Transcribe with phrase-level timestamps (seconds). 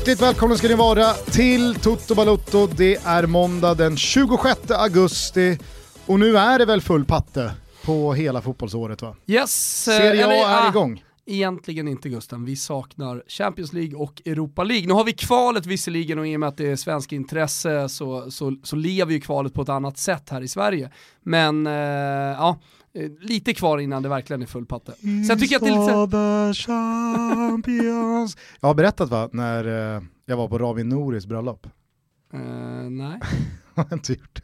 [0.00, 2.66] Hjärtligt välkomna ska ni vara till Toto Balotto.
[2.66, 5.58] Det är måndag den 26 augusti
[6.06, 7.52] och nu är det väl full patte
[7.84, 9.16] på hela fotbollsåret va?
[9.26, 9.84] Yes!
[9.84, 11.04] Serie A är ah, igång.
[11.26, 14.86] Egentligen inte Gusten, vi saknar Champions League och Europa League.
[14.86, 18.30] Nu har vi kvalet visserligen och i och med att det är svensk intresse så,
[18.30, 20.90] så, så lever ju kvalet på ett annat sätt här i Sverige.
[21.22, 22.56] Men eh, ja, eh,
[23.20, 24.92] lite kvar innan det verkligen är full patte.
[25.28, 28.36] Sen tycker jag att det är lite...
[28.60, 31.66] Jag har berättat va, när eh, jag var på Ramin Nouris bröllop.
[32.32, 32.40] Eh,
[32.90, 33.20] nej.
[33.74, 34.40] har jag inte gjort.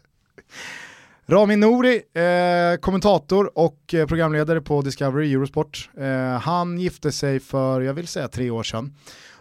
[1.28, 5.90] Ramin Nouri, eh, kommentator och eh, programledare på Discovery Eurosport.
[5.96, 8.94] Eh, han gifte sig för, jag vill säga tre år sedan.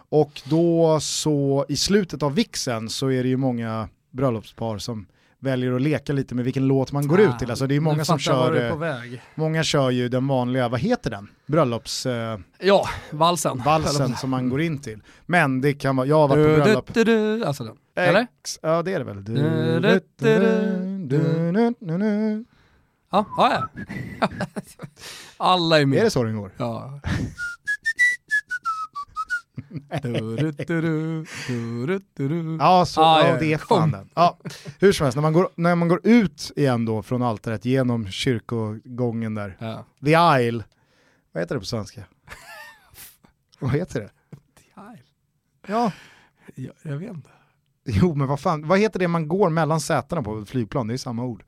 [0.08, 5.06] Och då så i slutet av vixen så är det ju många bröllopspar som
[5.46, 7.50] väljer att leka lite med vilken låt man går ah, ut till.
[7.50, 11.10] Alltså det är ah, många som kör, eh, många kör ju den vanliga, vad heter
[11.10, 11.28] den?
[11.46, 12.06] Bröllops...
[12.06, 13.62] Eh, ja, valsen.
[13.64, 15.00] Valsen som man går in till.
[15.26, 16.94] Men det kan vara, jag har varit på bröllop.
[16.94, 17.76] Du, du, du, alltså den.
[17.94, 18.20] Eller?
[18.20, 19.24] Ex, ja det är det väl.
[23.10, 23.68] Ja, ja,
[24.20, 24.28] ja.
[25.36, 25.98] Alla är med.
[25.98, 26.52] Är det så den går?
[26.56, 27.00] Ja.
[30.02, 32.56] Du, du, du.
[32.60, 34.10] Ja, så, Ah, ja, det är fan den.
[34.14, 34.38] Ja,
[34.78, 38.06] hur som helst, när man, går, när man går ut igen då från altaret genom
[38.10, 39.84] kyrkogången där, Ja.
[40.04, 40.64] the aisle,
[41.32, 42.04] vad heter det på svenska?
[43.58, 44.10] vad heter det?
[45.66, 45.92] Ja,
[46.54, 47.30] Jag, jag vet inte.
[47.84, 50.86] jo men vad fan, vad heter det man går mellan sätena på flygplan?
[50.86, 51.44] Det är samma ord.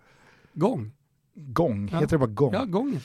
[0.55, 0.93] Gång.
[1.35, 1.99] Gång, Ja.
[2.01, 2.53] heter det bara gång?
[2.55, 3.01] Ja, gången.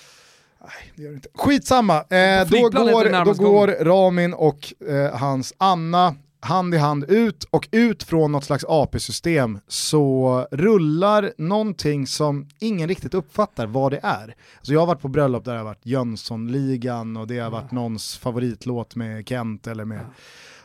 [0.95, 1.29] Det gör det inte.
[1.33, 7.43] Skitsamma, eh, då, går, då går Ramin och eh, hans Anna hand i hand ut
[7.43, 13.99] och ut från något slags AP-system så rullar någonting som ingen riktigt uppfattar vad det
[14.03, 14.35] är.
[14.57, 17.71] Alltså jag har varit på bröllop där det har varit Jönssonligan och det har varit
[17.71, 19.99] någons favoritlåt med Kent eller med,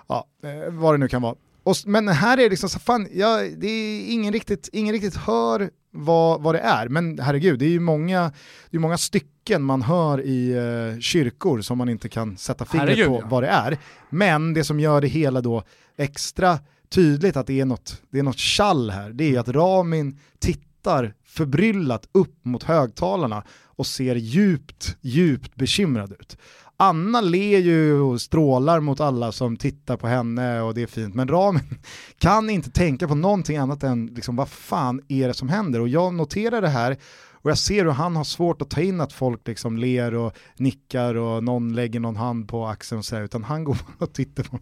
[0.07, 1.35] ja, eh, vad det nu kan vara.
[1.69, 5.17] Och, men här är det liksom så fan, ja, det är ingen riktigt, ingen riktigt
[5.17, 6.89] hör vad, vad det är.
[6.89, 8.33] Men herregud, det är ju många,
[8.71, 12.89] det är många stycken man hör i eh, kyrkor som man inte kan sätta fingret
[12.89, 13.27] Herregud, på ja.
[13.31, 13.79] vad det är.
[14.11, 15.63] Men det som gör det hela då
[15.99, 16.59] extra
[16.91, 21.15] tydligt att det är något, det är något kall här, det är att Ramin tittar
[21.25, 26.37] förbryllat upp mot högtalarna och ser djupt, djupt bekymrad ut.
[26.81, 31.15] Anna ler ju och strålar mot alla som tittar på henne och det är fint,
[31.15, 31.79] men Ramin
[32.19, 35.81] kan inte tänka på någonting annat än liksom, vad fan är det som händer?
[35.81, 36.97] Och jag noterar det här
[37.33, 40.37] och jag ser hur han har svårt att ta in att folk liksom ler och
[40.57, 44.43] nickar och någon lägger någon hand på axeln och sådär, utan han går och tittar
[44.43, 44.59] på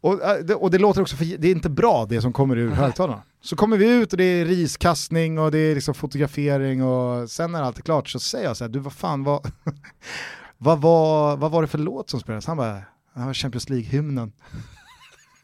[0.00, 2.56] och, äh, det, och det låter också, för, det är inte bra det som kommer
[2.56, 3.22] ur högtalarna.
[3.42, 7.52] Så kommer vi ut och det är riskastning och det är liksom fotografering och sen
[7.52, 9.52] när allt är klart så säger jag så här, du vad fan, vad,
[10.58, 12.46] vad, var, vad var det för låt som spelades?
[12.46, 12.82] Han bara,
[13.14, 14.32] ja, Champions League-hymnen.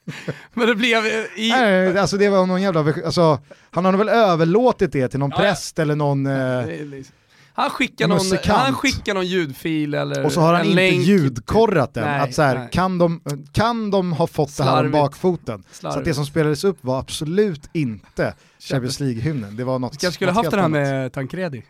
[0.55, 1.51] Men det blev eh, i...
[1.51, 3.41] Nej, alltså det var någon jävla, alltså,
[3.71, 7.17] han har väl överlåtit det till någon Ja, präst eller någon, eh, Det liksom-
[7.55, 11.03] Han skickar, någon, han skickar någon ljudfil eller och så har han inte länk.
[11.07, 12.05] ljudkorrat den.
[12.05, 13.21] Nej, att så här, kan, de,
[13.53, 14.93] kan de ha fått det här om Slarvigt.
[14.93, 15.63] bakfoten?
[15.63, 16.05] Så att Slarvigt.
[16.05, 19.57] det som spelades upp var absolut inte Champions League-hymnen.
[19.57, 21.63] Det var något Vi kanske skulle något haft det här med Tancredi.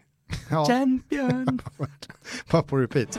[0.51, 1.61] Ja, Champion.
[2.51, 3.19] bara på repeat.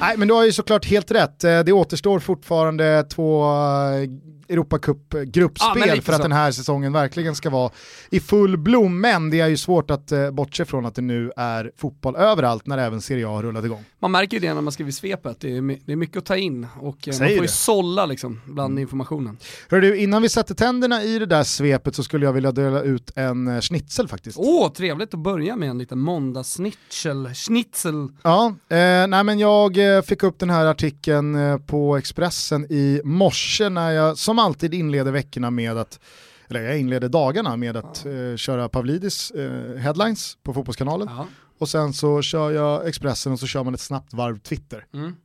[0.00, 1.44] Nej men du har ju såklart helt rätt.
[1.44, 4.08] Eh, Det återstår fortfarande två eh,
[4.48, 7.70] Europacup-gruppspel lite för att den här säsongen verkligen ska vara
[8.10, 9.00] i full blom.
[9.00, 12.66] Men det är ju svårt att eh, bortse från att det nu är fotboll överallt
[12.66, 13.84] när även Serie A har rullat igång.
[13.98, 16.36] Man märker ju det när man skriver svepet, det är, det är mycket att ta
[16.36, 17.48] in och eh, man får ju det.
[17.48, 19.36] sålla liksom bland informationen.
[19.68, 22.82] Hör du, innan vi sätter tänderna i det där svepet så skulle jag vilja dela
[22.82, 24.38] ut en eh, schnitzel faktiskt.
[24.40, 27.34] Åh, trevligt att börja med en liten måndagssnitzel.
[27.34, 28.08] Schnitzel.
[28.22, 33.00] Ja, eh, nej men jag eh, fick upp den här artikeln eh, på Expressen i
[33.04, 36.00] morse när jag som alltid inleder veckorna med att,
[36.48, 41.26] eller jag inleder dagarna med att eh, köra Pavlidis eh, headlines på Fotbollskanalen Ja.
[41.58, 44.86] och sen så kör jag Expressen och så kör man ett snabbt varv Twitter.
[44.94, 45.16] Mm.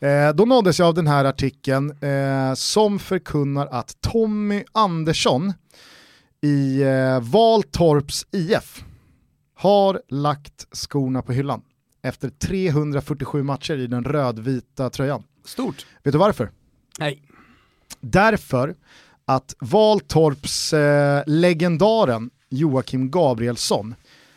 [0.00, 5.52] Eh, då nåddes jag av den här artikeln eh, som förkunnar att Tommy Andersson
[6.40, 8.84] i eh, Valtorps IF
[9.54, 11.62] har lagt skorna på hyllan
[12.02, 15.22] efter 347 matcher i den rödvita tröjan.
[15.44, 15.86] Stort.
[16.02, 16.50] Vet du varför?
[16.98, 17.22] Nej.
[18.00, 18.74] Därför
[19.24, 23.94] att Valtorps eh, legendaren Joakim Gabrielsson,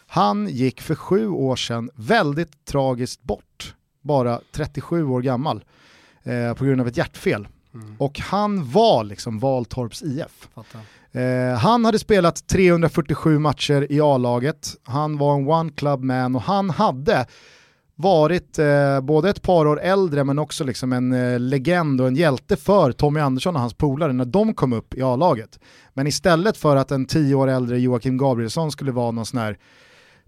[0.07, 5.63] han gick för sju år sedan väldigt tragiskt bort, bara 37 år gammal,
[6.23, 7.47] eh, på grund av ett hjärtfel.
[7.97, 10.47] Och han var liksom Valtorps IF.
[11.11, 16.41] Eh, han hade spelat 347 matcher i A-laget, han var en one club man och
[16.41, 17.25] han hade
[18.01, 22.15] varit eh, både ett par år äldre men också liksom en eh, legend och en
[22.15, 25.59] hjälte för Tommy Andersson och hans polare när de kom upp i A-laget.
[25.93, 29.57] Men istället för att en tio år äldre Joakim Gabrielsson skulle vara någon sån här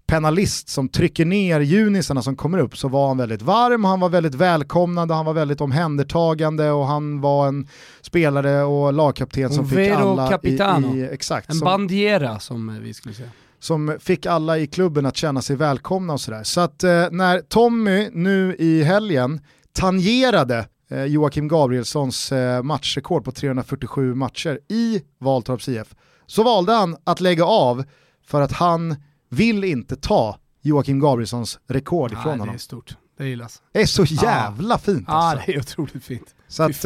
[0.06, 4.08] penalist som trycker ner junisarna som kommer upp så var han väldigt varm, han var
[4.08, 7.68] väldigt välkomnande, han var väldigt omhändertagande och han var en
[8.02, 10.96] spelare och lagkapten som fick alla capitano.
[10.96, 13.28] i, i exakt, En som, bandiera som vi skulle säga.
[13.62, 16.42] Som fick alla i klubben att känna sig välkomna och sådär.
[16.42, 19.40] Så att eh, när Tommy nu i helgen
[19.72, 25.94] tangerade eh, Joakim Gabrielssons eh, matchrekord på 347 matcher i Valtorps IF
[26.26, 27.84] så valde han att lägga av
[28.26, 28.96] för att han
[29.28, 32.54] vill inte ta Joakim Gabrielssons rekord ifrån Nej, det honom.
[32.54, 32.96] är stort.
[33.18, 33.62] Det gillas.
[33.72, 35.46] Det är så jävla fint Ja, alltså.
[35.46, 36.34] det är otroligt fint.
[36.48, 36.84] Så att,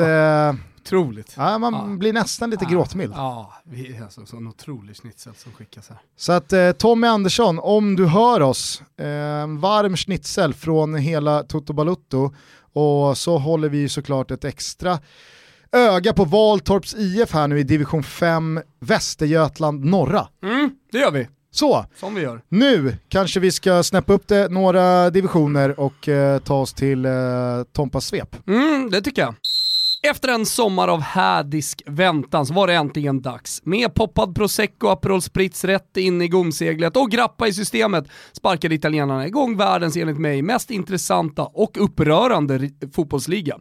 [0.86, 1.34] Otroligt.
[1.36, 1.96] ja, man Ja.
[1.98, 2.70] blir nästan lite Ja.
[2.70, 3.12] gråtmild.
[3.16, 5.98] Ja, vi är alltså sån otrolig schnitzel som skickas här.
[6.16, 9.06] Så att eh, Tommy Andersson, om du hör oss, eh,
[9.58, 12.34] varm schnitzel från hela Toto Balutto
[12.72, 14.98] och så håller vi såklart ett extra
[15.72, 20.28] öga på Valtorps IF här nu i division 5 Västergötland norra.
[20.42, 21.28] Mm, det gör vi.
[21.50, 22.42] Så, Som vi gör.
[22.48, 27.12] nu kanske vi ska snäppa upp det några divisioner och eh, ta oss till eh,
[27.72, 28.48] Tompas svep.
[28.48, 29.34] Mm, det tycker jag.
[30.10, 33.60] Efter en sommar av hädisk väntan så var det äntligen dags.
[33.64, 39.26] Med poppad prosecco, Aperol Spritz rätt in i gomseglet och grappa i systemet sparkade italienarna
[39.26, 43.56] igång världens, enligt mig, mest intressanta och upprörande fotbollsliga.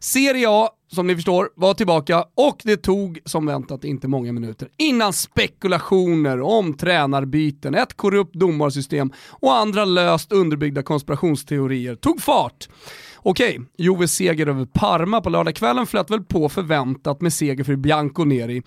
[0.00, 4.68] Serie A, som ni förstår, var tillbaka och det tog som väntat inte många minuter
[4.78, 12.68] innan spekulationer om tränarbyten, ett korrupt domarsystem och andra löst underbyggda konspirationsteorier tog fart.
[13.24, 18.62] Okej, Joves seger över Parma på lördagskvällen flöt väl på förväntat med seger för Bianconeri.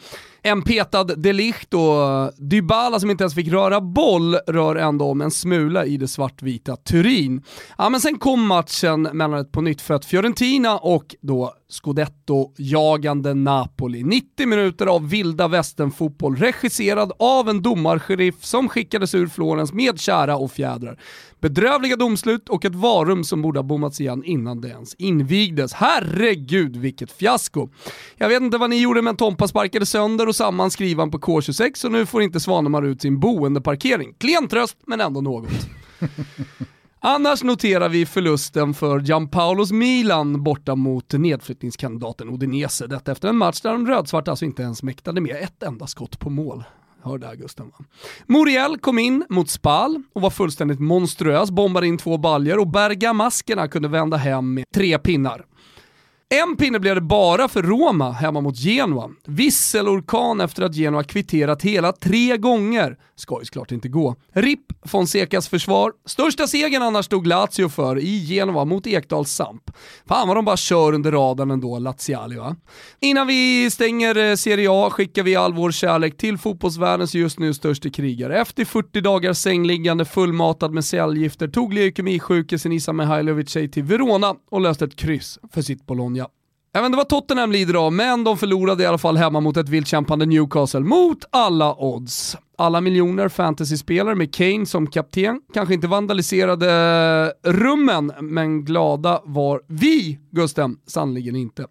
[0.47, 5.31] En petad Delicht och Dybala som inte ens fick röra boll rör ändå om en
[5.31, 7.43] smula i det svartvita Turin.
[7.77, 14.03] Ja, men sen kom matchen mellan ett på nytt fött Fiorentina och då Scudetto-jagande Napoli.
[14.03, 20.37] 90 minuter av vilda västernfotboll regisserad av en domarsheriff som skickades ur Florens med kära
[20.37, 20.99] och fjädrar.
[21.39, 25.73] Bedrövliga domslut och ett varum som borde ha bommats igen innan det ens invigdes.
[25.73, 27.69] Herregud vilket fiasko!
[28.17, 31.85] Jag vet inte vad ni gjorde men Tompa sparkade sönder och samman skrivan på K26
[31.85, 34.13] och nu får inte Svanemar ut sin boendeparkering.
[34.17, 35.49] Klen tröst men ändå något.
[36.99, 42.87] Annars noterar vi förlusten för Gianpaulos Milan borta mot nedflyttningskandidaten Udinese.
[42.87, 46.19] Detta efter en match där de rödsvarta alltså inte ens mäktade med ett enda skott
[46.19, 46.63] på mål.
[47.03, 47.85] Hör där Gusten va?
[48.27, 53.67] Muriel kom in mot Spal och var fullständigt monstruös, bombade in två baljer och Bergamaskerna
[53.67, 55.45] kunde vända hem med tre pinnar.
[56.29, 59.09] En pinne blev det bara för Roma hemma mot Genoa.
[59.25, 62.97] Visselorkan efter att Genoa kvitterat hela tre gånger.
[63.15, 64.15] Ska ju såklart inte gå.
[64.33, 65.91] RIP Fonsecas försvar.
[66.05, 69.71] Största segern annars stod Lazio för i Genoa mot Ekdals Samp.
[70.07, 72.55] Fan vad de bara kör under radarn ändå, Laziali va?
[72.99, 77.53] Innan vi stänger eh, Serie A skickar vi all vår kärlek till fotbollsvärldens just nu
[77.53, 78.41] största krigare.
[78.41, 84.61] Efter 40 dagar sängliggande fullmatad med cellgifter tog leukemisjuke Senisa Mihailovic sig till Verona och
[84.61, 86.24] löste ett kryss för sitt Bologna.
[86.75, 89.57] Jag vet inte vad Tottenham lider av, men de förlorade i alla fall hemma mot
[89.57, 92.37] ett vildkämpande Newcastle mot alla odds.
[92.57, 100.19] Alla miljoner fantasyspelare med Kane som kapten kanske inte vandaliserade rummen, men glada var vi,
[100.31, 101.67] Gusten, sannligen inte.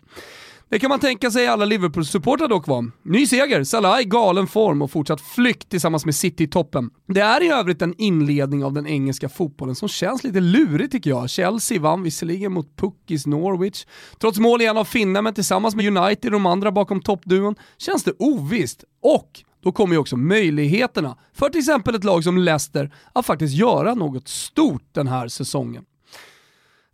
[0.74, 2.90] Det kan man tänka sig alla Liverpool-supportrar dock var.
[3.02, 6.90] Ny seger, Salah i galen form och fortsatt flykt tillsammans med City i toppen.
[7.06, 11.10] Det är i övrigt en inledning av den engelska fotbollen som känns lite lurig tycker
[11.10, 11.30] jag.
[11.30, 13.86] Chelsea vann visserligen mot Puckis Norwich.
[14.20, 18.04] Trots mål igen av finnen, men tillsammans med United och de andra bakom toppduon känns
[18.04, 18.84] det ovisst.
[19.02, 19.30] Och
[19.62, 23.94] då kommer ju också möjligheterna för till exempel ett lag som Leicester att faktiskt göra
[23.94, 25.84] något stort den här säsongen.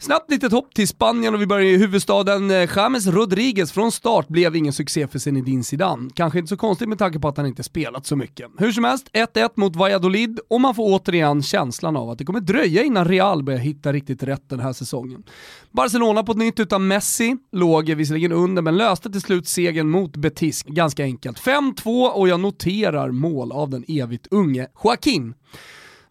[0.02, 2.50] Snabbt litet hopp till Spanien och vi börjar i huvudstaden.
[2.50, 6.10] Eh, James Rodriguez från start blev ingen succé för Zinedine Zidane.
[6.14, 8.50] Kanske inte så konstigt med tanke på att han inte spelat så mycket.
[8.58, 12.40] Hur som helst, 1-1 mot Valladolid och man får återigen känslan av att det kommer
[12.40, 15.22] dröja innan Real börjar hitta riktigt rätt den här säsongen.
[15.70, 20.16] Barcelona på ett nytt utan Messi, låg visserligen under men löste till slut segern mot
[20.16, 21.38] Betis ganska enkelt.
[21.38, 25.34] 5-2 och jag noterar mål av den evigt unge Joaquin.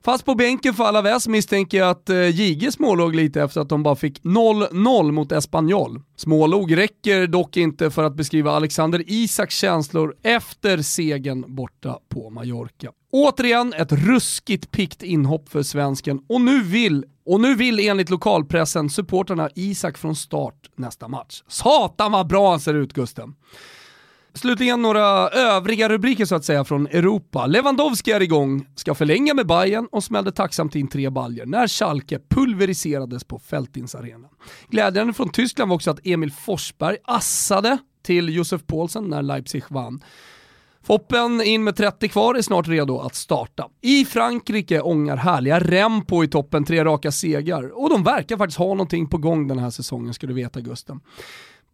[0.03, 3.83] Fast på bänken för Alaves misstänker jag att eh, JG smålåg lite efter att de
[3.83, 6.01] bara fick 0-0 mot Espanyol.
[6.15, 12.91] Smålog räcker dock inte för att beskriva Alexander Isaks känslor efter segern borta på Mallorca.
[13.11, 18.89] Återigen ett ruskigt pikt inhopp för svensken och nu vill, och nu vill enligt lokalpressen
[18.89, 21.43] supporterna Isak från start nästa match.
[21.47, 23.35] Satan vad bra han ser ut Gusten!
[24.33, 27.45] Slutligen några övriga rubriker så att säga från Europa.
[27.45, 32.19] Lewandowski är igång, ska förlänga med Bayern och smällde tacksamt in tre baljer när Schalke
[32.29, 34.29] pulveriserades på Fältinsarenan.
[34.69, 40.03] Glädjande från Tyskland var också att Emil Forsberg assade till Josef Paulsen när Leipzig vann.
[40.83, 43.69] Foppen in med 30 kvar är snart redo att starta.
[43.81, 47.81] I Frankrike ångar härliga Rempo i toppen, tre raka segrar.
[47.83, 50.99] Och de verkar faktiskt ha någonting på gång den här säsongen, ska du veta Gusten.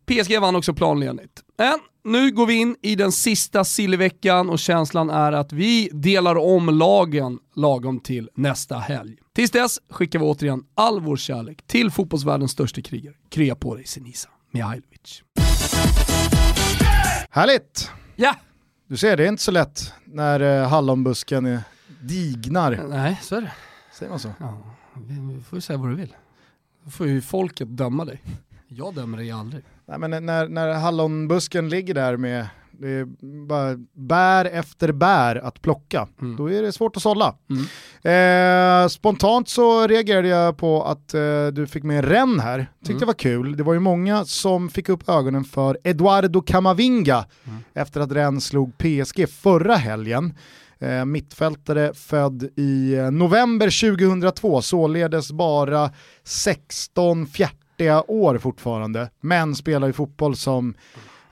[0.05, 1.43] PSG vann också planenligt.
[1.57, 6.35] Men nu går vi in i den sista sillveckan och känslan är att vi delar
[6.35, 9.17] om lagen lagom till nästa helg.
[9.33, 13.13] Tills dess skickar vi återigen all vår kärlek till fotbollsvärldens största krigare.
[13.29, 15.23] Krya på dig Senisa Mihailovic.
[17.29, 17.91] Härligt!
[18.15, 18.35] Ja!
[18.87, 21.59] Du ser, det är inte så lätt när eh, hallonbusken är
[22.01, 22.85] dignar.
[22.89, 23.51] Nej, så är det.
[23.93, 24.31] Säger man så?
[24.39, 24.57] Ja,
[25.07, 26.15] vi får ju säga vad du vill.
[26.83, 28.21] Då får ju folket döma dig.
[28.67, 29.63] Jag dömer dig aldrig.
[29.87, 32.47] Nej, men när, när hallonbusken ligger där med
[32.79, 33.05] det är
[33.47, 36.35] bara bär efter bär att plocka, mm.
[36.35, 37.35] då är det svårt att sålla.
[37.49, 38.83] Mm.
[38.83, 42.99] Eh, spontant så reagerade jag på att eh, du fick med Ren här, tyckte mm.
[42.99, 43.57] det var kul.
[43.57, 47.59] Det var ju många som fick upp ögonen för Eduardo Camavinga mm.
[47.73, 50.33] efter att Ren slog PSG förra helgen.
[50.79, 55.91] Eh, mittfältare född i november 2002, således bara
[56.23, 57.27] 16
[57.75, 60.75] fjärtiga år fortfarande, men spelar ju fotboll som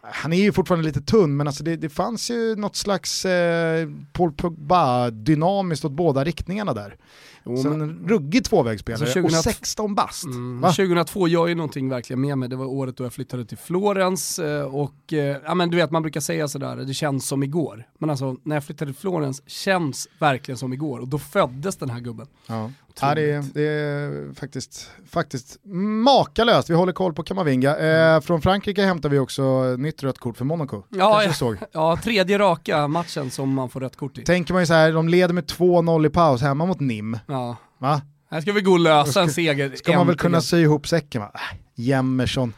[0.06, 3.90] han är ju fortfarande lite tunn, men alltså det, det fanns ju något slags eh,
[4.12, 6.98] Paul Pogba-dynamiskt åt båda riktningarna där.
[7.46, 9.38] Jo, så en ruggig tvåvägsspelare alltså 2000...
[9.38, 10.26] och 16 bast.
[10.26, 13.58] Mm, 2002 gör ju någonting verkligen med mig, det var året då jag flyttade till
[13.58, 17.44] Florens eh, och eh, ja men du vet man brukar säga sådär, det känns som
[17.44, 17.88] igår.
[18.00, 21.90] Men alltså när jag flyttade till Florens känns verkligen som igår och då föddes den
[21.90, 22.28] här gubben.
[22.48, 22.72] Ja.
[23.02, 25.58] Ja, det, är, det är faktiskt, faktiskt
[26.04, 26.70] makalöst.
[26.70, 27.78] Vi håller koll på Kamavinga.
[27.78, 28.22] Eh, mm.
[28.22, 30.84] från Frankrike hämtar vi också nytt rött kort för Monaco.
[30.90, 31.58] Ja, ja, såg.
[31.72, 34.24] ja, tredje raka matchen som man får rött kort i.
[34.24, 37.18] Tänker man ju så här, de leder med 2-0 i paus hemma mot NIM.
[37.28, 37.56] Ja.
[37.78, 38.02] Va?
[38.32, 39.76] Här ska vi gå och lösa ska, en seger.
[39.76, 41.32] Ska man väl kunna sy ihop säcken va?
[41.34, 42.54] Äh, Jämmersson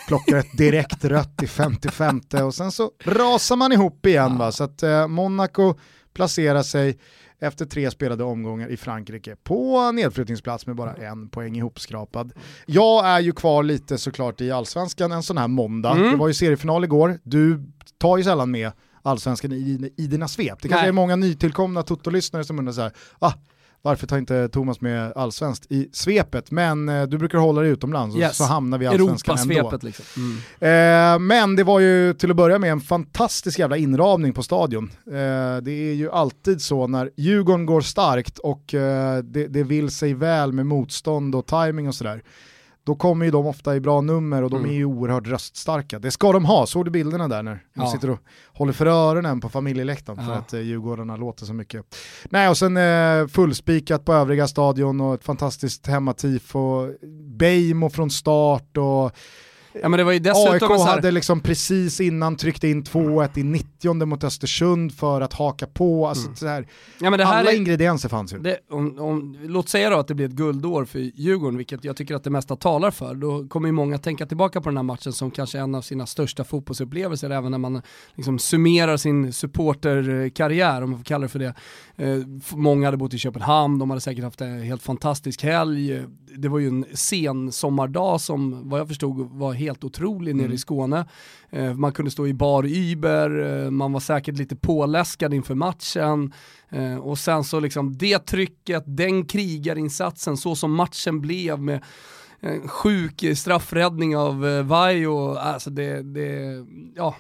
[0.08, 4.38] plockar ett direkt rött i 55 och sen så rasar man ihop igen ja.
[4.38, 4.52] va.
[4.52, 5.74] Så att eh, Monaco
[6.14, 6.98] placerar sig
[7.44, 12.32] efter tre spelade omgångar i Frankrike på nedflyttningsplats med bara en poäng ihopskrapad.
[12.66, 15.92] Jag är ju kvar lite såklart i allsvenskan en sån här måndag.
[15.92, 16.10] Mm.
[16.10, 17.62] Det var ju seriefinal igår, du
[17.98, 18.72] tar ju sällan med
[19.02, 20.62] allsvenskan i, i dina svep.
[20.62, 20.88] Det kanske Nej.
[20.88, 23.32] är många nytillkomna Toto-lyssnare som undrar så här, ah,
[23.84, 26.50] varför tar inte Thomas med allsvenskt i svepet?
[26.50, 28.30] Men eh, du brukar hålla dig utomlands yes.
[28.30, 29.78] och så hamnar vi i allsvenskan ändå.
[29.82, 30.04] Liksom.
[30.16, 31.14] Mm.
[31.14, 34.90] Eh, men det var ju till att börja med en fantastisk jävla inramning på stadion.
[35.06, 39.90] Eh, det är ju alltid så när Djurgården går starkt och eh, det, det vill
[39.90, 42.22] sig väl med motstånd och timing och sådär
[42.84, 44.70] då kommer ju de ofta i bra nummer och de mm.
[44.70, 45.98] är ju oerhört röststarka.
[45.98, 47.86] Det ska de ha, såg du bilderna där när de ja.
[47.86, 50.26] sitter och håller för öronen på familjeläktaren ja.
[50.26, 51.96] för att eh, Djurgårdarna låter så mycket.
[52.24, 56.90] Nej och sen eh, fullspikat på övriga stadion och ett fantastiskt hemmatifo,
[57.38, 59.12] Beijmo från start och
[59.82, 63.42] Ja, men det var ju dessutom AIK hade liksom precis innan tryckt in 2-1 i
[63.42, 66.06] 90 mot Östersund för att haka på.
[66.06, 66.36] Alltså mm.
[66.36, 66.66] så här,
[67.00, 68.38] ja, men det här alla är, ingredienser fanns ju.
[68.38, 71.96] Det, om, om, låt säga då att det blir ett guldår för Djurgården, vilket jag
[71.96, 73.14] tycker att det mesta talar för.
[73.14, 76.06] Då kommer ju många tänka tillbaka på den här matchen som kanske en av sina
[76.06, 77.82] största fotbollsupplevelser, även när man
[78.14, 81.54] liksom summerar sin supporterkarriär, om man får kalla det för det.
[81.96, 82.18] Eh,
[82.56, 86.02] många hade bott i Köpenhamn, de hade säkert haft en helt fantastisk helg.
[86.36, 90.36] Det var ju en sen sommardag som, vad jag förstod, var helt otrolig mm.
[90.36, 90.58] nere i mm.
[90.58, 91.06] Skåne.
[91.50, 96.32] Eh, man kunde stå i bar Uber, eh, man var säkert lite påläskad inför matchen.
[96.68, 101.80] Eh, och sen så liksom det trycket, den krigarinsatsen, så som matchen blev med
[102.44, 107.14] en sjuk straffräddning av eh, Vajo, alltså det, det, ja,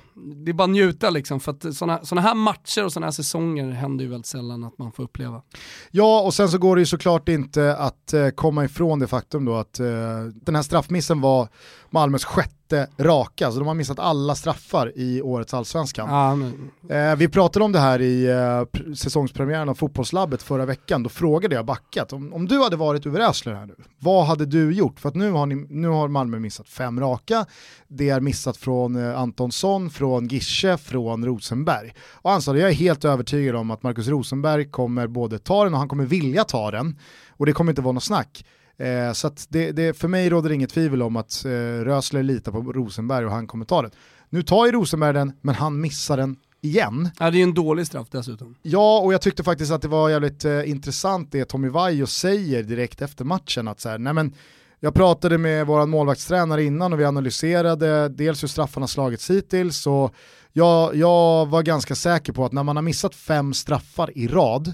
[0.44, 4.04] det är bara njuta liksom för att sådana här matcher och sådana här säsonger händer
[4.04, 5.42] ju väldigt sällan att man får uppleva.
[5.90, 9.44] Ja, och sen så går det ju såklart inte att eh, komma ifrån det faktum
[9.44, 9.86] då att eh,
[10.32, 11.48] den här straffmissen var
[11.94, 16.08] Malmös sjätte raka, så de har missat alla straffar i årets allsvenskan.
[16.10, 16.70] Ja, men...
[17.10, 21.54] eh, vi pratade om det här i eh, säsongspremiären av Fotbollslabbet förra veckan, då frågade
[21.54, 25.00] jag Backat, om, om du hade varit Uwe Rösler här nu, vad hade du gjort?
[25.00, 27.46] För att nu har, ni, nu har Malmö missat fem raka,
[27.88, 31.94] det är missat från eh, Antonsson, från Gische, från Rosenberg.
[32.12, 35.72] Och han sa jag är helt övertygad om att Markus Rosenberg kommer både ta den
[35.72, 36.98] och han kommer vilja ta den,
[37.30, 38.44] och det kommer inte vara något snack.
[38.76, 41.50] Eh, så det, det, för mig råder inget tvivel om att eh,
[41.84, 43.90] Rösler litar på Rosenberg och han kommer ta den.
[44.30, 47.10] Nu tar ju Rosenberg den, men han missar den igen.
[47.18, 48.54] Ja, det är en dålig straff dessutom.
[48.62, 52.62] Ja, och jag tyckte faktiskt att det var jävligt eh, intressant det Tommy Vaiho säger
[52.62, 54.34] direkt efter matchen, att så här, nej men
[54.80, 60.14] Jag pratade med vår målvaktstränare innan och vi analyserade dels hur straffarna slagits hittills och
[60.52, 64.72] jag, jag var ganska säker på att när man har missat fem straffar i rad,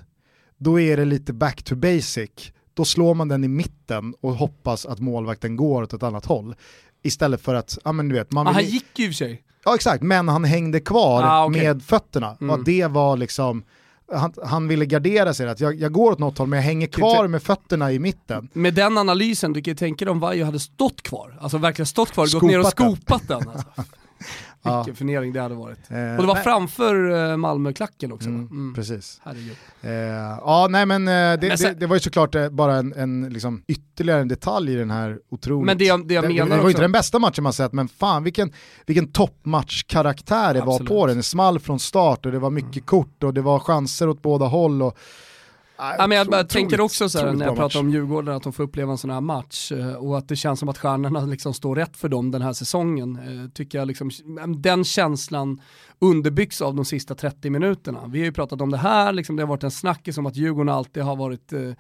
[0.59, 2.52] då är det lite back to basic.
[2.81, 6.55] Då slår man den i mitten och hoppas att målvakten går åt ett annat håll.
[7.03, 8.55] Istället för att, ja men du vet, man vill...
[8.55, 9.43] Han gick ju i sig.
[9.65, 11.63] Ja exakt, men han hängde kvar ah, okay.
[11.63, 12.37] med fötterna.
[12.41, 12.51] Mm.
[12.51, 13.63] Och det var liksom,
[14.13, 16.87] han, han, ville gardera sig, att jag, jag, går åt något håll men jag hänger
[16.87, 18.49] kvar med fötterna i mitten.
[18.53, 21.87] Med den analysen, du kan ju tänka dig om Vaiho hade stått kvar, alltså verkligen
[21.87, 23.39] stått kvar, skopat gått ner och skopat den.
[23.39, 23.69] den alltså.
[24.62, 24.95] Vilken ja.
[24.95, 25.90] förnedring det hade varit.
[25.90, 26.45] Eh, och det var nej.
[26.45, 28.29] framför eh, Malmö-klacken också.
[28.29, 28.75] Mm, mm.
[28.75, 29.21] Precis.
[29.81, 32.76] Eh, ja, nej men, eh, det, men sen, det, det, var ju såklart eh, bara
[32.76, 35.67] en, en liksom, ytterligare en detalj i den här otroligt...
[35.67, 37.52] Men det jag, det jag det, menar Det var ju inte den bästa matchen man
[37.52, 38.52] sett, men fan vilken,
[38.87, 40.90] vilken toppmatchkaraktär det Absolut.
[40.90, 41.17] var på den.
[41.17, 42.85] Det small från start och det var mycket mm.
[42.85, 44.83] kort och det var chanser åt båda håll.
[44.83, 44.99] Och,
[45.81, 48.53] Ja, men jag bara tänker också så här, när jag pratar om Djurgården, att de
[48.53, 51.55] får uppleva en sån här match eh, och att det känns som att stjärnorna liksom
[51.55, 53.17] står rätt för dem den här säsongen.
[53.17, 54.11] Eh, tycker jag liksom,
[54.59, 55.61] den känslan
[55.99, 58.07] underbyggs av de sista 30 minuterna.
[58.07, 60.37] Vi har ju pratat om det här, liksom, det har varit en snackis om att
[60.37, 61.73] Djurgården alltid har varit eh,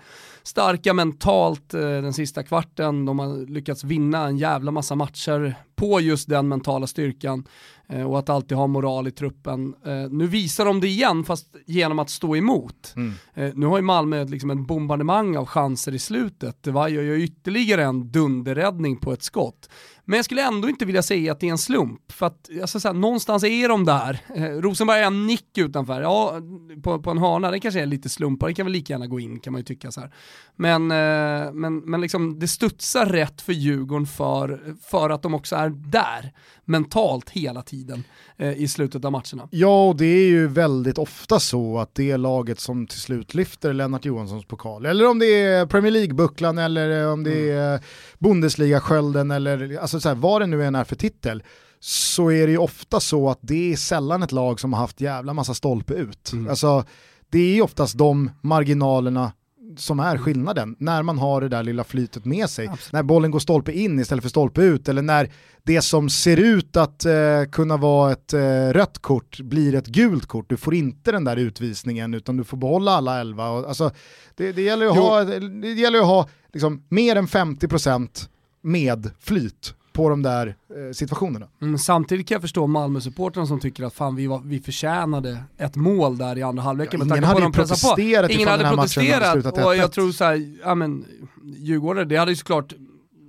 [0.42, 3.04] starka mentalt eh, den sista kvarten.
[3.04, 7.44] De har lyckats vinna en jävla massa matcher på just den mentala styrkan
[7.90, 9.74] och att alltid ha moral i truppen.
[9.84, 12.92] Eh, nu visar de det igen, fast genom att stå emot.
[12.96, 13.12] Mm.
[13.34, 16.66] Eh, nu har ju Malmö liksom en bombardemang av chanser i slutet.
[16.66, 19.68] Vajo gör ytterligare en dunderräddning på ett skott.
[20.10, 22.80] Men jag skulle ändå inte vilja säga att det är en slump, för att alltså,
[22.80, 24.20] så här, någonstans är de där.
[24.34, 26.40] Eh, Rosenberg är en nick utanför, ja,
[26.82, 29.20] på, på en hörna, det kanske är lite slumpar, det kan väl lika gärna gå
[29.20, 30.14] in kan man ju tycka så här.
[30.56, 35.56] Men, eh, men, men liksom, det studsar rätt för Djurgården för, för att de också
[35.56, 36.32] är där,
[36.70, 38.04] mentalt hela tiden
[38.36, 39.48] eh, i slutet av matcherna.
[39.50, 43.34] Ja, och det är ju väldigt ofta så att det är laget som till slut
[43.34, 47.58] lyfter Lennart Johanssons pokal, eller om det är Premier League-bucklan eller om det mm.
[47.58, 47.80] är
[48.18, 51.42] Bundesliga-skölden eller alltså så här, vad det nu än är för titel,
[51.80, 55.00] så är det ju ofta så att det är sällan ett lag som har haft
[55.00, 56.32] jävla massa stolpe ut.
[56.32, 56.48] Mm.
[56.48, 56.84] Alltså,
[57.30, 59.32] det är ju oftast de marginalerna
[59.76, 62.68] som är skillnaden, när man har det där lilla flytet med sig.
[62.68, 62.92] Absolut.
[62.92, 65.30] När bollen går stolpe in istället för stolpe ut, eller när
[65.62, 67.12] det som ser ut att eh,
[67.52, 70.48] kunna vara ett eh, rött kort blir ett gult kort.
[70.48, 73.50] Du får inte den där utvisningen utan du får behålla alla elva.
[73.50, 73.90] Och, alltså,
[74.36, 75.02] det, det gäller att jo.
[75.02, 78.28] ha, det gäller att ha liksom, mer än 50%
[78.62, 81.48] med flyt på de där eh, situationerna.
[81.62, 85.76] Mm, samtidigt kan jag förstå Malmö-supportrarna som tycker att fan vi, var, vi förtjänade ett
[85.76, 86.88] mål där i andra halvlek.
[86.92, 91.04] Ja, ingen hade ju protesterat Ingen hade protesterat och jag tror såhär, ja men
[91.44, 92.72] Djurgården, det hade ju såklart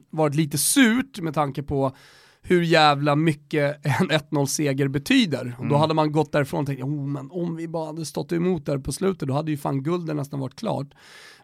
[0.10, 1.96] varit lite surt med tanke på
[2.42, 5.42] hur jävla mycket en 1-0-seger betyder.
[5.42, 5.60] Mm.
[5.60, 8.32] Och då hade man gått därifrån och tänkt, oh, men om vi bara hade stått
[8.32, 10.88] emot där på slutet, då hade ju fan gulden nästan varit klart.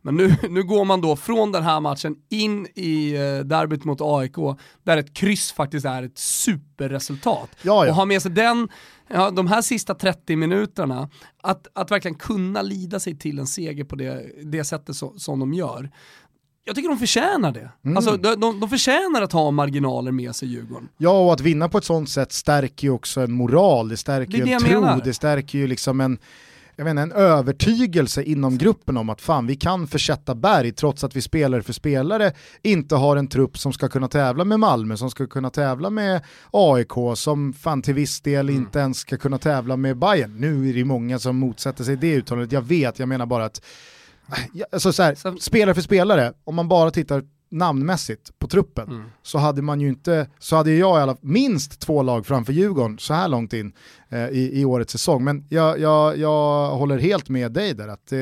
[0.01, 4.01] Men nu, nu går man då från den här matchen in i eh, derbyt mot
[4.01, 4.35] AIK,
[4.83, 7.49] där ett kryss faktiskt är ett superresultat.
[7.61, 7.91] Ja, ja.
[7.91, 8.69] Och ha med sig den,
[9.07, 11.09] ja, de här sista 30 minuterna,
[11.43, 15.39] att, att verkligen kunna lida sig till en seger på det, det sättet så, som
[15.39, 15.91] de gör.
[16.67, 17.69] Jag tycker de förtjänar det.
[17.85, 17.97] Mm.
[17.97, 20.89] Alltså, de, de, de förtjänar att ha marginaler med sig Djurgården.
[20.97, 24.31] Ja, och att vinna på ett sånt sätt stärker ju också en moral, det stärker
[24.31, 25.01] det ju en tro, menar.
[25.03, 26.17] det stärker ju liksom en,
[26.75, 31.15] jag inte, en övertygelse inom gruppen om att fan vi kan försätta berg trots att
[31.15, 35.09] vi spelare för spelare inte har en trupp som ska kunna tävla med Malmö, som
[35.09, 38.61] ska kunna tävla med AIK, som fan till viss del mm.
[38.61, 40.35] inte ens ska kunna tävla med Bayern.
[40.39, 43.61] Nu är det många som motsätter sig det uttalandet, jag vet, jag menar bara att
[44.71, 49.05] alltså så här, så, spelare för spelare, om man bara tittar namnmässigt på truppen mm.
[49.23, 52.99] så hade man ju inte, så hade jag i alla minst två lag framför Djurgården
[52.99, 53.73] så här långt in
[54.09, 55.23] eh, i, i årets säsong.
[55.23, 58.19] Men jag, jag, jag håller helt med dig där att eh,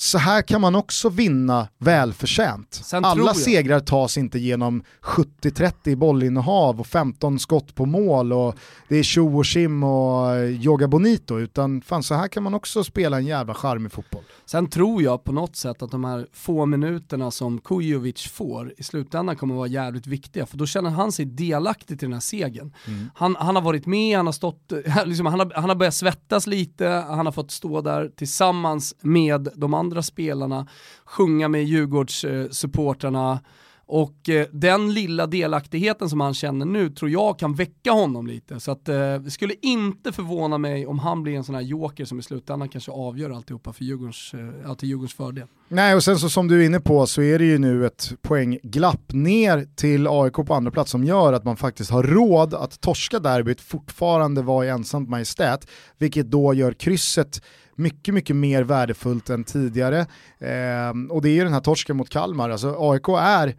[0.00, 2.80] så här kan man också vinna välförtjänt.
[2.84, 8.54] Sen Alla segrar tas inte genom 70-30 bollinnehav och 15 skott på mål och
[8.88, 12.84] det är tjo och sim och yoga bonito, utan fan så här kan man också
[12.84, 14.22] spela en jävla charmig fotboll.
[14.46, 18.82] Sen tror jag på något sätt att de här få minuterna som Kujovic får i
[18.82, 22.74] slutändan kommer vara jävligt viktiga, för då känner han sig delaktig till den här segern.
[22.86, 23.10] Mm.
[23.14, 24.72] Han, han, har varit med, han har stått,
[25.04, 29.48] liksom, han, har, han har börjat svettas lite, han har fått stå där tillsammans med
[29.54, 30.66] de andra andra spelarna,
[31.04, 33.40] sjunga med Djurgårdssupportrarna
[33.88, 38.60] och eh, den lilla delaktigheten som han känner nu tror jag kan väcka honom lite.
[38.60, 42.04] Så att, eh, det skulle inte förvåna mig om han blir en sån här joker
[42.04, 45.46] som i slutändan kanske avgör alltihopa för Djurgårdens, eh, till Djurgårdens fördel.
[45.68, 48.12] Nej och sen så som du är inne på så är det ju nu ett
[48.22, 52.80] poängglapp ner till AIK på andra plats som gör att man faktiskt har råd att
[52.80, 57.40] torska derbyt fortfarande vara i ensamt majestät, vilket då gör krysset
[57.78, 59.98] mycket, mycket mer värdefullt än tidigare.
[60.38, 63.54] Eh, och det är ju den här torsken mot Kalmar, alltså AIK är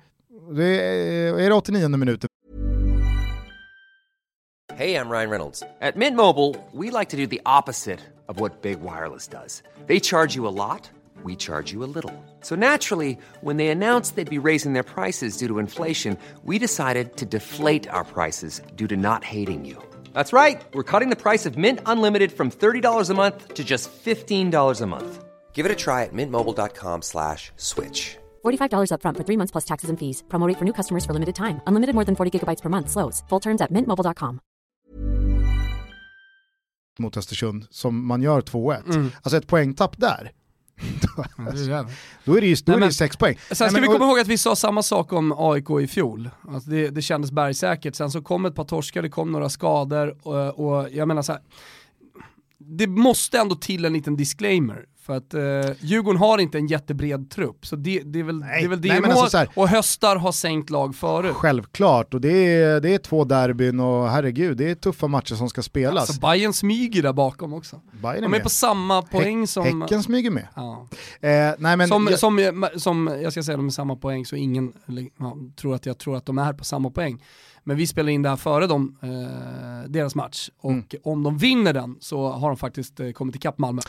[0.56, 2.30] det är, är det 89 minuter.
[4.74, 5.64] Hej, jag Ryan Reynolds.
[5.94, 9.64] På Mint Mobile, we like to do the opposite of what Big Wireless does.
[9.88, 10.90] They charge you a lot,
[11.26, 12.14] we charge you a little.
[12.42, 17.18] So naturally, when they announced they'd be raising their prices due to inflation, we decided
[17.18, 19.78] to deflate our prices due to not hating you.
[20.13, 20.62] That's right.
[20.74, 24.86] We're cutting the price of Mint Unlimited from $30 a month to just $15 a
[24.86, 25.24] month.
[25.52, 28.17] Give it a try at mintmobile.com slash switch.
[28.45, 30.24] $45 upfront for three months plus taxes and fees.
[30.30, 31.60] Promo rate for new customers for limited time.
[31.67, 32.89] Unlimited more than 40 gigabytes per month.
[32.89, 33.24] Slows.
[33.30, 34.39] Full terms at mintmobile.com.
[37.00, 38.95] mot Östersund som man gör 2-1.
[38.95, 39.12] Mm.
[39.24, 40.32] Alltså ett poängtapp där.
[42.26, 43.36] Då är det ju, då Nej, är det men- sex poäng.
[43.36, 45.70] Sen Nej, ska men- vi och- komma ihåg att vi sa samma sak om AIK
[45.82, 46.30] i fjol.
[46.54, 50.15] Alltså det, det kändes bergsäkert, sen så kom ett par torskar, det kom några skador
[50.28, 51.42] och, och jag menar så här.
[52.58, 54.86] Det måste ändå till en liten disclaimer.
[55.10, 58.60] För att eh, Djurgården har inte en jättebred trupp, så det, det är väl Nej,
[58.62, 59.12] det, är väl det nej, mål.
[59.12, 61.36] alltså så här- och höstar har sänkt lag förut.
[61.36, 65.50] Självklart, och det är, det är två derbyn och herregud, det är tuffa matcher som
[65.50, 66.10] ska spelas.
[66.10, 67.82] Alltså Bayern smyger där bakom också.
[68.02, 68.43] Bayern är De är med.
[68.43, 69.82] på samma poäng som...
[69.82, 70.48] Häcken smyger med.
[70.56, 70.88] Ja.
[71.22, 74.36] Eh, nej, men som, jag, som, som, jag ska säga de är samma poäng så
[74.36, 74.74] ingen
[75.19, 77.24] ja, tror att jag tror att de är på samma poäng.
[77.63, 80.50] Men vi spelar in det här före dem, eh, deras match.
[80.60, 80.84] Och Mm.
[81.04, 83.82] om de vinner den så har de faktiskt eh, kommit ikapp Malmö.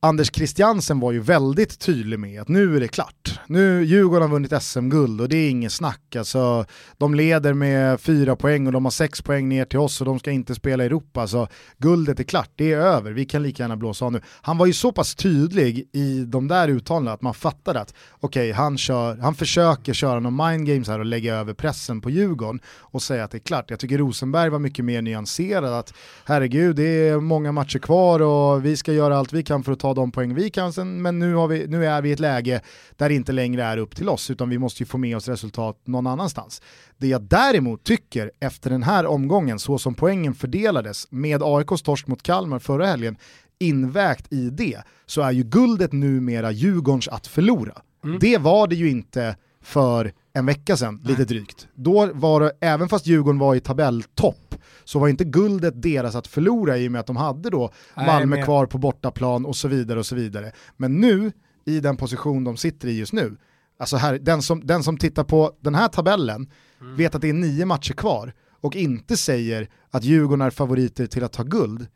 [0.00, 3.40] Anders Christiansen var ju väldigt tydlig med att nu är det klart.
[3.46, 6.16] Nu Djurgården har vunnit SM-guld och det är inget snack.
[6.16, 6.64] Alltså,
[6.98, 10.18] de leder med fyra poäng och de har sex poäng ner till oss och de
[10.18, 11.26] ska inte spela i Europa.
[11.26, 14.20] Så guldet är klart, det är över, vi kan lika gärna blåsa av nu.
[14.42, 18.52] Han var ju så pass tydlig i de där uttalandena att man fattade att okej,
[18.52, 22.60] han, kör, han försöker köra någon mind games här och lägga över pressen på Djurgården
[22.66, 23.70] och säga att det är klart.
[23.70, 28.64] Jag tycker Rosenberg var mycket mer nyanserad, att herregud, det är många matcher kvar och
[28.64, 31.18] vi ska göra allt vi kan för att ta de poäng vi kan, sen, men
[31.18, 32.60] nu, har vi, nu är vi i ett läge
[32.96, 35.28] där det inte längre är upp till oss, utan vi måste ju få med oss
[35.28, 36.62] resultat någon annanstans.
[36.96, 42.06] Det jag däremot tycker efter den här omgången, så som poängen fördelades med AIKs torsk
[42.06, 43.16] mot Kalmar förra helgen,
[43.58, 47.82] invägt i det, så är ju guldet numera Djurgårdens att förlora.
[48.20, 51.68] Det var det ju inte för en vecka sedan, lite drygt.
[51.74, 56.26] Då var det, även fast Djurgården var i tabelltopp, så var inte guldet deras att
[56.26, 59.56] förlora i och med att de hade då Nej, Malmö men- kvar på bortaplan och
[59.56, 60.52] så vidare och så vidare.
[60.76, 61.32] Men nu,
[61.64, 63.36] i den position de sitter i just nu,
[63.78, 66.50] alltså här, den, som, den som tittar på den här tabellen
[66.96, 71.24] vet att det är nio matcher kvar och inte säger att Djurgården är favoriter till
[71.24, 71.86] att ta guld,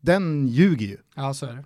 [0.00, 0.96] den ljuger ju.
[1.16, 1.64] Ja så är det.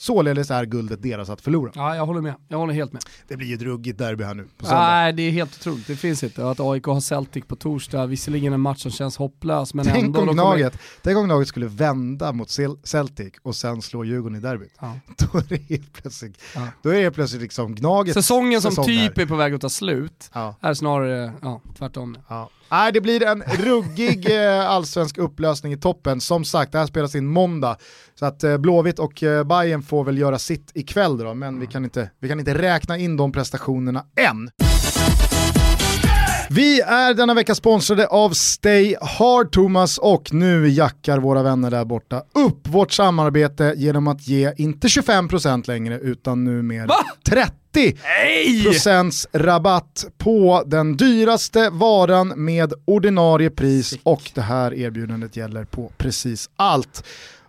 [0.00, 1.72] Således är guldet deras att förlora.
[1.74, 3.02] Ja jag håller med, jag håller helt med.
[3.28, 4.80] Det blir ju ett ruggigt derby här nu på söndag.
[4.86, 6.50] Nej det är helt otroligt, det finns inte.
[6.50, 10.20] Att AIK har Celtic på torsdag, visserligen en match som känns hopplös men Tänk ändå.
[10.20, 14.04] om, de kommer- Gnaget, tänk om Gnaget skulle vända mot Cel- Celtic och sen slå
[14.04, 14.72] Djurgården i derbyt.
[14.80, 14.98] Ja.
[15.32, 16.68] Då är det helt plötsligt, Ja.
[16.82, 19.22] då är det helt plötsligt liksom Gnagets Säsongen som säsong typ här.
[19.22, 20.54] är på väg att ta slut Ja.
[20.60, 22.18] är snarare ja, tvärtom.
[22.28, 22.50] Ja.
[22.70, 26.20] Nej, det blir en ruggig eh, allsvensk upplösning i toppen.
[26.20, 27.76] Som sagt, det här spelas in måndag.
[28.14, 31.66] Så att eh, Blåvitt och eh, Bayern får väl göra sitt ikväll då, men vi,
[31.66, 34.50] kan inte, vi kan inte räkna in de prestationerna än.
[36.50, 41.84] Vi är denna vecka sponsrade av Stay Hard Thomas och nu jackar våra vänner där
[41.84, 46.96] borta upp vårt samarbete genom att ge inte 25% längre utan numera Va?
[47.28, 47.52] 30
[48.64, 55.92] procents rabatt på den dyraste varan med ordinarie pris och det här erbjudandet gäller på
[55.98, 57.04] precis allt.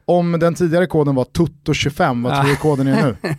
[0.05, 3.15] Om den tidigare koden var TUTTO25, vad tror du koden är nu?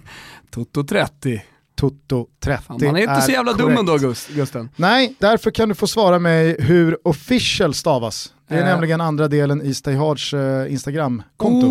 [0.50, 1.42] Toto 30.
[1.80, 4.68] TUTTO30 Fan, man är inte så jävla dum ändå Gust- Gusten.
[4.76, 8.32] Nej, därför kan du få svara mig hur official stavas.
[8.48, 8.64] Det är Eh.
[8.66, 11.66] nämligen andra delen i Stay Hards eh, Instagram-konto.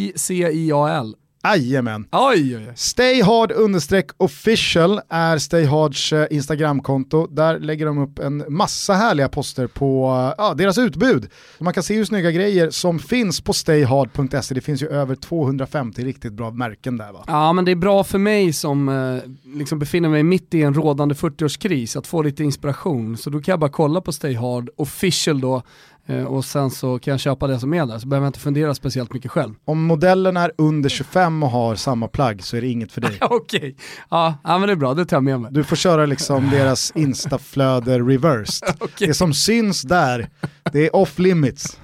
[0.00, 1.14] O-F-F-I-C-I-A-L.
[1.44, 2.06] Jajamän.
[2.12, 2.72] Oj, oj, oj.
[2.76, 7.26] Stay Hard understreck official är Stay Hards eh, Instagramkonto.
[7.26, 11.28] Där lägger de upp en massa härliga poster på eh, ja, deras utbud.
[11.58, 14.54] Man kan se hur snygga grejer som finns på stayhard.se.
[14.54, 17.24] Det finns ju över 250 riktigt bra märken där va?
[17.26, 20.74] Ja men det är bra för mig som eh, liksom befinner mig mitt i en
[20.74, 23.16] rådande 40-årskris att få lite inspiration.
[23.16, 25.62] Så då kan jag bara kolla på Stay Hard official då
[26.18, 28.74] och sen så kan jag köpa det som är där så behöver jag inte fundera
[28.74, 29.54] speciellt mycket själv.
[29.64, 33.18] Om modellen är under 25 och har samma plagg så är det inget för dig.
[33.20, 33.76] Okej,
[34.10, 35.52] ja, ja men det är bra, det tar jag med mig.
[35.52, 38.68] Du får köra liksom deras instaflöde reversed.
[38.78, 39.08] Okej.
[39.08, 40.28] Det som syns där,
[40.72, 41.78] det är off limits.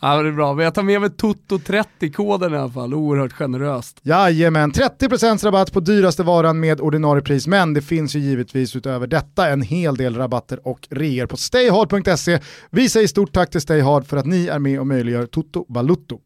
[0.00, 3.32] Ja men det är bra, men jag tar med mig Toto30-koden i alla fall, oerhört
[3.32, 4.00] generöst.
[4.02, 9.06] Jajamän, 30% rabatt på dyraste varan med ordinarie pris, men det finns ju givetvis utöver
[9.06, 12.38] detta en hel del rabatter och reor på stayhard.se.
[12.70, 16.20] Vi säger stort tack till Stayhard för att ni är med och möjliggör Toto Balutto.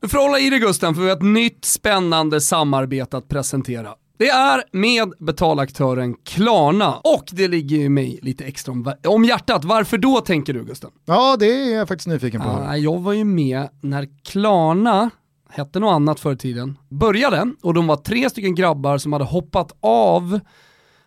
[0.00, 3.94] Du får hålla i dig Gusten för vi har ett nytt spännande samarbete att presentera.
[4.18, 9.64] Det är med betalaktören Klarna och det ligger ju mig lite extra om, om hjärtat.
[9.64, 10.90] Varför då tänker du Gusten?
[11.04, 12.48] Ja, det är jag faktiskt nyfiken på.
[12.48, 15.10] Ja, jag var ju med när Klarna
[15.50, 19.24] hette något annat förr i tiden, började och de var tre stycken grabbar som hade
[19.24, 20.40] hoppat av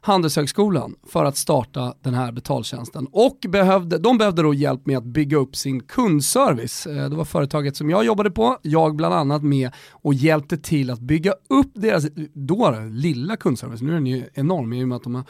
[0.09, 3.07] Handelshögskolan för att starta den här betaltjänsten.
[3.11, 6.87] Och behövde, de behövde då hjälp med att bygga upp sin kundservice.
[6.87, 10.89] Eh, det var företaget som jag jobbade på, jag bland annat med och hjälpte till
[10.89, 14.95] att bygga upp deras, då lilla kundservice, nu är den ju enorm i och med
[14.95, 15.23] att de har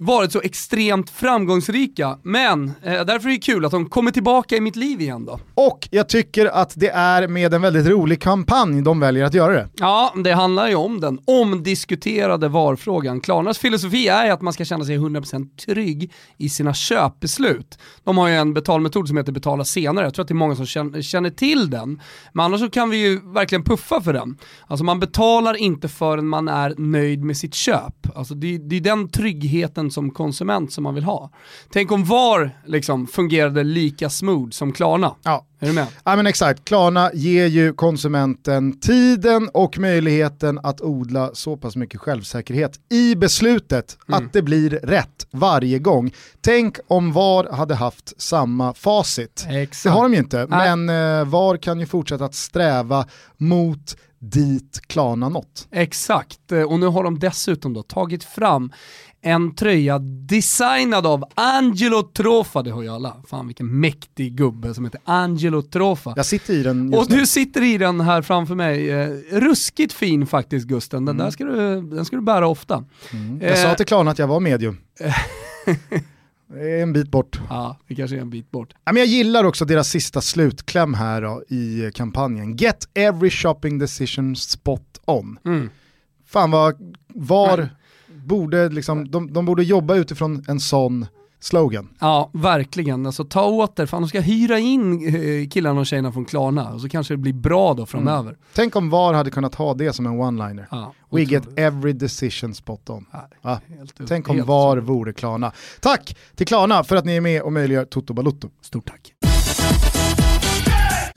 [0.00, 4.60] varit så extremt framgångsrika, men eh, därför är det kul att de kommer tillbaka i
[4.60, 5.40] mitt liv igen då.
[5.54, 9.52] Och jag tycker att det är med en väldigt rolig kampanj de väljer att göra
[9.52, 9.68] det.
[9.74, 13.20] Ja, det handlar ju om den omdiskuterade varfrågan.
[13.20, 17.78] Klarnas filosofi är att man ska känna sig 100% trygg i sina köpbeslut.
[18.04, 20.56] De har ju en betalmetod som heter betala senare, jag tror att det är många
[20.56, 22.00] som känner till den.
[22.32, 24.36] Men annars så kan vi ju verkligen puffa för den.
[24.66, 28.16] Alltså man betalar inte förrän man är nöjd med sitt köp.
[28.16, 31.30] Alltså det, det är den tryggheten som konsument som man vill ha.
[31.72, 35.14] Tänk om VAR liksom fungerade lika smooth som Klarna.
[35.22, 35.44] Ja.
[35.60, 35.86] Är du med?
[36.04, 42.00] Ja men exakt, Klarna ger ju konsumenten tiden och möjligheten att odla så pass mycket
[42.00, 44.24] självsäkerhet i beslutet mm.
[44.26, 46.12] att det blir rätt varje gång.
[46.40, 49.46] Tänk om VAR hade haft samma facit.
[49.48, 49.82] Exakt.
[49.84, 50.76] Det har de ju inte, Nej.
[50.76, 50.88] men
[51.20, 55.68] eh, VAR kan ju fortsätta att sträva mot dit Klarna nått.
[55.70, 58.72] Exakt, och nu har de dessutom då tagit fram
[59.28, 63.16] en tröja designad av Angelo Trofa, det har ju alla.
[63.26, 66.12] Fan vilken mäktig gubbe som heter Angelo Trofa.
[66.16, 68.90] Jag sitter i den Och du sitter i den här framför mig.
[68.90, 71.24] Eh, ruskigt fin faktiskt Gusten, den mm.
[71.24, 72.84] där ska du, den ska du bära ofta.
[73.12, 73.40] Mm.
[73.40, 74.78] Jag eh, sa till Klarna att jag var medium.
[76.52, 77.40] Det är en bit bort.
[77.48, 78.74] Ja, det kanske är en bit bort.
[78.84, 82.56] jag gillar också deras sista slutkläm här då, i kampanjen.
[82.56, 85.38] Get every shopping decision spot on.
[85.44, 85.70] Mm.
[86.26, 87.68] Fan vad, var, Nej
[88.24, 91.06] borde liksom, de, de borde jobba utifrån en sån
[91.40, 91.88] slogan.
[91.98, 93.06] Ja, verkligen.
[93.06, 96.80] Alltså ta åter, fan de ska hyra in eh, killarna och tjejerna från Klarna och
[96.80, 98.30] så kanske det blir bra då framöver.
[98.30, 98.40] Mm.
[98.54, 100.66] Tänk om VAR hade kunnat ha det som en one-liner.
[100.70, 103.06] Ja, We get every decision spot on.
[103.12, 103.60] Ja, ja.
[104.08, 105.52] Tänk om VAR vore Klarna.
[105.80, 108.48] Tack till Klarna för att ni är med och möjliggör Toto Balutto.
[108.62, 109.12] Stort tack.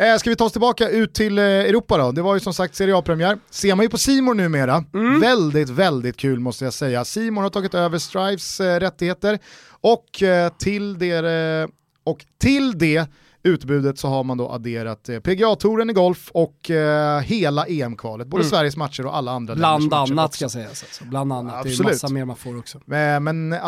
[0.02, 2.12] Eh, ska vi ta oss tillbaka ut till eh, Europa då?
[2.12, 3.38] Det var ju som sagt Serie A-premiär.
[3.50, 4.84] Ser man ju på Simor numera.
[4.94, 5.20] Mm.
[5.20, 7.06] Väldigt, väldigt kul måste jag säga.
[7.06, 9.40] Simor har tagit över Strives eh, rättigheter
[9.82, 11.68] och eh, till det,
[12.04, 13.08] och till det
[13.44, 18.42] utbudet så har man då adderat eh, PGA-touren i golf och eh, hela EM-kvalet, både
[18.42, 18.50] mm.
[18.50, 21.06] Sveriges matcher och alla andra Bland annat ska sägas, alltså.
[21.06, 21.56] bland annat.
[21.56, 21.78] Absolut.
[21.78, 22.80] Det är massa mer man får också.
[22.86, 23.60] Men, men äh,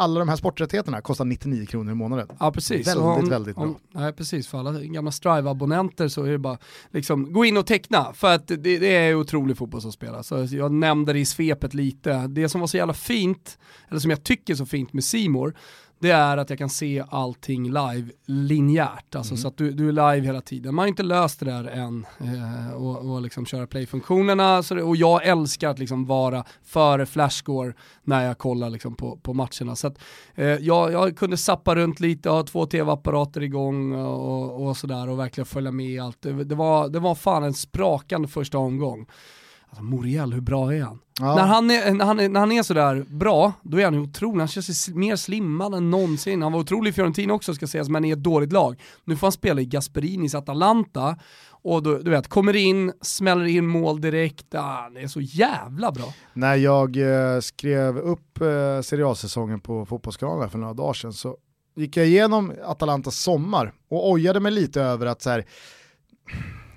[0.00, 2.28] alla de här sporträttigheterna kostar 99 kronor i månaden.
[2.40, 2.86] Ja precis.
[2.86, 3.64] Väldigt, om, väldigt bra.
[3.64, 6.58] Om, nej, precis, för alla gamla Strive-abonnenter så är det bara
[6.90, 10.32] liksom, gå in och teckna, för att det, det är otrolig fotboll som spelas.
[10.50, 14.24] Jag nämnde det i svepet lite, det som var så jävla fint, eller som jag
[14.24, 15.54] tycker är så fint med Simor
[15.98, 19.42] det är att jag kan se allting live linjärt, alltså mm.
[19.42, 20.74] så att du, du är live hela tiden.
[20.74, 25.26] Man har inte löst det där än eh, och, och liksom köra play-funktionerna och jag
[25.26, 29.76] älskar att liksom vara före flashscore när jag kollar liksom på, på matcherna.
[29.76, 29.98] Så att,
[30.34, 35.18] eh, jag, jag kunde sappa runt lite, ha två tv-apparater igång och, och sådär och
[35.18, 36.22] verkligen följa med i allt.
[36.22, 39.06] Det, det, var, det var fan en sprakande första omgång.
[39.74, 41.00] Alltså Moriel, hur bra är han?
[41.20, 41.34] Ja.
[41.34, 44.38] När, han är, när, han är, när han är sådär bra, då är han otrolig.
[44.38, 46.42] Han känns mer slimmad än någonsin.
[46.42, 48.80] Han var otrolig i Fiorentina också ska sägas, men i ett dåligt lag.
[49.04, 51.16] Nu får han spela i Gasperinis Atalanta,
[51.50, 55.92] och du, du vet, kommer in, smäller in mål direkt, ah, det är så jävla
[55.92, 56.14] bra.
[56.32, 61.36] När jag eh, skrev upp eh, Serie A-säsongen på Fotbollskanalen för några dagar sedan så
[61.76, 65.44] gick jag igenom Atalantas sommar och ojade mig lite över att så här,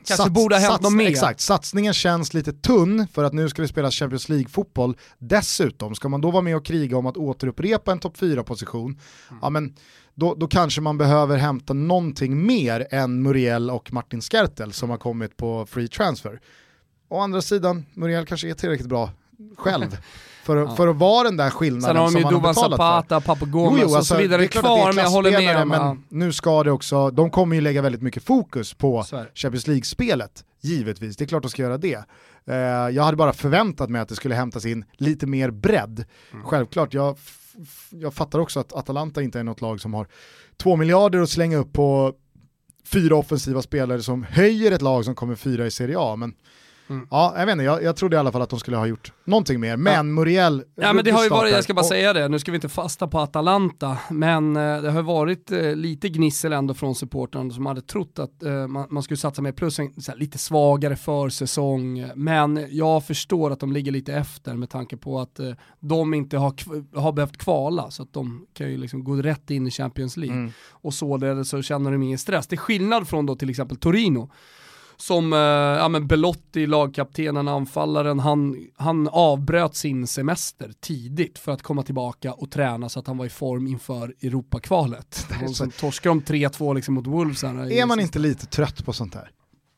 [0.08, 1.10] Kanske sats, borde ha hänt något mer.
[1.10, 4.98] Exakt, satsningen känns lite tunn för att nu ska vi spela Champions League-fotboll.
[5.18, 8.86] Dessutom, ska man då vara med och kriga om att återupprepa en topp 4-position,
[9.30, 9.40] mm.
[9.42, 9.76] ja men
[10.16, 14.98] då, då kanske man behöver hämta någonting mer än Muriel och Martin Skertel som har
[14.98, 16.40] kommit på free transfer.
[17.10, 19.12] Å andra sidan, Muriel kanske är tillräckligt bra
[19.58, 19.98] själv.
[20.48, 20.76] För, ja.
[20.76, 23.88] för att vara den där skillnaden Sen har de ju Duvan Zapata, Papu Gomes jo,
[23.90, 25.68] jo, alltså, och så vidare kvar, men jag håller med.
[25.68, 25.98] Men ja.
[26.10, 31.18] nu ska det också, de kommer ju lägga väldigt mycket fokus på Champions League-spelet, givetvis.
[31.18, 31.98] Det är klart de ska göra det.
[32.50, 32.56] Uh,
[32.96, 36.06] jag hade bara förväntat mig att det skulle hämtas in lite mer bredd.
[36.34, 36.46] Mm.
[36.46, 37.18] Självklart, jag,
[37.90, 40.08] jag fattar också att Atalanta inte är något lag som har
[40.58, 42.14] två miljarder att slänga upp på
[42.86, 46.34] fyra offensiva spelare som höjer ett lag som kommer fyra i Serie A, men
[46.90, 47.08] Mm.
[47.12, 49.12] Ja, jag vet inte, jag, jag trodde i alla fall att de skulle ha gjort
[49.26, 50.04] någonting mer, men ja.
[50.04, 51.86] Muriel Ja men det har ju varit, jag ska bara och...
[51.86, 55.76] säga det, nu ska vi inte fasta på Atalanta, men eh, det har varit eh,
[55.76, 59.52] lite gnissel ändå från supportrarna som hade trott att eh, man, man, skulle satsa mer,
[59.52, 64.70] plus en här, lite svagare försäsong, men jag förstår att de ligger lite efter med
[64.70, 65.40] tanke på att
[65.80, 66.54] de inte har,
[67.00, 70.38] har behövt kvala, så att de kan ju liksom gå rätt in i Champions League.
[70.38, 70.52] Mm.
[70.70, 72.48] Och således så känner de ingen stress.
[72.48, 74.30] Det är skillnad från då till exempel Torino,
[74.98, 81.62] som eh, ja, men Belotti, lagkaptenen, anfallaren, han, han avbröt sin semester tidigt för att
[81.62, 85.28] komma tillbaka och träna så att han var i form inför Europakvalet.
[85.56, 87.44] Sen torskade de 3-2 liksom mot Wolves.
[87.44, 89.32] Är man inte lite trött på sånt här?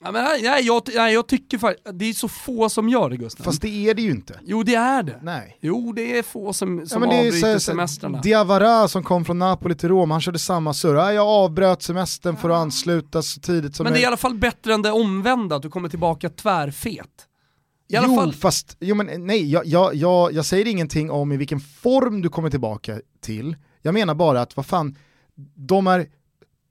[0.03, 3.17] Ja, men, nej, jag, nej, jag tycker faktiskt, det är så få som gör det
[3.17, 3.43] Gustav.
[3.43, 4.39] Fast det är det ju inte.
[4.43, 5.19] Jo det är det.
[5.21, 5.57] Nej.
[5.62, 8.21] Jo det är få som, som ja, avbryter så, semestrarna.
[8.21, 10.95] Diawara som kom från Napoli till Rom, han körde samma surr.
[10.95, 14.35] Jag avbröt semestern för att ansluta så tidigt som Men det är i alla fall
[14.35, 17.25] bättre än det omvända, att du kommer tillbaka tvärfet.
[17.89, 18.33] I alla jo, fall...
[18.33, 22.29] fast, jo men nej, jag, jag, jag, jag säger ingenting om i vilken form du
[22.29, 23.55] kommer tillbaka till.
[23.81, 24.95] Jag menar bara att, vad fan,
[25.55, 26.07] de är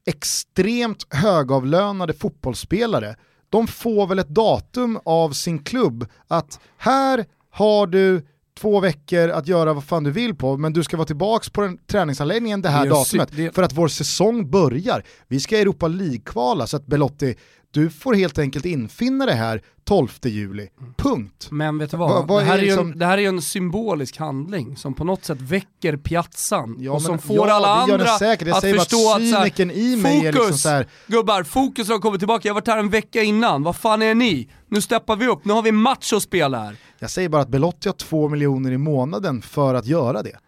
[0.08, 3.16] extremt högavlönade fotbollsspelare,
[3.50, 8.26] de får väl ett datum av sin klubb att här har du
[8.58, 11.60] två veckor att göra vad fan du vill på, men du ska vara tillbaka på
[11.60, 13.54] den träningsanläggningen det här det datumet, det...
[13.54, 15.02] för att vår säsong börjar.
[15.28, 17.34] Vi ska Europa League-kvala, så att Belotti,
[17.70, 20.68] du får helt enkelt infinna det här 12 juli.
[20.96, 21.48] Punkt.
[21.50, 22.10] Men vet du vad?
[22.10, 22.92] Va, va det, här är liksom...
[22.92, 26.92] en, det här är ju en symbolisk handling som på något sätt väcker piazzan ja,
[26.92, 28.48] och som men, får ja, alla andra säkert.
[28.48, 30.86] att förstå att, att så i mig fokus, är liksom så här...
[31.06, 34.14] gubbar, fokus har kommit tillbaka, jag har varit här en vecka innan, vad fan är
[34.14, 34.50] ni?
[34.68, 36.76] Nu steppar vi upp, nu har vi match att spela här.
[36.98, 40.38] Jag säger bara att Belotti har två miljoner i månaden för att göra det.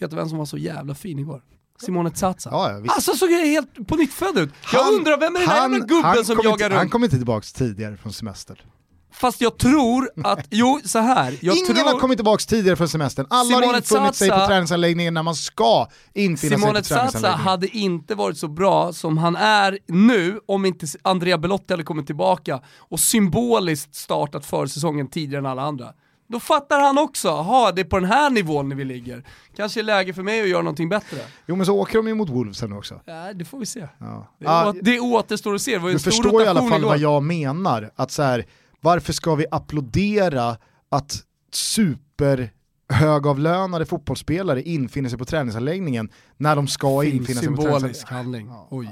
[0.00, 1.42] Vet du vem som var så jävla fin igår?
[1.78, 2.50] Simone Zaza.
[2.52, 4.50] Ja, ja, alltså såg jag helt på nytt född ut.
[4.72, 6.78] Jag han, undrar vem är den där jävla gubben som jagar runt?
[6.78, 8.64] Han kom inte tillbaka tidigare från semester.
[9.12, 11.38] Fast jag tror att, jo så här.
[11.40, 11.84] Jag Ingen tror...
[11.84, 13.26] har kommit tillbaka tidigare från semestern.
[13.30, 17.12] Alla Simone har infunnit sig på träningsanläggningen när man ska infinna Simone sig på träningsanläggningen.
[17.12, 21.72] Simone Zaza hade inte varit så bra som han är nu om inte Andrea Belotti
[21.72, 25.92] hade kommit tillbaka och symboliskt startat försäsongen tidigare än alla andra.
[26.28, 29.24] Då fattar han också, ha det är på den här nivån vi ligger.
[29.56, 31.18] Kanske är läge för mig att göra någonting bättre.
[31.46, 33.00] Jo men så åker de ju mot Wolves nu också.
[33.04, 33.88] Ja, det får vi se.
[33.98, 34.34] Ja.
[34.40, 36.88] Det, ah, det återstår att se, det var ju Du förstår i alla fall igår.
[36.88, 38.46] vad jag menar, att så här,
[38.80, 40.56] varför ska vi applådera
[40.90, 42.50] att super
[42.88, 48.56] högavlönade fotbollsspelare infinner sig på träningsanläggningen när de ska Fin infinna sig på träningsanläggningen.
[48.70, 48.88] handling.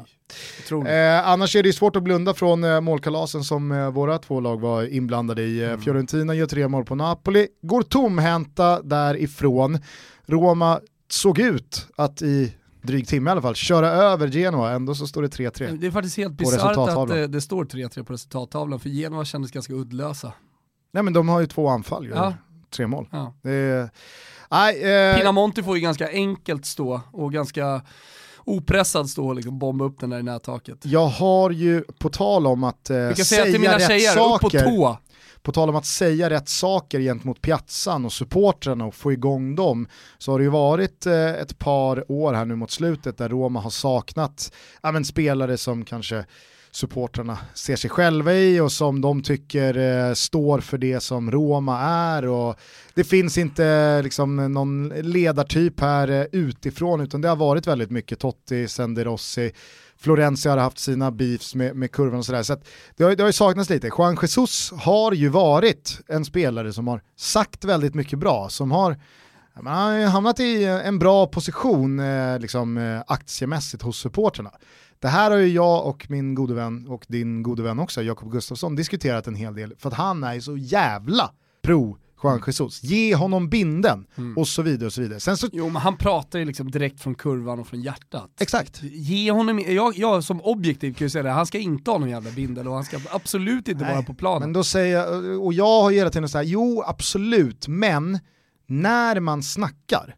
[0.71, 0.87] Ja.
[0.87, 4.61] Eh, annars är det svårt att blunda från eh, målkalasen som eh, våra två lag
[4.61, 5.63] var inblandade i.
[5.63, 5.81] Eh, mm.
[5.81, 9.79] Fiorentina gör tre mål på Napoli, går tomhänta därifrån.
[10.27, 15.07] Roma såg ut att i dryg timme i alla fall, köra över Genoa, ändå så
[15.07, 15.79] står det 3-3.
[15.81, 19.51] Det är faktiskt helt bisarrt att det, det står 3-3 på resultattavlan, för Genoa kändes
[19.51, 20.33] ganska uddlösa.
[20.93, 22.35] Nej men de har ju två anfall, ja.
[22.75, 23.09] Tre mål.
[23.11, 23.35] Ja.
[24.51, 25.17] Nej, eh...
[25.17, 27.83] Pinamonti får ju ganska enkelt stå och ganska
[28.45, 30.79] opressad stå och liksom bomba upp den där i nättaket.
[30.83, 34.65] Jag har ju, på tal om att eh, säga, säga till mina tjejer, saker, upp
[34.65, 34.99] på tå.
[35.43, 39.89] På tal om att säga rätt saker gentemot piazzan och supportrarna och få igång dem,
[40.19, 43.61] så har det ju varit eh, ett par år här nu mot slutet där Roma
[43.61, 46.25] har saknat ja, men, spelare som kanske
[46.75, 51.81] supportrarna ser sig själva i och som de tycker eh, står för det som Roma
[51.81, 52.27] är.
[52.27, 52.57] Och
[52.95, 58.19] det finns inte liksom, någon ledartyp här eh, utifrån utan det har varit väldigt mycket
[58.19, 59.53] Totti, Senderossi,
[59.97, 62.43] Florenzi har haft sina beefs med, med kurvan och sådär.
[62.43, 62.57] Så,
[62.97, 63.91] det, har, det har ju saknats lite.
[63.99, 68.97] Juan Jesus har ju varit en spelare som har sagt väldigt mycket bra, som har
[69.63, 74.51] man har hamnat i en bra position eh, liksom, eh, aktiemässigt hos supporterna.
[74.99, 78.33] Det här har ju jag och min gode vän och din gode vän också, Jakob
[78.33, 81.31] Gustafsson, diskuterat en hel del för att han är så jävla
[81.63, 82.83] pro Juan Jesus.
[82.83, 84.39] Ge honom binden mm.
[84.39, 85.21] och så vidare och så vidare.
[85.21, 85.49] Sen så...
[85.53, 88.31] Jo men han pratar ju liksom direkt från kurvan och från hjärtat.
[88.41, 88.83] Exakt.
[88.83, 92.11] Ge honom, jag, jag som objektiv kan ju säga det, han ska inte ha någon
[92.11, 94.41] jävla bindel och han ska absolut inte Nej, vara på planen.
[94.41, 98.19] Men då säger jag, och jag har hela tiden sagt, jo absolut, men
[98.67, 100.15] när man snackar,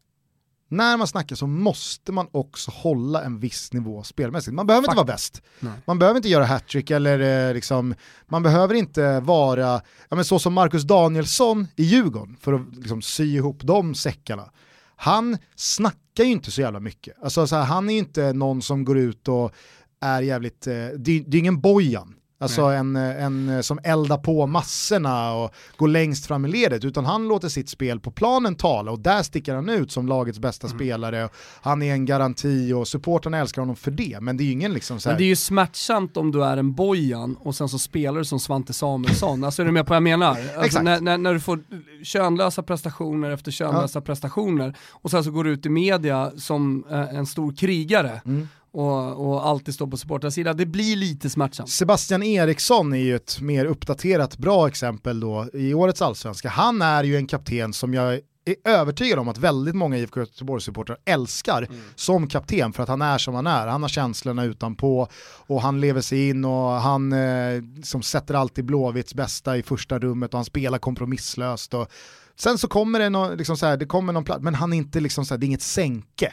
[0.69, 4.55] när man snackar så måste man också hålla en viss nivå spelmässigt.
[4.55, 4.93] Man behöver Fakt.
[4.93, 5.43] inte vara bäst.
[5.61, 5.73] Nej.
[5.85, 7.95] Man behöver inte göra hattrick eller eh, liksom,
[8.27, 13.03] man behöver inte vara, ja men så som Marcus Danielsson i Djurgården, för att liksom
[13.03, 14.51] sy ihop de säckarna.
[14.97, 17.23] Han snackar ju inte så jävla mycket.
[17.23, 19.53] Alltså, så här, han är ju inte någon som går ut och
[20.01, 25.33] är jävligt, eh, det, det är ingen Bojan Alltså en, en som eldar på massorna
[25.33, 28.99] och går längst fram i ledet, utan han låter sitt spel på planen tala och
[28.99, 30.79] där sticker han ut som lagets bästa Mm.
[30.79, 31.29] spelare.
[31.63, 34.73] Han är en garanti och supportarna älskar honom för det, men det är ju ingen
[34.73, 37.69] liksom så här, Men det är ju smärtsamt om du är en Bojan och sen
[37.69, 39.45] så spelar du som Svante Samuelsson.
[39.45, 40.39] Alltså är du med på vad jag menar?
[40.59, 41.61] Alltså när, när, när du får
[42.05, 47.15] könlösa prestationer efter könlösa prestationer och sen så går du ut i media som eh,
[47.17, 48.49] en stor krigare Mm.
[48.77, 50.55] Och, och alltid står på supportrarnas sida.
[50.55, 51.71] Det blir lite smärtsamt.
[51.71, 56.49] Sebastian Eriksson är ju ett mer uppdaterat bra exempel då i årets allsvenska.
[56.49, 58.21] Han är ju en kapten som jag är
[58.65, 63.35] övertygad om att väldigt många IFK Göteborgs-supportrar älskar som kapten för att han är som
[63.35, 63.67] han är.
[63.67, 65.09] Han har känslorna utanpå
[65.47, 69.99] och han lever sig in och han eh, som sätter alltid Blåvitts bästa i första
[69.99, 71.75] rummet och han spelar kompromisslöst.
[71.75, 71.89] Och
[72.37, 74.77] sen så kommer det, nå, liksom så här, det kommer någon plats, men han är
[74.77, 76.33] inte liksom så här, det är inget sänke.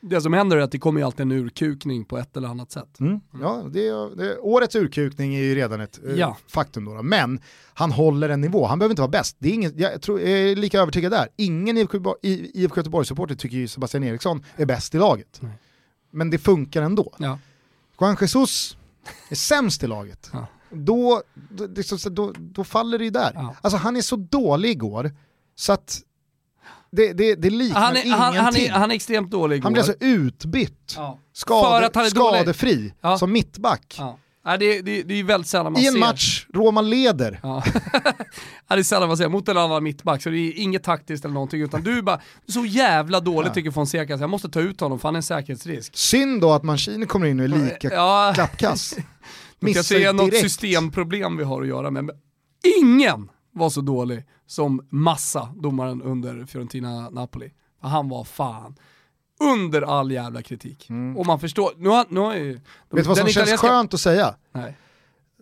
[0.00, 2.72] Det som händer är att det kommer ju alltid en urkukning på ett eller annat
[2.72, 3.00] sätt.
[3.00, 3.20] Mm.
[3.40, 6.36] Ja, det är, det är, årets urkukning är ju redan ett eh, Ja.
[6.46, 7.02] faktum då, då.
[7.02, 7.40] Men
[7.74, 9.36] han håller en nivå, han behöver inte vara bäst.
[9.38, 11.28] Det är ingen, jag, tror, jag är lika övertygad där.
[11.36, 15.38] Ingen IFK Göteborg-supporter tycker ju Sebastian Eriksson är bäst i laget.
[15.40, 15.52] Nej.
[16.10, 17.12] Men det funkar ändå.
[17.18, 17.38] Ja.
[18.00, 18.76] Juan Jesus
[19.28, 20.30] är sämst i laget.
[20.32, 20.46] Ja.
[20.70, 21.66] Då, då,
[22.10, 23.32] då, då faller det ju där.
[23.34, 23.54] Ja.
[23.60, 25.12] Alltså han är så dålig igår,
[25.54, 26.00] så att
[26.92, 28.66] det, det, det liknar Han, är, han, han, ingenting.
[28.66, 29.62] är, han är extremt dålig igår.
[29.64, 31.18] Han blev alltså utbytt, ja.
[31.32, 32.38] skade, För att han är dålig.
[32.40, 33.18] skadefri, Ja.
[33.18, 33.94] som mittback.
[33.98, 34.18] Ja.
[34.44, 36.00] Ja, det, det, det är ju väldigt sällan man I en ser.
[36.00, 37.40] match, Roma leder.
[37.42, 37.62] Ja.
[38.68, 41.34] det är sällan man ser mot en annan mittback, så det är inget taktiskt eller
[41.34, 43.54] någonting, utan du är bara så jävla dålig Ja.
[43.54, 45.96] tycker Fonseca, så jag måste ta ut honom för han är en säkerhetsrisk.
[45.96, 48.90] Synd då att Mancini kommer in och är lika Ja, klappkass.
[48.96, 49.02] det
[49.66, 50.42] Missar kanske är något direkt.
[50.50, 52.14] systemproblem vi har att göra med, men
[52.82, 57.50] ingen var så dålig som Massa, domaren under Fiorentina-Napoli.
[57.80, 58.74] Han var fan
[59.40, 60.88] under all jävla kritik.
[61.16, 62.50] Och man förstår, nu har, nu har ju...
[62.50, 62.60] Mm.
[62.90, 64.34] Vet du vad som känns italienska- skönt att säga?
[64.52, 64.76] Nej.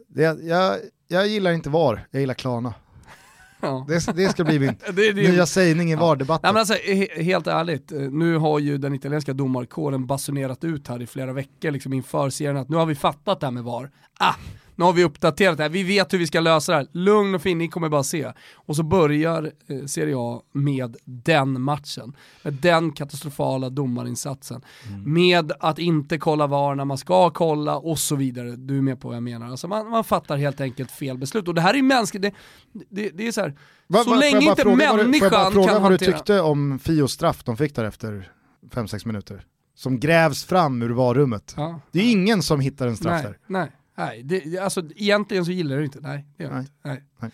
[0.08, 0.76] Det, jag,
[1.08, 2.74] jag gillar inte VAR, jag gillar Klarna.
[3.60, 3.84] Ja.
[3.88, 6.56] Det, det ska bli min Det, det, nya sägning i Nej VAR-debatten.
[6.56, 11.06] alltså, he helt ärligt, eh, nu har ju den italienska domarkåren basunerat ut här i
[11.06, 13.90] flera veckor liksom inför serien att nu har vi fattat det här med VAR.
[14.18, 14.34] Ah,
[14.78, 16.86] nu har vi uppdaterat det här, vi vet hur vi ska lösa det här.
[16.92, 18.32] Lugn och fin, ni kommer bara se.
[18.54, 22.16] Och så börjar eh, Serie A med den matchen.
[22.42, 24.60] Med den katastrofala domarinsatsen.
[25.04, 28.56] Med att inte kolla VAR när man ska kolla och så vidare.
[28.56, 29.50] Du är med på vad jag menar.
[29.50, 31.48] Alltså man, man fattar helt enkelt fel beslut.
[31.48, 32.32] Och det här är mänskligt, det,
[32.90, 33.54] det, det är så här,
[33.86, 35.90] Va- så va- får länge inte fråga du- människan Får jag bara fråga kan vad
[35.90, 38.32] du hantera- tyckte om Fios straff de fick där efter
[38.70, 39.44] 5-6 minuter?
[39.74, 41.54] Som grävs fram ur VAR-rummet.
[41.56, 41.80] Ja.
[41.92, 43.38] Det är ingen som hittar en straff nej, där.
[43.46, 44.22] Nej, nej.
[44.22, 46.00] Det, alltså, egentligen så gillar det inte.
[46.00, 46.60] Nej, det gör Nej.
[46.60, 46.72] inte.
[46.82, 47.02] Nej.
[47.20, 47.30] Nej.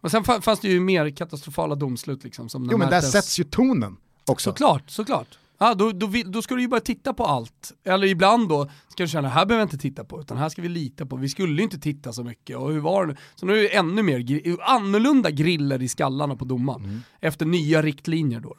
[0.00, 2.48] Men sen fa- fanns det ju mer katastrofala domslut liksom.
[2.48, 3.96] Som Jo men där sätts ju tonen
[4.26, 4.50] också.
[4.50, 5.38] Såklart, såklart.
[5.60, 7.72] Ja, då, då, då ska du ju börja titta på allt.
[7.84, 10.62] Eller ibland då ska du känna, här behöver jag inte titta på, utan här ska
[10.62, 11.16] vi lita på.
[11.16, 13.18] Vi skulle ju inte titta så mycket, och hur var det nu?
[13.34, 16.84] Så nu är det ännu mer, annorlunda griller i skallarna på domaren.
[16.84, 17.00] Mm.
[17.20, 18.54] Efter nya riktlinjer då.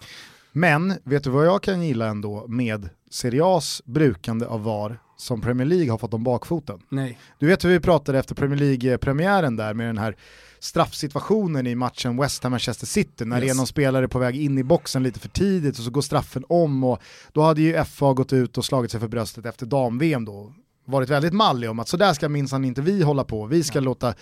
[0.52, 5.42] Men vet du vad jag kan gilla ändå med Serie A's brukande av VAR som
[5.42, 6.80] Premier League har fått om bakfoten?
[6.90, 7.20] Nej.
[7.40, 10.16] Du vet hur vi pratade efter Premier League-premiären där med den här
[10.60, 13.58] straffsituationen i matchen West Ham-Manchester City när det är Yes.
[13.58, 16.84] någon spelare på väg in i boxen lite för tidigt och så går straffen om
[16.84, 17.00] och
[17.34, 20.54] då hade ju FA gått ut och slagit sig för bröstet efter dam-VM då
[20.86, 23.80] varit väldigt mallig om att så där ska minsann inte vi hålla på, vi ska
[23.80, 24.14] låta,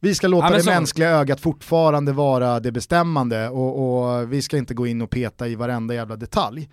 [0.00, 4.42] vi ska låta Ja, det så- mänskliga ögat fortfarande vara det bestämmande och, och vi
[4.42, 6.68] ska inte gå in och peta i varenda jävla detalj.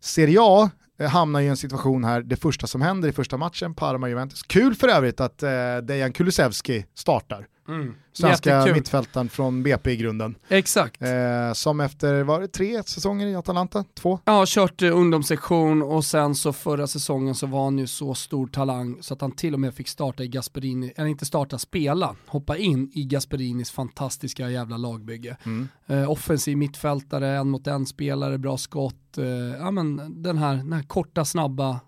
[0.00, 0.68] Serie A eh,
[0.98, 4.42] Eh, hamnar i en situation här, det första som händer i första matchen, Parma-Juventus.
[4.42, 7.94] Kul för övrigt att eh, Dejan Kulusevski startar, Mm.
[8.12, 8.74] svenska Jättekul.
[8.74, 10.34] mittfältaren från BP i grunden.
[10.48, 11.02] Exakt.
[11.02, 13.84] Eh, som efter, var det tre säsonger i Atalanta?
[13.94, 14.18] Två?
[14.24, 18.46] Ja, kört eh, ungdomssektion och sen så förra säsongen så var han ju så stor
[18.46, 22.16] talang så att han till och med fick starta i Gasperini, eller inte starta, spela,
[22.26, 25.36] hoppa in i Gasperinis fantastiska jävla lagbygge.
[25.44, 25.68] Mm.
[25.86, 29.24] Eh, offensiv mittfältare, en mot en spelare, bra skott, eh,
[29.58, 31.80] ja men den här, den här korta, snabba,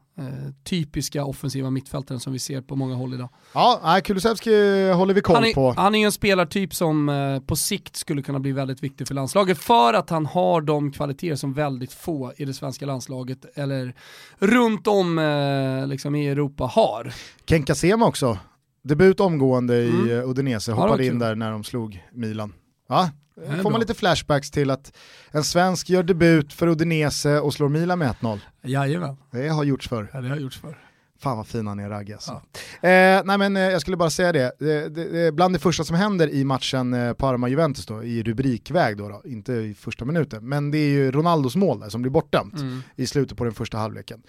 [0.64, 3.28] typiska offensiva mittfältaren som vi ser på många håll idag.
[3.54, 4.50] Ja, Kulusevski
[4.90, 5.74] håller vi koll Han är, på.
[5.76, 9.14] han är ju en spelartyp som eh, på sikt skulle kunna bli väldigt viktig för
[9.14, 13.94] landslaget för att han har de kvaliteter som väldigt få i det svenska landslaget eller
[14.38, 17.12] runt om eh, liksom i Europa har.
[17.44, 18.38] Ken Kasema också,
[18.82, 20.10] debut omgående i Mm.
[20.18, 21.18] eh, Udinese, hoppade in kul.
[21.18, 22.52] där när de slog Milan.
[22.88, 23.10] Ja,
[23.46, 24.92] är får man lite flashbacks till att
[25.30, 28.38] en svensk gör debut för Udinese och slår Milan med 1-0.
[28.62, 30.10] Jajamän, Det har gjorts förr.
[30.12, 30.78] ja, det har gjorts för.
[31.18, 32.30] Fan vad fin han är Ragge alltså.
[32.82, 35.84] Eh, nej men eh, jag skulle bara säga det, det, det, det bland det första
[35.84, 40.48] som händer i matchen eh, Parma-Juventus då, i rubrikväg då, då, inte i första minuten,
[40.48, 42.82] men det är ju Ronaldos mål där som blir bortdömt Mm.
[42.96, 44.22] i slutet på den första halvleken.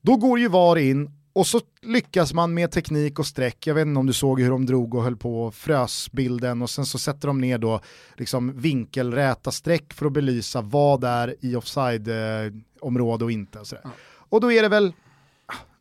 [0.00, 3.86] Då går ju VAR in och så lyckas man med teknik och streck, jag vet
[3.86, 6.86] inte om du såg hur de drog och höll på och frös bilden och sen
[6.86, 7.80] så sätter de ner då
[8.16, 13.58] liksom vinkelräta streck för att belysa vad är i offside-område och inte.
[13.58, 13.82] Och, sådär.
[13.84, 13.90] Ja.
[14.28, 14.92] och då är det väl,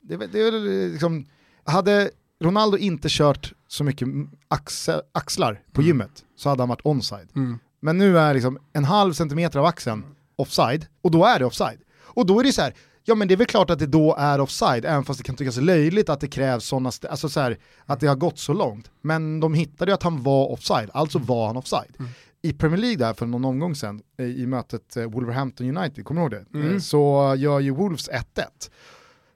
[0.01, 1.25] det, det är väl liksom,
[1.63, 4.07] hade Ronaldo inte kört så mycket
[4.47, 5.87] axel, axlar på mm.
[5.87, 7.29] gymmet så hade han varit onside.
[7.35, 7.59] Mm.
[7.79, 10.03] Men nu är liksom en halv centimeter av axeln
[10.35, 11.79] offside och då är det offside.
[11.99, 12.73] Och då är det så här,
[13.07, 15.35] ja men det är väl klart att det då är offside, även fast det kan
[15.35, 18.91] tyckas löjligt att det krävs sådana, alltså så här, att det har gått så långt.
[19.01, 21.95] Men de hittade ju att han var offside, alltså var han offside.
[21.99, 22.11] Mm.
[22.41, 26.37] I Premier League där för någon omgång sedan, i mötet eh, Wolverhampton United, kommer du
[26.37, 26.59] ihåg det?
[26.59, 26.79] Mm.
[26.79, 28.21] Så gör ju Wolves 1-1.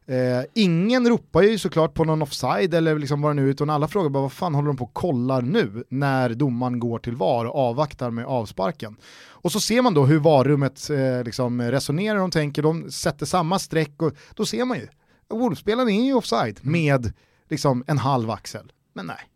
[0.05, 3.87] Eh, ingen ropar ju såklart på någon offside eller liksom vad det nu utan alla
[3.87, 7.45] frågar bara vad fan håller de på och kollar nu när domaren går till VAR
[7.45, 8.97] och avvaktar med avsparken.
[9.29, 13.59] Och så ser man då hur VAR-rummet eh, liksom resonerar, de tänker, de sätter samma
[13.59, 14.87] streck och då ser man ju,
[15.29, 16.71] Wolfspelaren är ju offside mm.
[16.71, 17.13] med
[17.49, 18.71] liksom en halv axel.
[18.93, 19.29] Men nej,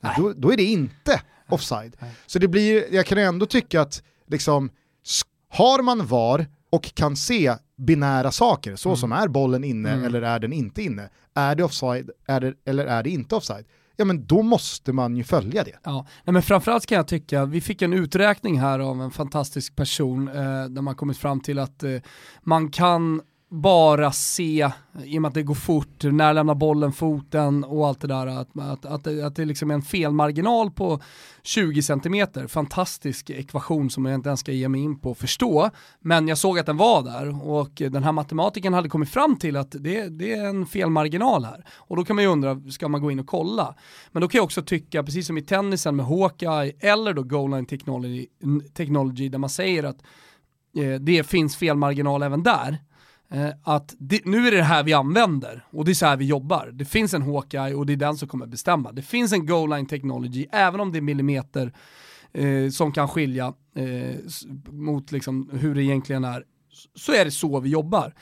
[0.00, 0.14] nej.
[0.18, 1.96] Då, då, är det inte offside.
[1.98, 2.10] Nej.
[2.26, 4.70] Så det blir, jag kan ändå tycka att liksom,
[5.48, 8.96] har man VAR och kan se binära saker, så mm.
[8.96, 10.04] som är bollen inne mm.
[10.04, 13.64] eller är den inte inne, är det offside är det, eller är det inte offside?
[13.96, 15.78] Ja men då måste man ju följa det.
[15.82, 19.76] Ja, Nej, men framförallt kan jag tycka, vi fick en uträkning här av en fantastisk
[19.76, 21.96] person eh, där man kommit fram till att eh,
[22.42, 24.70] man kan bara se,
[25.04, 28.26] i och med att det går fort, när lämnar bollen foten och allt det där,
[28.26, 31.00] att, att, att, att det liksom är en felmarginal på
[31.42, 32.48] 20 cm.
[32.48, 35.70] Fantastisk ekvation som jag inte ens ska ge mig in på att förstå.
[36.00, 39.56] Men jag såg att den var där och den här matematiken hade kommit fram till
[39.56, 41.64] att det, det är en felmarginal här.
[41.70, 43.74] Och då kan man ju undra, ska man gå in och kolla?
[44.12, 47.50] Men då kan jag också tycka, precis som i tennisen med Hawkeye eller då Goal
[47.50, 48.26] Line Technology,
[48.74, 50.02] technology där man säger att
[50.76, 52.78] eh, det finns felmarginal även där
[53.30, 56.16] Eh, att det, nu är det det här vi använder och det är så här
[56.16, 56.70] vi jobbar.
[56.72, 58.92] Det finns en Hawkeye och det är den som kommer bestämma.
[58.92, 61.72] Det finns en goal line technology, även om det är millimeter
[62.32, 64.16] eh, som kan skilja eh,
[64.70, 66.44] mot liksom hur det egentligen är,
[66.94, 68.14] så är det så vi jobbar.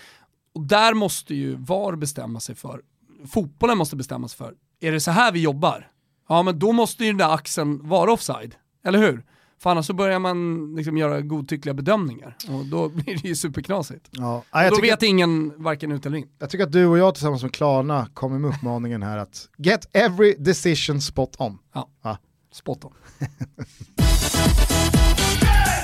[0.54, 2.80] Och där måste ju VAR bestämma sig för,
[3.26, 5.90] fotbollen måste bestämma sig för, är det så här vi jobbar?
[6.28, 8.54] Ja men då måste ju den där axeln vara offside,
[8.84, 9.24] eller hur?
[9.59, 14.09] För annars så börjar man liksom göra godtyckliga bedömningar och då blir det ju superknasigt.
[14.11, 14.42] Ja.
[14.52, 16.28] Ja, då vet ingen varken ut eller in.
[16.38, 19.88] Jag tycker att du och jag tillsammans med Klarna kommer med uppmaningen här att get
[19.92, 21.59] every decision spot on.
[21.74, 22.18] Ja, ja.
[22.52, 22.92] spot on.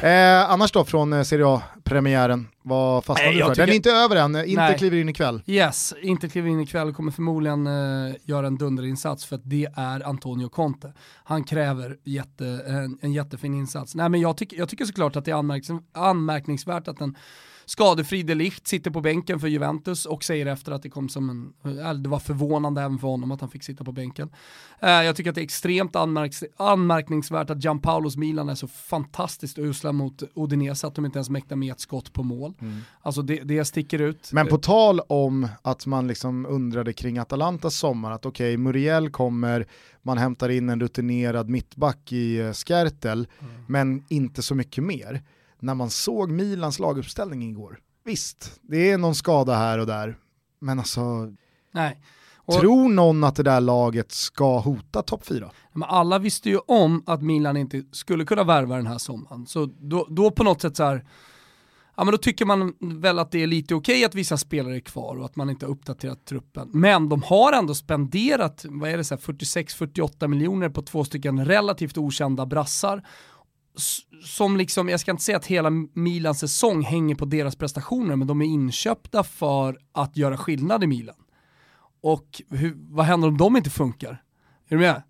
[0.02, 3.54] Eh, annars då från eh, Serie A-premiären, vad fastnade du för?
[3.54, 4.78] Den är inte över än, inte Nej.
[4.78, 5.42] kliver in ikväll.
[5.46, 9.68] Yes, inte kliver in ikväll och kommer förmodligen eh, göra en dunderinsats för att det
[9.76, 10.92] är Antonio Conte.
[11.24, 13.94] Han kräver jätte, en, en jättefin insats.
[13.94, 17.16] Nej men jag, tyck, jag tycker såklart att det är anmärk, anmärkningsvärt att en
[17.66, 21.78] skadefri Delicht sitter på bänken för Juventus och säger efter att det kom som en,
[21.78, 24.30] äh, det var förvånande även för honom att han fick sitta på bänken.
[24.84, 29.58] Uh, jag tycker att det är extremt anmärk anmärkningsvärt att Gianpaulos Milan är så fantastiskt
[29.58, 32.54] usla mot Udinese att de inte ens mäktar med ett skott på mål.
[32.60, 32.80] Mm.
[33.02, 34.30] Alltså det, det sticker ut.
[34.32, 39.10] Men på tal om att man liksom undrade kring Atalantas sommar, att okej, okay, Muriel
[39.10, 39.66] kommer,
[40.02, 43.52] man hämtar in en rutinerad mittback i uh, Skertel, mm.
[43.66, 45.22] men inte så mycket mer
[45.62, 50.16] när man såg Milans laguppställning igår, visst, det är någon skada här och där,
[50.60, 51.32] men alltså,
[51.72, 52.00] Nej.
[52.44, 55.50] Och, tror någon att det där laget ska hota topp 4?
[55.72, 59.66] Men alla visste ju om att Milan inte skulle kunna värva den här sommaren, så
[59.66, 61.04] då, då på något sätt så här,
[61.96, 64.76] ja men då tycker man väl att det är lite okej okay att vissa spelare
[64.76, 66.68] är kvar och att man inte har uppdaterat truppen.
[66.72, 72.46] Men de har ändå spenderat, vad är det, 46-48 miljoner på två stycken relativt okända
[72.46, 73.02] brassar
[74.24, 78.26] som liksom, jag ska inte säga att hela Milans säsong hänger på deras prestationer, men
[78.26, 81.16] de är inköpta för att göra skillnad i Milan.
[82.02, 84.22] Och hur, vad händer om de inte funkar?
[84.68, 85.02] Är du med?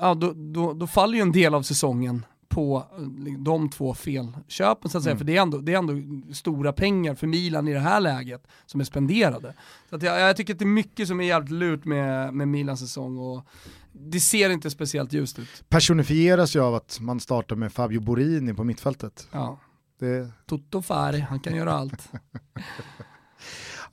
[0.00, 4.90] Ja, då, då, då faller ju en del av säsongen på eh, de två felköpen
[4.90, 5.18] så att säga, mm.
[5.18, 5.94] för det är, ändå, det är ändå
[6.34, 9.54] stora pengar för Milan i det här läget som är spenderade.
[9.90, 12.80] Så jag, jag tycker att det är mycket som är jävligt lurt med, med Milans
[12.80, 13.46] säsong och
[13.92, 15.64] det ser inte speciellt ljust ut.
[15.68, 19.28] Personifieras ju av att man startar med Fabio Borini på mittfältet.
[19.32, 19.60] Ja.
[20.00, 20.30] Det...
[20.46, 22.08] Toto Fari, han kan göra allt.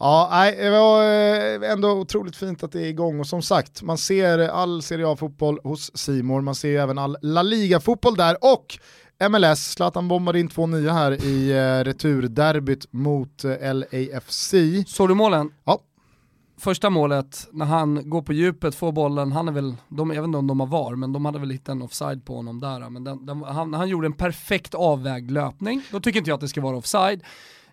[0.02, 3.82] Ja, nej, det var eh, ändå otroligt fint att det är igång och som sagt,
[3.82, 8.80] man ser all Serie A-fotboll hos Simor, man ser även all La Liga-fotboll där och
[9.30, 14.54] MLS, Zlatan bombade in två nya här i eh, returderbyt mot eh, LAFC.
[14.88, 15.52] Såg du målen?
[15.64, 15.80] Ja.
[16.60, 20.28] Första målet, när han går på djupet, får bollen, han är väl, de, jag vet
[20.28, 22.90] inte om de har VAR, men de hade väl hittat en offside på honom där.
[22.90, 26.42] Men den, den, han, han gjorde en perfekt avvägd löpning, då tycker inte jag att
[26.42, 27.24] det ska vara offside.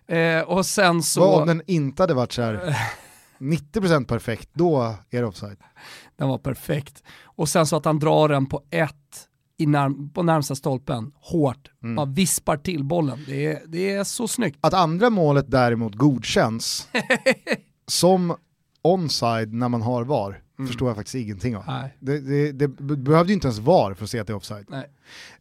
[0.07, 1.19] Eh, och sen så...
[1.19, 2.77] Vad om den inte hade varit så här
[3.39, 5.57] 90% perfekt, då är det offside.
[6.17, 7.03] Den var perfekt.
[7.23, 8.95] Och sen så att han drar den på ett
[9.57, 11.95] i närm på närmsta stolpen, hårt, mm.
[11.95, 13.19] bara vispar till bollen.
[13.27, 14.57] Det är, det är så snyggt.
[14.61, 16.87] Att andra målet däremot godkänns
[17.87, 18.35] som
[18.93, 20.67] onside när man har VAR, mm.
[20.67, 21.63] förstår jag faktiskt ingenting av.
[21.99, 22.67] Det, det, det,
[22.97, 24.65] behövde ju inte ens VAR för att se att det är offside.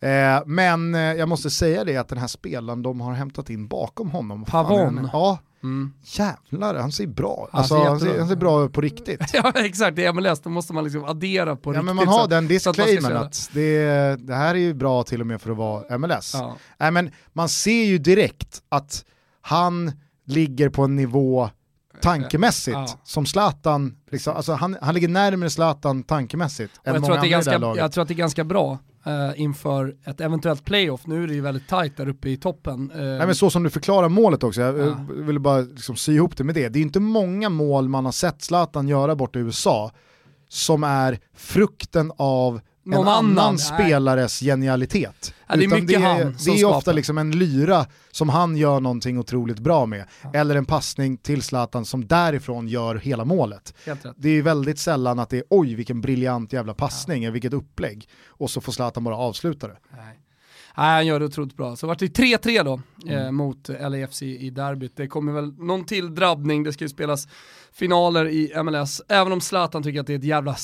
[0.00, 3.68] Eh, men eh, jag måste säga det att den här spelaren de har hämtat in
[3.68, 4.44] bakom honom.
[4.44, 5.08] Pavon.
[5.12, 5.92] Ja, Mm.
[6.02, 9.20] Jävlar, han ser bra han, alltså, han, ser, han ser bra ut på riktigt.
[9.32, 11.86] ja exakt, det är MLS, då måste man liksom addera på ja, riktigt.
[11.86, 15.26] Men man har den disclaimern att, att det, det, här är ju bra till och
[15.26, 16.34] med för att vara MLS.
[16.34, 16.56] Ja.
[16.78, 19.04] Nej, men man ser ju direkt att
[19.40, 19.92] han
[20.24, 21.50] ligger på en nivå
[22.02, 22.98] tankemässigt ja.
[23.04, 27.54] som Zlatan, liksom, alltså han, han ligger närmare Zlatan tankemässigt än jag många ganska, i
[27.54, 27.82] det laget.
[27.82, 31.06] Jag tror att det är ganska bra uh, inför ett eventuellt playoff.
[31.06, 32.90] Nu är det ju väldigt tajt där uppe i toppen.
[32.90, 34.96] Uh, Nej, men så som du förklarar målet också, jag ja.
[35.08, 36.68] vill bara liksom sy ihop det med det.
[36.68, 39.90] Det är inte många mål man har sett Zlatan göra borta i USA
[40.48, 45.34] som är frukten av någon en annan, annan spelares genialitet.
[45.46, 48.56] Ja, det är mycket det är, han Det är ofta liksom en lyra som han
[48.56, 50.04] gör någonting otroligt bra med.
[50.22, 50.30] Ja.
[50.34, 53.74] Eller en passning till Zlatan som därifrån gör hela målet.
[54.16, 57.30] Det är väldigt sällan att det är oj vilken briljant jävla passning, ja.
[57.30, 58.08] vilket upplägg.
[58.26, 59.76] Och så får Zlatan bara avsluta det.
[59.96, 60.20] Nej.
[60.76, 61.76] Nej, han gör det otroligt bra.
[61.76, 63.26] Så vart det 3-3 då mm.
[63.26, 64.96] eh, mot LAFC i derbyt.
[64.96, 67.28] Det kommer väl någon till drabbning, det ska ju spelas
[67.72, 70.56] finaler i MLS, även om Zlatan tycker att det är ett jävla,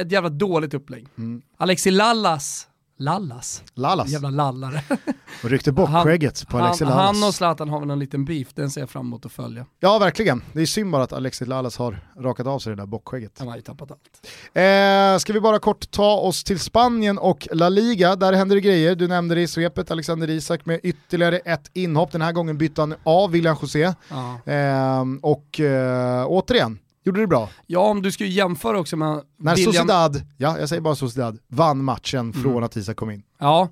[0.00, 1.06] ett jävla dåligt upplägg.
[1.18, 1.42] Mm.
[1.56, 3.62] Alexi Lallas Lallas.
[3.74, 4.08] Lallas.
[4.08, 4.82] Jävla lallare.
[5.44, 7.16] Och ryckte bort skägget på Alexi Lallas.
[7.16, 9.66] Han och Zlatan har väl en liten beef, den ser jag fram emot att följa.
[9.80, 12.86] Ja verkligen, det är synd bara att Alexi Lallas har rakat av sig det där
[12.86, 13.38] bockskägget.
[13.38, 14.26] Han har ju tappat allt.
[14.54, 18.60] Eh, ska vi bara kort ta oss till Spanien och La Liga, där händer det
[18.60, 18.94] grejer.
[18.94, 22.12] Du nämnde det i svepet, Alexander Isak med ytterligare ett inhopp.
[22.12, 23.94] Den här gången bytte han av William José.
[24.08, 24.52] Ja.
[24.52, 27.48] Eh, och eh, återigen, Gjorde det bra?
[27.66, 29.72] Ja, om du ska jämföra också med När William...
[29.72, 32.42] Sociedad, ja jag säger bara Sociedad, vann matchen mm.
[32.42, 33.22] från att Isak kom in.
[33.38, 33.68] Ja,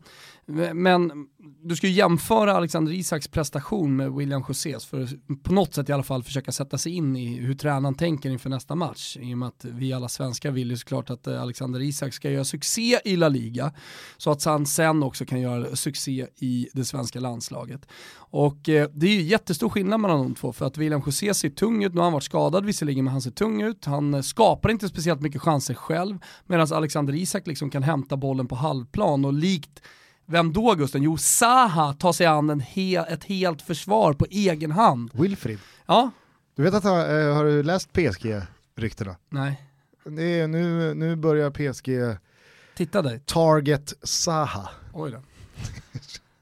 [0.75, 1.13] men
[1.65, 5.89] du ska ju jämföra Alexander Isaks prestation med William Josés för att på något sätt
[5.89, 9.17] i alla fall försöka sätta sig in i hur tränaren tänker inför nästa match.
[9.21, 12.31] I och med att vi alla svenskar vill ju såklart att eh, Alexander Isak ska
[12.31, 13.73] göra succé i La Liga
[14.17, 17.87] så att han sen också kan göra succé i det svenska landslaget.
[18.15, 21.51] Och eh, det är ju jättestor skillnad mellan de två för att William José ser
[21.51, 24.21] tung ut, nu har han varit skadad visserligen men han ser tung ut, han eh,
[24.21, 29.25] skapar inte speciellt mycket chanser själv medan Alexander Isak liksom kan hämta bollen på halvplan
[29.25, 29.81] och likt
[30.27, 31.03] vem då Gusten?
[31.03, 35.11] Jo, Zaha tar sig an en he ett helt försvar på egen hand.
[35.15, 35.59] Wilfrid.
[35.87, 36.11] Ja.
[36.55, 36.91] Du vet att, äh,
[37.35, 39.17] har du läst PSG-ryktena?
[39.29, 39.63] Nej.
[40.05, 42.19] Det är, nu, nu börjar PSG
[42.77, 43.21] Titta dig.
[43.27, 44.69] Target Zaha.
[44.93, 45.19] Oj då.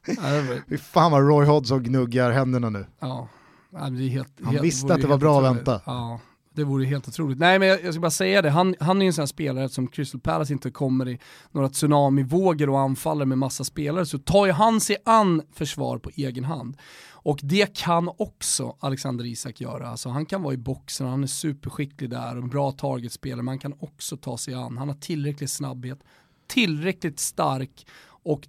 [0.69, 2.87] Fy fan vad Roy Hodgson gnuggar händerna nu.
[2.99, 3.29] Ja.
[3.71, 5.81] Det helt, Han helt, visste att det var bra att vänta.
[5.87, 6.21] Ja.
[6.55, 7.39] Det vore helt otroligt.
[7.39, 9.27] Nej men jag, jag ska bara säga det, han, han är ju en sån här
[9.27, 11.19] spelare som Crystal Palace inte kommer i
[11.51, 16.11] några tsunamivågor och anfaller med massa spelare så tar ju han sig an försvar på
[16.15, 16.77] egen hand.
[17.23, 19.89] Och det kan också Alexander Isak göra.
[19.89, 23.49] Alltså han kan vara i boxen, han är superskicklig där och en bra targetspelare, men
[23.49, 24.79] han kan också ta sig an.
[24.79, 25.99] Han har tillräcklig snabbhet,
[26.47, 27.87] tillräckligt stark
[28.23, 28.49] och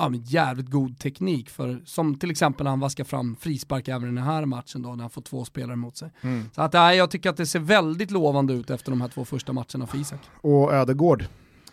[0.00, 4.02] ja, men jävligt god teknik för, som till exempel när han vaskar fram frispark även
[4.02, 6.12] i den här matchen då, när han får två spelare mot sig.
[6.20, 6.50] Mm.
[6.54, 9.24] Så att, ja, jag tycker att det ser väldigt lovande ut efter de här två
[9.24, 10.20] första matcherna för Isak.
[10.40, 11.24] Och Ödegård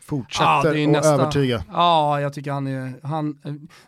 [0.02, 1.64] fortsätter ja, nästa, att övertyga.
[1.72, 2.94] Ja, jag tycker han är...
[3.04, 3.38] Han,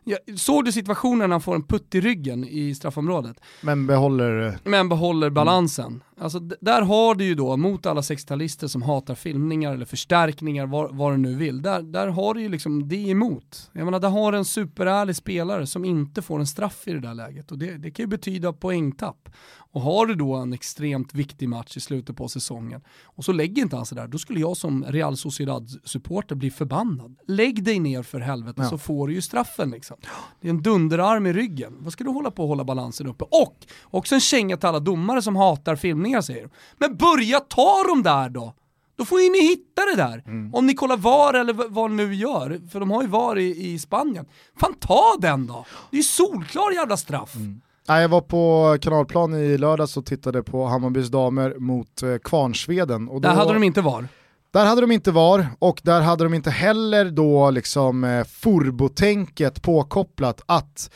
[0.03, 3.39] ja, såg du situationen när han får en putt i ryggen i straffområdet?
[3.61, 4.59] Men behåller...
[4.63, 6.03] Men behåller balansen.
[6.21, 10.95] Alltså, där har du ju då, mot alla 60-talister som hatar filmningar eller förstärkningar, vad,
[10.95, 13.69] vad du nu vill, där, där har du ju liksom det emot.
[13.73, 16.99] Jag menar, där har du en superärlig spelare som inte får en straff i det
[16.99, 19.29] där läget och det, det kan ju betyda poängtapp.
[19.71, 23.61] Och har du då en extremt viktig match i slutet på säsongen och så lägger
[23.61, 27.15] inte han sig där, då skulle jag som Real Sociedad-supporter bli förbannad.
[27.27, 28.69] Lägg dig ner för helvete ja.
[28.69, 29.97] så får du ju straffen liksom.
[30.41, 31.77] Det är en dunderarm i ryggen.
[31.79, 33.25] Vad ska du hålla på att hålla balansen uppe?
[33.31, 36.49] Och också en känga till alla domare som hatar filmningar säger de.
[36.77, 38.53] Men börja ta dem där då!
[38.97, 40.23] Då får ju ni hitta det där.
[40.25, 40.55] Mm.
[40.55, 43.73] Om ni kollar VAR eller vad ni nu gör, för de har ju VAR i,
[43.73, 44.25] i Spanien.
[44.59, 45.65] Fan ta den då!
[45.91, 47.35] Det är ju solklar jävla straff.
[47.35, 47.61] Mm.
[47.87, 53.09] Jag var på kanalplan i lördags och tittade på Hammarbys damer mot eh, Kvarnsveden.
[53.09, 54.07] Och där hade de inte VAR?
[54.51, 59.61] Där hade de inte VAR och där hade de inte heller då liksom eh, furbotänket
[59.61, 60.91] påkopplat att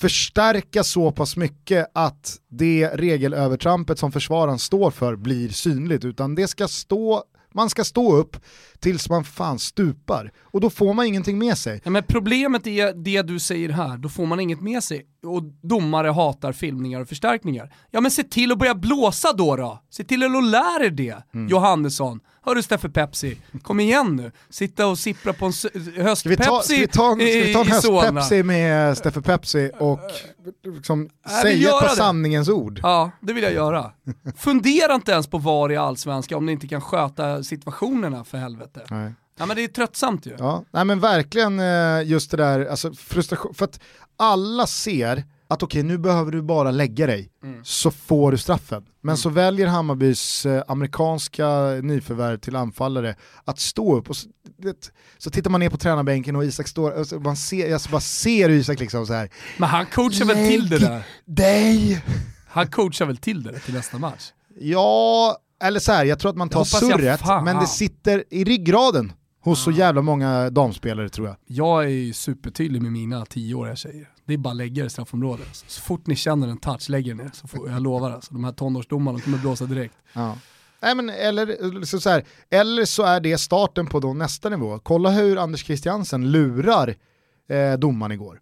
[0.00, 6.48] förstärka så pass mycket att det regelövertrampet som försvararen står för blir synligt, utan det
[6.48, 7.24] ska stå
[7.54, 8.36] man ska stå upp
[8.80, 11.80] tills man fan stupar och då får man ingenting med sig.
[11.84, 15.06] Ja, men problemet är det du säger här, då får man inget med sig.
[15.22, 17.72] och domare hatar filmningar och förstärkningar.
[17.90, 19.82] Ja men se till att börja blåsa då då.
[19.90, 21.48] Se till att lära er det, Mm.
[21.48, 22.20] Johannesson.
[22.42, 24.32] Hörru Steffe Pepsi, kom igen nu.
[24.50, 25.60] Sitta och sippra på en s-
[26.20, 28.00] Ska vi ta, ska vi ta, en- i- i Solna.
[28.20, 30.00] höstpepsi med Steffe Pepsi och
[30.64, 31.96] liksom vi säga ett par det.
[31.96, 32.80] sanningens ord?
[32.82, 33.92] Ja, det vill jag göra.
[34.36, 38.67] Fundera inte ens på var i allsvenskan om ni inte kan sköta situationerna för helvete.
[38.90, 39.12] Nej.
[39.38, 40.36] Ja men det är tröttsamt ju.
[40.38, 43.80] Ja, nej men verkligen eh, just det där, alltså frustration, för att
[44.16, 47.64] alla ser att okej nu behöver du bara lägga dig Mm.
[47.64, 48.84] så får du straffen.
[49.00, 51.48] Men så väljer Hammarbys eh, amerikanska
[51.82, 56.36] nyförvärv till anfallare att stå upp och så, det, så tittar man ner på tränarbänken
[56.36, 59.30] och Isak står, och så man ser, jag bara ser Isak liksom så här.
[59.58, 61.02] Men han coachar väl till det där?
[61.24, 62.02] dig!
[62.48, 64.32] Han coachar väl till det där till nästa match?
[64.60, 68.44] Ja, eller så här, jag tror att man tar jag surret, men det sitter i
[68.44, 71.36] ryggraden hos så jävla många damspelare tror jag.
[71.46, 74.08] Jag är ju supertydlig med mina tioåriga tjejer.
[74.24, 75.48] Det är bara att lägga det i straffområdet.
[75.66, 77.30] Så fort ni känner en touch, lägg er ner.
[77.32, 79.94] Så får, jag lovar alltså, de här tonårsdomarna kommer blåsa direkt.
[80.12, 80.38] Ja.
[80.82, 84.78] Nej, men eller, så, så här, eller så är det starten på då nästa nivå.
[84.78, 86.94] Kolla hur Anders Christiansen lurar
[87.48, 88.40] eh, domaren igår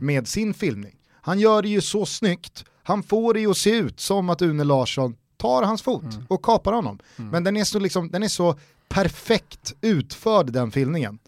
[0.00, 0.96] med sin filmning.
[1.22, 4.42] Han gör det ju så snyggt, han får det ju att se ut som att
[4.42, 6.98] Une Larsson tar hans fot och kapar honom.
[7.16, 11.18] Men den är, så liksom, den är så perfekt utförd den filmningen.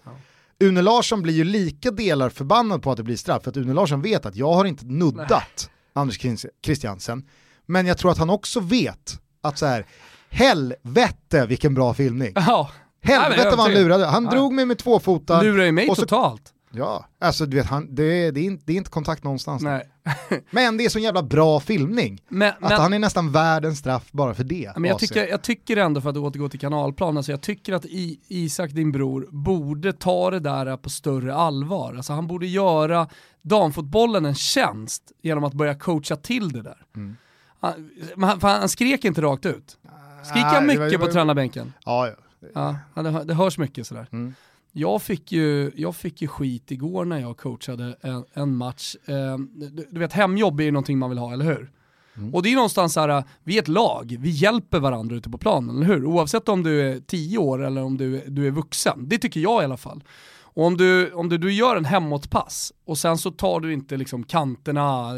[0.60, 3.74] Une Larsson blir ju lika delar förbannad på att det blir straff, för att Une
[3.74, 7.24] Larsson vet att jag har inte nuddat Anders Christ- Christiansen.
[7.66, 9.86] Men jag tror att han också vet att så här,
[10.28, 12.32] helvete vilken bra filmning.
[12.34, 12.70] Ja,
[13.02, 14.06] Helvete vad han lurade.
[14.06, 14.30] Han Ja.
[14.30, 15.42] drog mig med två fotar.
[15.42, 16.52] Lurar ju mig och så- totalt.
[16.70, 19.62] Ja, alltså du vet, han, det, det, är inte, det är inte kontakt någonstans.
[19.62, 19.88] Nej.
[20.50, 22.22] Men det är så jävla bra filmning.
[22.28, 24.72] Men, Att men, han är nästan värd en straff bara för det.
[24.74, 25.00] men jag, AC.
[25.00, 28.70] tycker, jag tycker ändå, för att återgå till kanalplan, alltså jag tycker att I, Isak,
[28.70, 31.94] din bror, borde ta det där på större allvar.
[31.94, 33.08] Alltså han borde göra
[33.42, 36.82] damfotbollen en tjänst genom att börja coacha till det där.
[36.96, 37.16] Mm.
[37.60, 37.90] Han,
[38.22, 39.78] han, han skrek inte rakt ut.
[40.24, 41.72] Skrek Nej, han det mycket var- det på var- tränarbänken?
[41.84, 42.14] Ja, ja.
[42.54, 44.08] Ja, ja, det, hör- det hörs mycket sådär.
[44.12, 44.34] Mm.
[44.78, 48.96] Jag, fick ju, jag fick ju skit igår när jag coachade en, en match.
[49.04, 51.70] Eh, du, du vet hemjobb är ju någonting man vill ha, eller hur?
[52.16, 52.34] Mm.
[52.34, 55.38] Och det är någonstans så här, vi är ett lag, vi hjälper varandra ute på
[55.38, 56.04] planen, eller hur?
[56.04, 59.08] Oavsett om du är 10 år eller om du, du är vuxen.
[59.08, 60.04] Det tycker jag i alla fall.
[60.38, 63.96] Och om du, om du, du gör en hemåtpass och sen så tar du inte
[63.96, 65.12] liksom kanterna,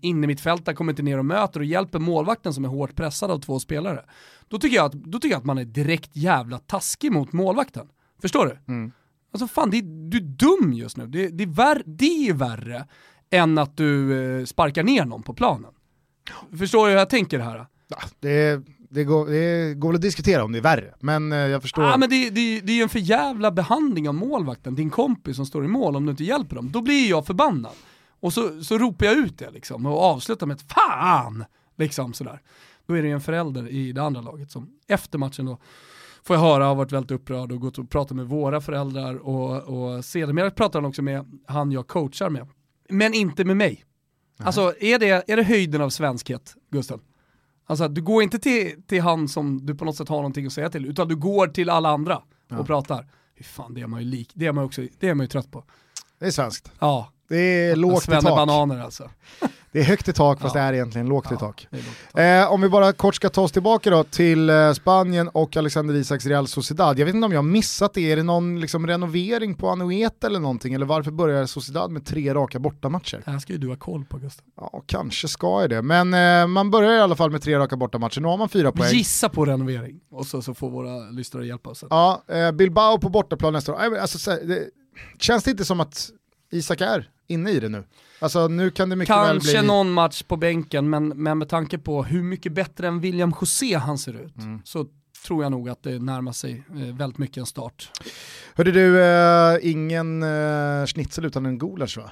[0.00, 2.94] in i mitt fält kommer inte ner och möter och hjälper målvakten som är hårt
[2.94, 4.04] pressad av två spelare.
[4.48, 7.88] Då tycker jag att, då tycker jag att man är direkt jävla taskig mot målvakten.
[8.20, 8.72] Förstår du?
[8.72, 8.92] Mm.
[9.34, 11.06] Alltså fan, det är, du är dum just nu.
[11.06, 12.86] Det, det, är värre, det är värre
[13.30, 15.70] än att du eh, sparkar ner någon på planen.
[16.58, 17.66] Förstår du hur jag tänker här?
[17.88, 21.38] Ja, det, det, går, det går väl att diskutera om det är värre, men eh,
[21.38, 21.82] jag förstår.
[21.82, 25.36] Ah, men det, det, det är ju en för jävla behandling av målvakten, din kompis
[25.36, 26.70] som står i mål, om du inte hjälper dem.
[26.72, 27.72] Då blir jag förbannad.
[28.20, 31.44] Och så, så ropar jag ut det liksom och avslutar med ett fan!
[31.76, 32.40] Liksom sådär.
[32.86, 35.58] Då är det en förälder i det andra laget som efter matchen då
[36.26, 39.62] får jag höra, har varit väldigt upprörd och gått och pratat med våra föräldrar och,
[39.62, 42.48] och sedermera pratar han också med han jag coachar med.
[42.88, 43.84] Men inte med mig.
[44.38, 47.00] Alltså är det, är det höjden av svenskhet, Gustav?
[47.66, 50.52] Alltså du går inte till, till han som du på något sätt har någonting att
[50.52, 52.22] säga till, utan du går till alla andra
[52.58, 53.06] och pratar.
[53.34, 55.28] Hur fan, det är man ju lik, det är man också, det är man ju
[55.28, 55.64] trött på.
[56.18, 56.72] Det är svenskt.
[56.78, 58.24] Ja, Det är lågt i tak.
[58.24, 59.10] bananer alltså.
[59.74, 60.60] Det är högt i tak fast Ja.
[60.60, 61.66] det är egentligen lågt i Ja, tak.
[61.70, 62.20] lågt i tak.
[62.24, 65.94] Eh, om vi bara kort ska ta oss tillbaka då till eh, Spanien och Alexander
[65.94, 66.98] Isaks Real Sociedad.
[66.98, 70.26] Jag vet inte om jag har missat det, är det någon liksom, renovering på Anoeta
[70.26, 70.74] eller någonting?
[70.74, 73.22] Eller varför börjar Sociedad med tre raka bortamatcher?
[73.24, 74.44] Det här ska ju du ha koll på Gustav.
[74.56, 75.82] Ja, kanske ska jag det.
[75.82, 78.72] Men eh, man börjar i alla fall med tre raka bortamatcher, nu har man fyra
[78.72, 78.90] poäng.
[78.92, 81.84] Gissa på renovering och så, så får våra lyssnare hjälpa oss.
[81.90, 83.96] Ja, eh, Bilbao på bortaplan nästa år.
[83.98, 84.68] Alltså, det,
[85.18, 86.10] känns det inte som att
[86.52, 87.84] Isak är inne i det nu?
[88.20, 89.66] Alltså nu kan det mycket Kanske väl bli...
[89.68, 93.74] någon match på bänken, men, men med tanke på hur mycket bättre än William José
[93.76, 94.60] han ser ut, Mm.
[94.64, 94.86] så
[95.26, 97.90] tror jag nog att det närmar sig eh, väldigt mycket en start.
[98.54, 102.10] Hörde du, eh, ingen eh, schnitzel utan en gulasch va?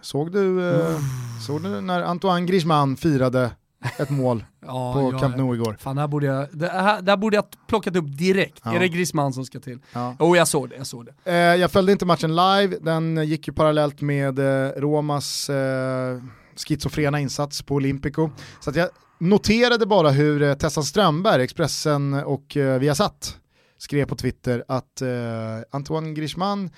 [0.00, 0.98] Såg du, eh,
[1.46, 3.50] såg du när Antoine Griezmann firade
[3.98, 5.76] ett mål Ja, på ja, Camp Nou igår?
[5.80, 8.60] Fan, det här borde jag, det här, det här borde jag plockat upp direkt.
[8.64, 8.74] Ja.
[8.74, 9.78] Är det Griezmann som ska till?
[9.92, 10.16] Ja.
[10.20, 11.32] Jo, jag såg det, jag såg det.
[11.32, 16.22] Eh, jag följde inte matchen live, den gick ju parallellt med eh, Romas eh,
[16.56, 18.30] schizofrena insats på Olympico.
[18.60, 23.36] Så jag noterade bara hur eh, Tessan Strömberg, Expressen och eh, Viasat
[23.78, 25.08] skrev på Twitter att eh,
[25.70, 26.70] Antoine Griezmann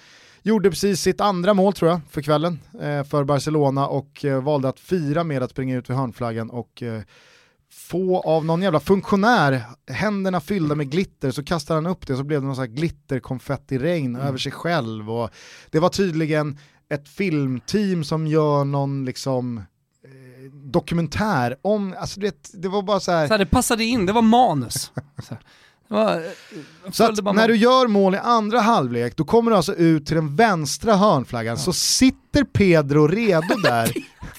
[0.49, 4.69] gjorde precis sitt andra mål tror jag för kvällen eh, för Barcelona och eh, valde
[4.69, 7.03] att fira med att springa ut vid hörnflaggan och eh,
[7.73, 12.25] få av någon jävla funktionär händerna fyllda med glitter så kastar han upp det så
[12.25, 15.31] blev det någon sån här glitterkonfettiregn över sig själv och
[15.71, 19.63] det var tydligen ett filmteam som gör någon liksom
[20.53, 23.27] dokumentär om, alltså du vet, det var bara så här.
[23.27, 24.93] Så här, det passade in, det var manus.
[26.93, 30.17] Så, att när du gör mål i andra halvlek, då kommer du alltså ut till
[30.17, 33.93] den vänstra hörnflaggan, så sitter Pedro redo där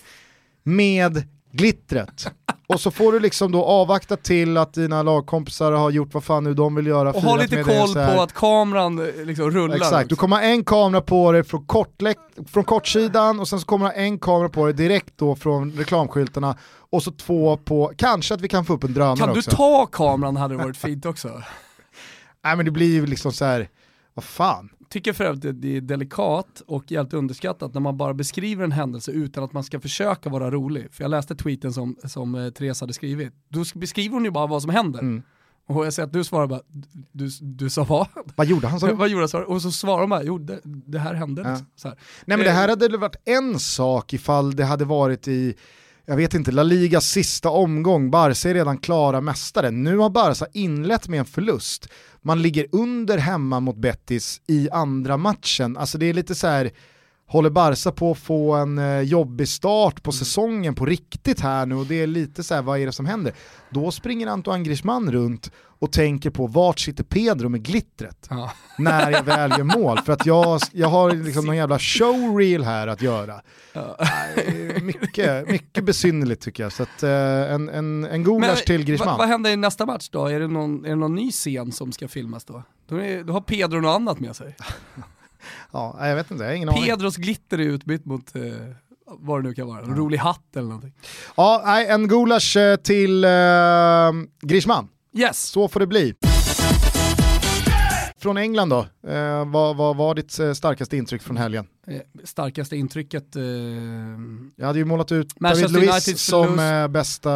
[0.63, 2.31] med glittret.
[2.67, 6.43] Och så får du liksom då avvakta till att dina lagkompisar har gjort vad fan
[6.43, 7.09] nu de vill göra.
[7.09, 9.75] och ha lite koll på att kameran eh, liksom rullar.
[9.75, 11.65] Exakt, du kommer ha en kamera på dig från,
[12.47, 15.71] från kortsidan och sen så kommer du ha en kamera på dig direkt då från
[15.71, 16.57] reklamskyltarna
[16.91, 19.51] och så två på, kanske att vi kan få upp en drönare Kan du också.
[19.51, 21.27] ta kameran hade det varit fint också.
[22.43, 23.69] Nej men det blir ju liksom så här,
[24.13, 24.69] vad fan.
[24.89, 28.71] Tycker för övrigt att det är delikat och helt underskattat när man bara beskriver en
[28.71, 30.87] händelse utan att man ska försöka vara rolig.
[30.91, 33.33] För jag läste tweeten som, som eh, Therese hade skrivit.
[33.49, 34.99] Då sk- beskriver hon ju bara vad som händer.
[34.99, 35.21] Mm.
[35.67, 36.61] Och jag ser att du svarar bara,
[37.11, 38.07] du, du sa vad?
[38.35, 38.79] Vad gjorde han?
[38.79, 38.91] du?
[38.93, 39.43] vad gjorde han?
[39.43, 41.43] Och så svarar bara, jo det, det här hände.
[41.49, 41.65] Liksom.
[41.75, 41.97] Så här.
[42.25, 45.55] Nej men det Eh, här hade väl varit en sak ifall det hade varit i,
[46.09, 49.71] jag vet inte, La Ligas sista omgång, Barca är redan klara mästare.
[49.71, 51.87] Nu har Barca inlett med en förlust.
[52.21, 55.77] Man ligger under hemma mot Betis i andra matchen.
[55.77, 56.71] Alltså det är lite så här,
[57.29, 61.75] håller Barca på att få en eh, jobbig start på säsongen på riktigt här nu
[61.75, 63.33] och det är lite så här, vad är det som händer?
[63.69, 68.51] Då springer Antoine Griezmann runt och tänker på vart sitter Pedro med glittret Ja.
[68.77, 69.97] när jag väl gör mål.
[69.97, 73.41] För att jag, jag har liksom någon jävla showreel här att göra.
[73.73, 76.71] Nej, mycket, mycket besynnerligt tycker jag.
[76.71, 79.17] Så att, eh, en, en, en gulasch till Griezmann.
[79.17, 80.25] vad händer i nästa match då?
[80.25, 82.63] Är det, någon, är det någon ny scen som ska filmas då?
[82.87, 84.55] Då, är, då har Pedro något annat med sig.
[85.71, 86.83] Ja, jag vet inte, jag har ingen aning.
[86.83, 88.41] Pedros glitter är utbytt mot eh,
[89.07, 90.93] vad det nu kan vara, en rolig hatt eller någonting.
[91.37, 93.29] Ja, nej, en gulasch eh, till eh,
[94.41, 94.87] Griezmann.
[95.17, 95.41] Yes!
[95.41, 96.13] Så får det bli.
[98.21, 98.79] Från England då,
[99.09, 101.67] eh, vad, vad var ditt eh, starkaste intryck från helgen?
[101.89, 103.43] Eh, starkaste intrycket, eh,
[104.55, 107.29] Jag hade ju målat ut Manchester David Luiz som eh, bästa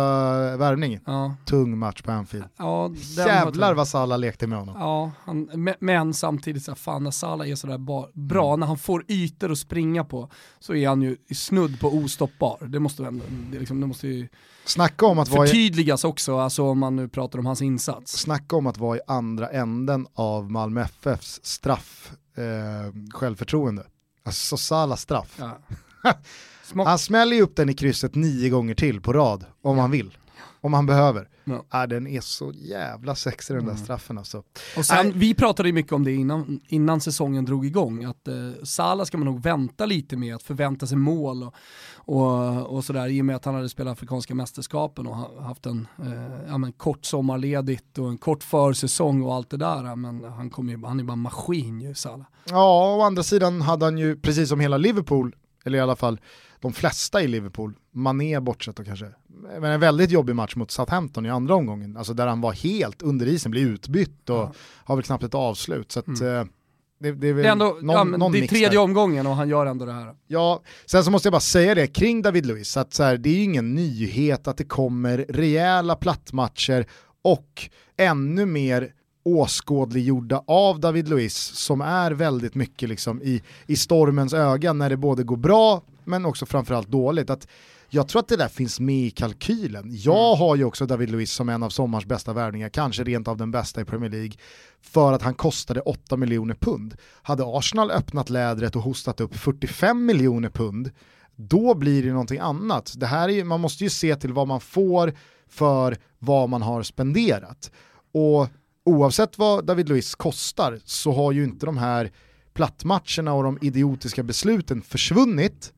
[0.57, 0.99] värvning.
[1.05, 2.45] ja, Tung match på Anfield.
[2.57, 4.75] ja, Jävlar vad Salah lekte med honom.
[4.79, 8.67] Ja, han, men, men samtidigt så här, fan när Salah är sådär ba, bra, när
[8.67, 10.29] han får ytor att springa på
[10.59, 12.57] så är han ju snudd på ostoppbar.
[12.67, 13.03] Det måste,
[13.51, 14.27] det, liksom, det måste ju
[14.65, 18.11] Snacka om att vara i, förtydligas också, alltså om man nu pratar om hans insats.
[18.11, 23.83] snacka om att vara i andra änden av Malmö FFs straff, eh, självförtroende.
[24.25, 25.39] Alltså Salah straff.
[25.39, 25.59] Ja.
[26.85, 30.17] Han smäller ju upp den i krysset nio gånger till på rad om han vill.
[30.63, 31.29] Om han behöver.
[31.43, 31.65] Ja.
[31.69, 34.43] Ah, den är så jävla sexig den där straffen alltså.
[34.77, 35.13] Och sen, Nej.
[35.15, 39.17] vi pratade ju mycket om det innan, innan säsongen drog igång, att eh, Salah ska
[39.17, 41.53] man nog vänta lite med att förvänta sig mål och,
[41.95, 45.65] och, och sådär i och med att han hade spelat Afrikanska mästerskapen och ha- haft
[45.65, 49.95] en eh, ja, men kort sommarledigt och en kort försäsong och allt det där.
[49.95, 52.25] Men han, kommer ju, han är bara maskin ju Salah.
[52.49, 55.35] Ja, å andra sidan hade han ju, precis som hela Liverpool,
[55.65, 56.19] eller i alla fall
[56.59, 59.11] de flesta i Liverpool, Mané bortsett då kanske,
[59.41, 63.01] men en väldigt jobbig match mot Southampton i andra omgången, alltså där han var helt
[63.01, 64.53] under isen, blev utbytt och Ja.
[64.85, 65.91] har väl knappt ett avslut.
[65.91, 66.37] Så att, Mm.
[66.37, 66.45] eh,
[66.99, 68.77] det, det är väl Det är, ändå, någon, ja, någon det är tredje där.
[68.77, 70.13] omgången och han gör ändå det här.
[70.27, 73.29] Ja, sen så måste jag bara säga det kring David Luiz, att så här, det
[73.29, 76.85] är ju ingen nyhet att det kommer rejäla plattmatcher
[77.21, 78.93] och ännu mer
[79.25, 84.97] åskådliggjorda av David Luiz som är väldigt mycket liksom i, i stormens öga när det
[84.97, 87.29] både går bra men också framförallt dåligt.
[87.29, 87.47] Att
[87.93, 89.85] jag tror att det där finns med i kalkylen.
[89.89, 93.37] Jag har ju också David Luiz som en av sommars bästa värvningar, kanske rent av
[93.37, 94.31] den bästa i Premier League,
[94.81, 96.95] för att han kostade 8 miljoner pund.
[97.21, 100.91] Hade Arsenal öppnat lädret och hostat upp 45 miljoner pund,
[101.35, 102.93] då blir det någonting annat.
[102.97, 105.13] Det här är, man måste ju se till vad man får
[105.47, 107.71] för vad man har spenderat.
[108.13, 108.47] Och
[108.85, 112.11] oavsett vad David Luiz kostar så har ju inte de här
[112.53, 115.73] plattmatcherna och de idiotiska besluten försvunnit.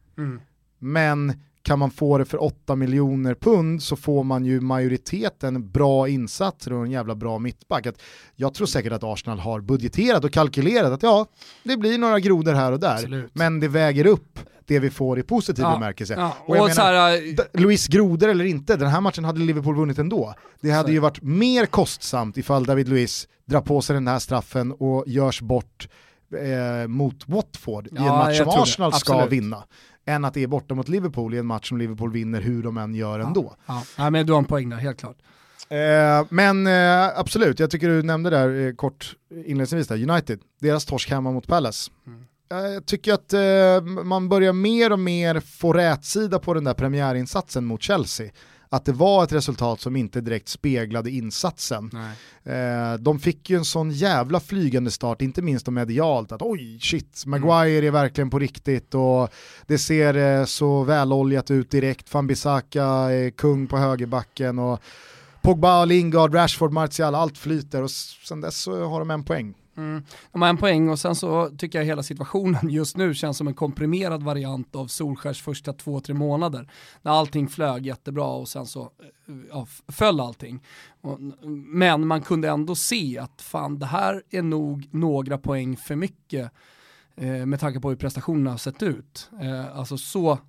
[0.80, 1.34] Men
[1.66, 6.74] kan man få det för 8 miljoner pund så får man ju majoriteten bra insatser
[6.74, 7.86] och en jävla bra mittback.
[7.88, 8.02] Att
[8.36, 11.26] jag tror säkert att Arsenal har budgeterat och kalkylerat att ja,
[11.64, 13.32] det blir några grodor här och där, Absolut.
[13.34, 16.14] men det väger upp det vi får i positiv Ja, bemärkelse.
[16.14, 20.00] Ja, Och och menar, här, Luis Groder eller inte, den här matchen hade Liverpool vunnit
[20.00, 20.34] ändå.
[20.62, 20.94] Det hade Så.
[20.94, 25.42] ju varit mer kostsamt ifall David Luiz drar på sig den här straffen och görs
[25.42, 25.88] bort
[26.82, 28.48] eh, mot Watford i en Ja, match som.
[28.50, 29.64] Arsenal ska vinna.
[30.06, 32.78] Än att det är borta mot Liverpool i en match som Liverpool vinner hur de
[32.78, 33.56] än gör ändå.
[33.66, 35.18] ja, ja, men du har en poäng där, helt klart.
[35.70, 40.86] Eh, men eh, absolut, jag tycker du nämnde där eh, kort inledningsvis där, United, deras
[40.86, 41.92] torsk hemma mot Palace.
[42.52, 46.74] Eh, Jag tycker att eh, man börjar mer och mer få rätsida på den där
[46.74, 48.32] premiärinsatsen mot Chelsea.
[48.70, 51.92] Att det var ett resultat som inte direkt speglade insatsen.
[52.44, 57.24] Eh, de fick ju en sån jävla flygande start, inte minst medialt, att oj shit,
[57.26, 57.88] Maguire mm.
[57.88, 59.30] är verkligen på riktigt och
[59.68, 64.82] det ser eh, så väloljat ut direkt, Fambisaka är kung på högerbacken och
[65.42, 69.54] Pogba, Lingard, Rashford, Martial, allt flyter och sen dess så har de en poäng.
[69.78, 70.04] Mm.
[70.32, 73.48] De har en poäng och sen så tycker jag hela situationen just nu känns som
[73.48, 76.70] en komprimerad variant av Solskärs första två, tre månader.
[77.02, 80.64] När allting flög jättebra och sen så eh, ja, föll allting.
[81.68, 86.52] Men man kunde ändå se att fan det här är nog några poäng för mycket
[87.16, 89.30] eh, med tanke på hur prestationerna har sett ut.
[89.42, 90.40] Eh, alltså så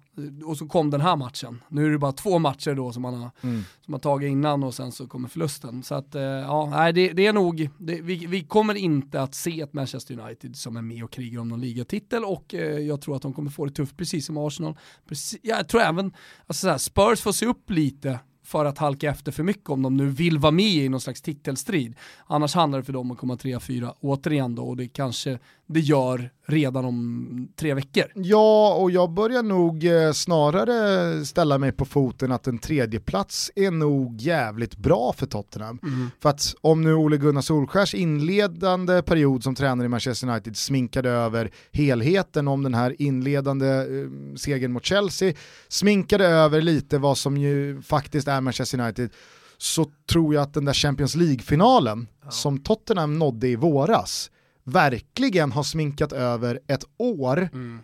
[0.44, 1.62] och så kom den här matchen.
[1.68, 3.62] Nu är det bara två matcher då som man har, mm.
[3.84, 5.82] som har tagit innan och sen så kommer förlusten.
[5.82, 9.34] Så att, eh, ja, nej, det, det är nog, det, vi, vi, kommer inte att
[9.34, 13.00] se ett Manchester United som är med och krigar om någon ligatitel och eh, jag
[13.00, 14.78] tror att de kommer få det tufft precis som Arsenal.
[15.08, 16.12] Precis, jag tror även,
[16.46, 19.82] alltså så här, Spurs får se upp lite för att halka efter för mycket om
[19.82, 21.94] de nu vill vara med i någon slags titelstrid.
[22.26, 25.38] Annars handlar det för dem att komma 3-4 återigen då och det kanske
[25.68, 28.04] det gör redan om tre veckor.
[28.14, 33.50] Ja, och jag börjar nog eh, snarare ställa mig på foten att en tredje plats
[33.54, 35.78] är nog jävligt bra för Tottenham.
[35.82, 36.10] Mm.
[36.20, 41.10] För att om nu Ole Gunnar Solskärs inledande period som tränare i Manchester United sminkade
[41.10, 45.34] över helheten om den här inledande eh, segern mot Chelsea,
[45.68, 49.10] sminkade över lite vad som ju faktiskt är Manchester United,
[49.58, 52.30] så tror jag att den där Champions League-finalen ja.
[52.30, 54.30] som Tottenham nådde i våras,
[54.66, 57.80] verkligen har sminkat över ett år mm.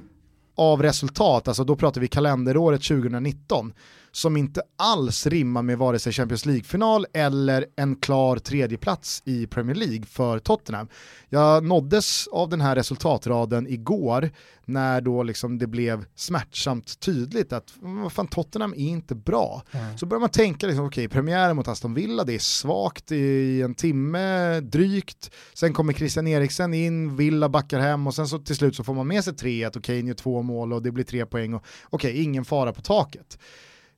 [0.57, 3.73] av resultat, alltså då pratar vi kalenderåret 2019,
[4.13, 9.77] som inte alls rimmar med vare sig Champions League-final eller en klar tredjeplats i Premier
[9.77, 10.89] League för Tottenham.
[11.29, 14.31] Jag nåddes av den här resultatraden igår
[14.65, 19.63] när då liksom det blev smärtsamt tydligt att vad fan, Tottenham är inte bra.
[19.73, 19.99] Mm.
[19.99, 23.63] Så börjar man tänka, liksom, okej okay, premiären mot Aston Villa, det är svagt i
[23.63, 28.57] en timme drygt, sen kommer Christian Eriksen in, Villa backar hem och sen så till
[28.57, 31.05] slut så får man med sig 3-1 och Kane gör två mål och det blir
[31.05, 33.39] tre poäng och okej, okay, ingen fara på taket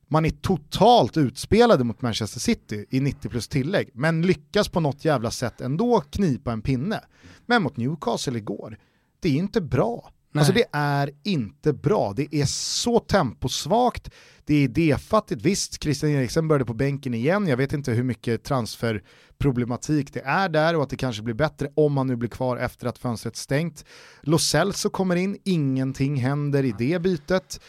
[0.08, 5.04] man är totalt utspelade mot Manchester City i 90 plus tillägg, men lyckas på något
[5.04, 7.00] jävla sätt ändå knipa en pinne.
[7.46, 8.78] Men mot Newcastle igår,
[9.20, 10.10] det är inte bra.
[10.32, 10.40] Nej.
[10.40, 14.10] Alltså det är inte bra, det är så temposvagt,
[14.44, 15.42] det är idéfattigt.
[15.42, 20.48] Visst, Christian Eriksen började på bänken igen, jag vet inte hur mycket transferproblematik det är
[20.48, 23.36] där och att det kanske blir bättre om han nu blir kvar efter att fönstret
[23.36, 23.84] stängt.
[24.22, 27.60] Lo Celso kommer in, ingenting händer i det bytet.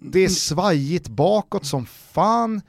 [0.00, 2.62] Det är svajigt bakåt som fan.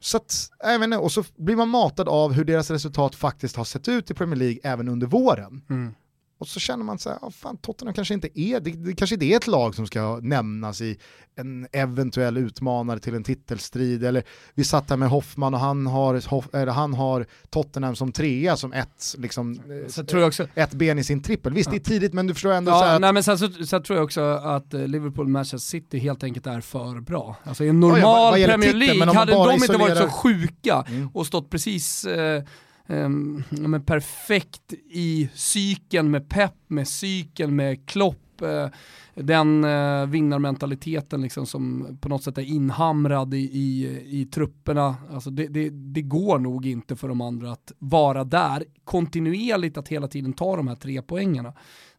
[0.00, 3.64] Så att, jag inte, och så blir man matad av hur deras resultat faktiskt har
[3.64, 5.62] sett ut i Premier League även under våren.
[5.70, 5.94] Mm.
[6.40, 9.14] Och så känner man så här, oh, fan Tottenham kanske inte är, det, det kanske
[9.14, 10.98] inte är ett lag som ska nämnas i
[11.36, 14.04] en eventuell utmanare till en titelstrid.
[14.04, 14.22] Eller
[14.54, 18.56] vi satt här med Hoffman och han har, Hoff, eller han har Tottenham som trea
[18.56, 21.52] som ett, liksom, så tror jag också, ett ben i sin trippel.
[21.52, 21.70] Visst, ja.
[21.70, 23.00] det är tidigt men du förstår ändå ja, så att...
[23.00, 26.46] Nej men sen så, så tror jag också att eh, Liverpool Manchester City helt enkelt
[26.46, 27.36] är för bra.
[27.44, 31.08] Alltså i en normal ja, ja, Premier League hade de inte varit så sjuka mm.
[31.14, 32.42] och stått precis eh,
[32.90, 38.66] um, men perfekt i cykeln med pepp, med cykeln med klopp, uh,
[39.14, 44.96] den uh, vinnarmentaliteten liksom som på något sätt är inhamrad i, i, i trupperna.
[45.10, 49.88] Alltså det, det, det, går nog inte för de andra att vara där kontinuerligt, att
[49.88, 51.52] hela tiden ta de här tre poängarna.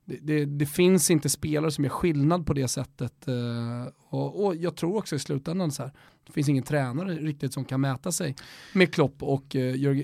[0.05, 3.27] Det, det, det, finns inte spelare som gör skillnad på det sättet.
[3.27, 5.91] Uh, och, och, jag tror också i slutändan så här,
[6.27, 8.35] det finns ingen tränare riktigt som kan mäta sig
[8.73, 9.55] med Klopp och,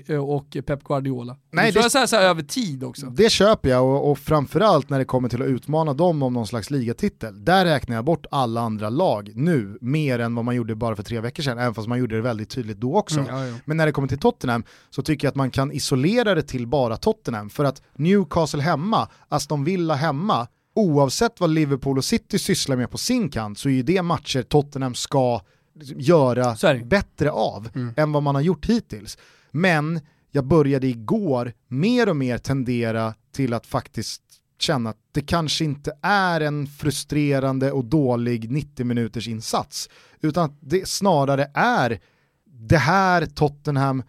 [0.08, 1.36] uh, och Pep Guardiola.
[1.50, 3.06] Nej, det jag så här, så här, över tid också.
[3.06, 6.46] Det köper jag och, och framförallt när det kommer till att utmana dem om någon
[6.46, 7.44] slags ligatitel.
[7.44, 11.02] Där räknar jag bort alla andra lag nu, mer än vad man gjorde bara för
[11.02, 13.20] tre veckor sedan, även fast man gjorde det väldigt tydligt då också.
[13.20, 13.54] Mm, ja, ja.
[13.64, 16.66] Men när det kommer till Tottenham så tycker jag att man kan isolera det till
[16.66, 22.76] bara Tottenham, för att Newcastle hemma, Aston Villa hemma, oavsett vad Liverpool och City sysslar
[22.76, 25.40] med på sin kant så är ju det matcher Tottenham ska
[25.80, 27.94] göra bättre av mm.
[27.96, 29.18] än vad man har gjort hittills.
[29.50, 30.00] Men
[30.30, 34.22] jag började igår mer och mer tendera till att faktiskt
[34.58, 39.88] känna att det kanske inte är en frustrerande och dålig 90 minuters insats,
[40.20, 42.00] utan att det snarare är
[42.44, 44.02] det här Tottenham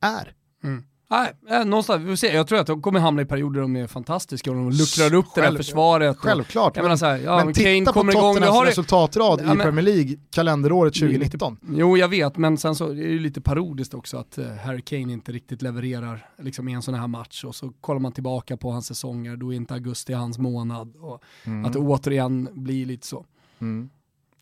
[0.00, 0.32] är.
[0.64, 0.84] Mm.
[1.14, 2.26] Nej, eh, någonstans, vi får se.
[2.26, 5.14] Jag tror att de kommer hamna i perioder där de är fantastiska och de luckrar
[5.14, 6.16] upp Själv, det där försvaret.
[6.16, 11.56] Självklart, men, här, ja, men titta på Tottenhams resultatrad ja, i Premier League kalenderåret 2019.
[11.62, 14.82] Lite, jo jag vet, men sen så är det lite parodiskt också att uh, Harry
[14.82, 18.56] Kane inte riktigt levererar liksom, i en sån här match och så kollar man tillbaka
[18.56, 21.64] på hans säsonger, då är inte augusti hans månad och mm.
[21.64, 23.24] att det återigen blir lite så.
[23.60, 23.90] Mm.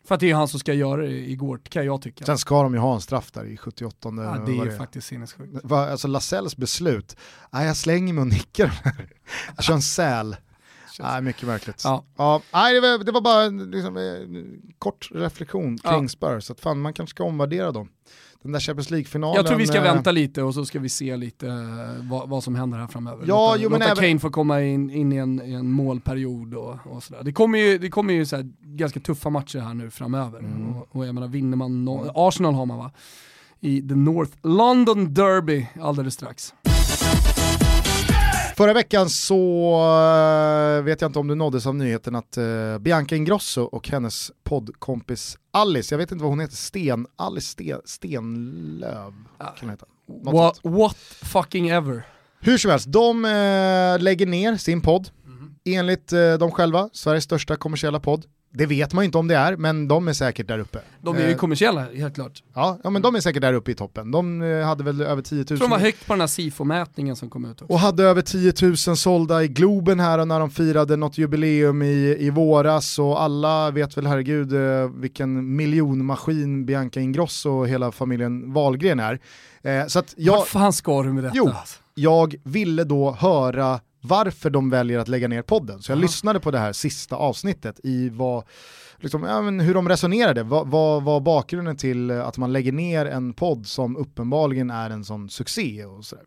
[0.04, 2.24] För att det är han som ska göra det igår, kan jag tycka.
[2.24, 5.64] Sen ska de ju ha en straff där i 78 ja, det är faktiskt sinnessjukt.
[5.64, 7.16] Va, alltså Lasells beslut,
[7.52, 8.80] nej jag slänger mig och nickar.
[9.56, 10.36] jag kör en säl.
[11.00, 11.82] Nej, mycket märkligt.
[11.84, 12.04] Ja.
[12.16, 16.08] Ja, nej, det, var, det var bara liksom, eh, kort reflektion kring Ja.
[16.08, 17.88] Spurs, att fan man kanske ska omvärdera dem.
[18.42, 19.36] Den där Champions League-finalen.
[19.36, 22.28] Jag tror vi ska eh, vänta lite och så ska vi se lite eh, vad,
[22.28, 23.24] vad som händer här framöver.
[23.28, 25.70] Ja, låta jo, men låta även- Kane få komma in, in i, en, i en
[25.72, 27.22] målperiod och, och sådär.
[27.24, 30.38] Det kommer ju, det kommer ju så ganska tuffa matcher här nu framöver.
[30.38, 30.76] Mm.
[30.76, 32.90] Och, och jag menar, vinner man, no Arsenal har man va?
[33.60, 36.54] I the North London Derby alldeles strax.
[38.56, 39.74] Förra veckan så
[40.78, 44.32] eh, vet jag inte om du nåddes av nyheten att eh, Bianca Ingrosso och hennes
[44.44, 49.86] poddkompis Alice, jag vet inte vad hon heter, Sten, Alice Sten, Stenlöv kan hon heta.
[50.06, 52.06] What, what fucking ever.
[52.40, 55.10] Hur som helst, de eh, lägger ner sin podd,
[55.64, 58.24] enligt eh, dem själva, Sveriges största kommersiella podd.
[58.54, 60.78] Det vet man ju inte om det är, men de är säkert där uppe.
[61.00, 62.42] De är ju Eh, kommersiella, helt klart.
[62.54, 64.10] ja, ja, men de är säkert där uppe i toppen.
[64.10, 66.26] De eh, hade väl över 10 000 Jag tror de var högt på den här
[66.26, 67.72] SIFO-mätningen som kom ut också.
[67.72, 71.82] och hade över 10 000 sålda i Globen här och när de firade något jubileum
[71.82, 77.92] i, i våras och alla vet väl herregud eh, vilken miljonmaskin Bianca Ingrosso och hela
[77.92, 79.20] familjen Wahlgren är.
[79.88, 81.36] Så att jag, Vad fan ska du med detta?
[81.36, 81.48] Jo.
[81.48, 81.78] alltså?
[81.94, 85.82] jag ville då höra varför de väljer att lägga ner podden.
[85.82, 86.02] Så jag Aha.
[86.02, 88.44] lyssnade på det här sista avsnittet i vad,
[88.98, 90.42] liksom, ja, hur de resonerade.
[90.42, 95.04] Vad vad var bakgrunden till att man lägger ner en podd som uppenbarligen är en
[95.04, 96.24] sån succé och sådär.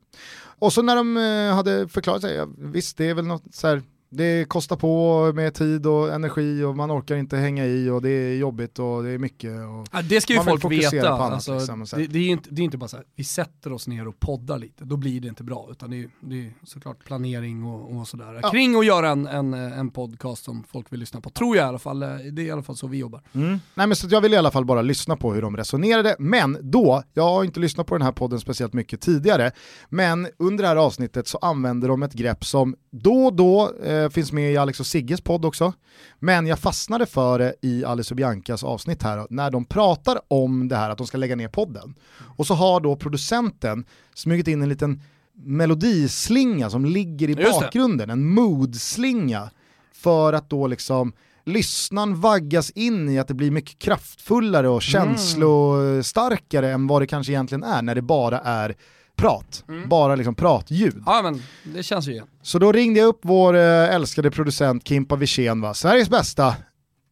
[0.59, 3.67] Och så när de eh, hade förklarat sig, ja, visst det är väl något så
[3.67, 3.81] här,
[4.17, 8.09] det kostar på med tid och energi och man orkar inte hänga i och det
[8.09, 9.51] är jobbigt och det är mycket.
[9.51, 9.87] Och...
[9.91, 11.09] Ja, det ska ju vill folk veta.
[11.09, 13.87] Alltså, liksom, det, det, är inte, det är inte bara så här, vi sätter oss
[13.87, 15.67] ner och poddar lite, då blir det inte bra.
[15.71, 18.39] Utan det är, det är såklart planering och, och sådär.
[18.41, 18.51] Ja.
[18.51, 21.67] Kring att göra en, en, en podcast som folk vill lyssna på, tror jag i
[21.67, 21.99] alla fall.
[21.99, 23.21] Det är i alla fall så vi jobbar.
[23.33, 23.59] Mm.
[23.75, 26.57] Nej, men så jag ville i alla fall bara lyssna på hur de resonerade, men
[26.61, 29.51] då, jag har inte lyssnat på den här podden speciellt mycket tidigare,
[29.89, 34.04] men under det här avsnittet så använder de ett grepp som då och då eh,
[34.09, 35.73] finns med i Alex och Sigges podd också,
[36.19, 40.67] men jag fastnade för det i Alice och Biancas avsnitt här, när de pratar om
[40.67, 41.95] det här att de ska lägga ner podden.
[42.37, 45.01] Och så har då producenten smugit in en liten
[45.33, 49.49] melodislinga som ligger i bakgrunden, en mood-slinga,
[49.93, 51.13] för att då liksom
[51.45, 57.31] lyssnaren vaggas in i att det blir mycket kraftfullare och känslostarkare än vad det kanske
[57.31, 58.75] egentligen är när det bara är
[59.15, 61.03] prat, bara liksom pratljud.
[61.05, 62.27] Ja men det känns ju igen.
[62.41, 65.73] Så då ringde jag upp vår eh, älskade producent Kimpa Wirsén, va?
[65.73, 66.55] Sveriges bästa.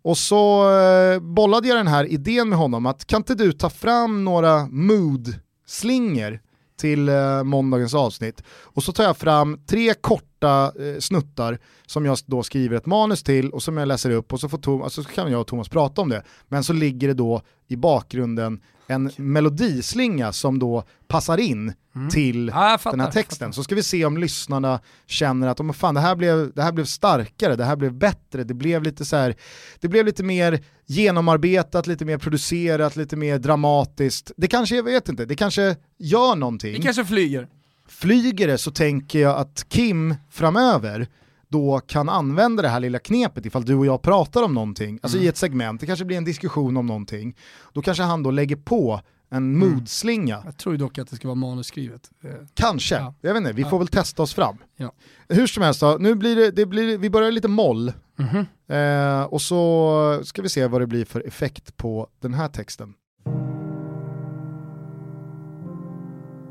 [0.04, 3.70] Och så eh, bollade jag den här idén med honom att kan inte du ta
[3.70, 6.40] fram några mood-slingor
[6.80, 8.44] till eh, måndagens avsnitt.
[8.48, 13.50] Och så tar jag fram tre korta snuttar som jag då skriver ett manus till
[13.50, 15.70] och som jag läser upp och så, får Tom, alltså, så kan jag och Thomas
[15.70, 16.24] prata om det.
[16.48, 18.62] Men så ligger det då i bakgrunden
[18.94, 21.74] en melodislinga som då passar in
[22.12, 23.54] till Ja, jag fattar, den här texten.
[23.54, 26.72] Så ska vi se om lyssnarna känner att oh, fan, det, här blev, det här
[26.72, 29.36] blev starkare, det här blev bättre, det blev lite så här,
[29.80, 34.32] det blev lite mer genomarbetat, lite mer producerat, lite mer dramatiskt.
[34.38, 36.74] Det kanske, jag vet inte, det kanske gör någonting.
[36.74, 37.48] Vi kanske flyger.
[37.88, 41.08] Flyger det så tänker jag att Kim framöver
[41.54, 45.18] då kan använda det här lilla knepet ifall du och jag pratar om någonting, alltså
[45.18, 45.26] Mm.
[45.26, 47.36] i ett segment, det kanske blir en diskussion om någonting,
[47.74, 49.02] då kanske han då lägger på
[49.32, 49.60] en Mm.
[49.70, 50.42] mood-slinga.
[50.46, 52.10] Jag tror dock att det ska vara manusskrivet.
[52.24, 53.14] Eh, Kanske, Ja.
[53.22, 53.70] jag vet inte, vi Ja.
[53.70, 54.58] får väl testa oss fram.
[54.78, 54.92] Ja.
[55.30, 58.46] Hur som helst då, nu blir det, det blir, vi börjar lite moll, Mhm.
[58.78, 62.94] eh, och så ska vi se vad det blir för effekt på den här texten.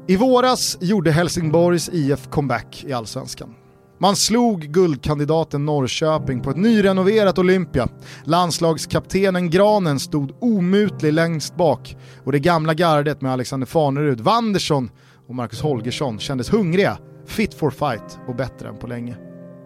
[0.09, 3.55] I våras gjorde Helsingborgs IF comeback i Allsvenskan.
[4.03, 7.89] Man slog guldkandidaten Norrköping på ett nyrenoverat Olympia.
[8.25, 14.91] Landslagskaptenen Granen stod omutlig längst bak och det gamla gardet med Alexander Farnerud, Wandersson
[15.29, 19.17] och Marcus Holgersson kändes hungriga, fit for fight och bättre än på länge.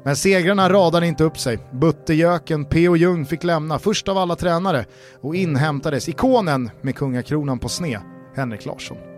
[0.04, 1.58] Men segrarna radade inte upp sig.
[1.72, 2.96] Buttejöken P.O.
[2.96, 4.84] Ljung fick lämna först av alla tränare
[5.20, 8.00] och inhämtades ikonen med kungakronan på sne,
[8.34, 9.15] Henrik Larsson.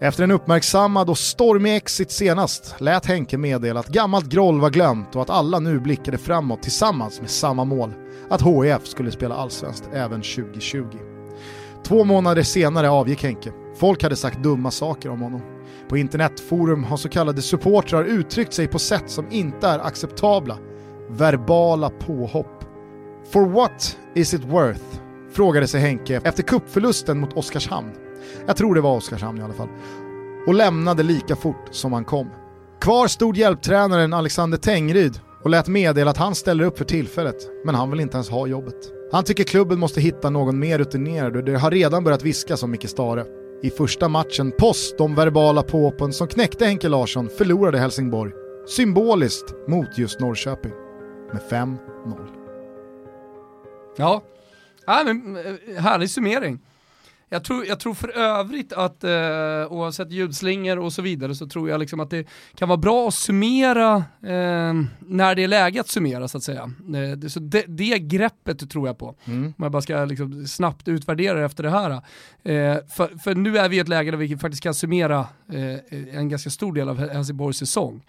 [0.00, 5.16] Efter en uppmärksammad och stormig exit senast lät Henke meddela att gammalt groll var glömt
[5.16, 7.92] och att alla nu blickade framåt tillsammans med samma mål,
[8.30, 10.84] att HIF skulle spela allsvenskt även 2020.
[11.84, 13.52] Två månader senare avgick Henke.
[13.76, 15.42] Folk hade sagt dumma saker om honom.
[15.88, 20.58] På internetforum har så kallade supportrar uttryckt sig på sätt som inte är acceptabla.
[21.10, 22.64] Verbala påhopp.
[23.32, 25.00] For what is it worth?
[25.32, 28.03] Frågade sig Henke efter kuppförlusten mot Oskarshamn.
[28.46, 29.68] Jag tror det var Oskarshamn i alla fall.
[30.46, 32.30] Och lämnade lika fort som han kom.
[32.80, 37.74] Kvar stod hjälptränaren Alexander Tengryd och lät meddela att han ställer upp för tillfället, men
[37.74, 38.76] han vill inte ens ha jobbet.
[39.12, 42.70] Han tycker klubben måste hitta någon mer rutinerad och det har redan börjat viskas om
[42.70, 43.24] Micke Stare.
[43.62, 48.32] I första matchen post de verbala påpen som knäckte Henke Larsson förlorade Helsingborg
[48.66, 50.72] symboliskt mot just Norrköping
[51.32, 51.78] med 5-0.
[53.96, 54.22] Ja,
[54.86, 56.60] ja men, eh, härlig summering.
[57.28, 61.70] Jag tror, jag tror för övrigt att eh, oavsett ljudslingor och så vidare så tror
[61.70, 65.88] jag liksom att det kan vara bra att summera eh, när det är läge att
[65.88, 66.62] summera så att säga.
[66.62, 69.14] Eh, det, så det, det greppet tror jag på.
[69.24, 69.44] Mm.
[69.46, 71.90] Om jag bara ska liksom snabbt utvärdera efter det här.
[71.90, 76.16] Eh, för, för nu är vi i ett läge där vi faktiskt kan summera eh,
[76.18, 78.02] en ganska stor del av Helsingborgs säsong.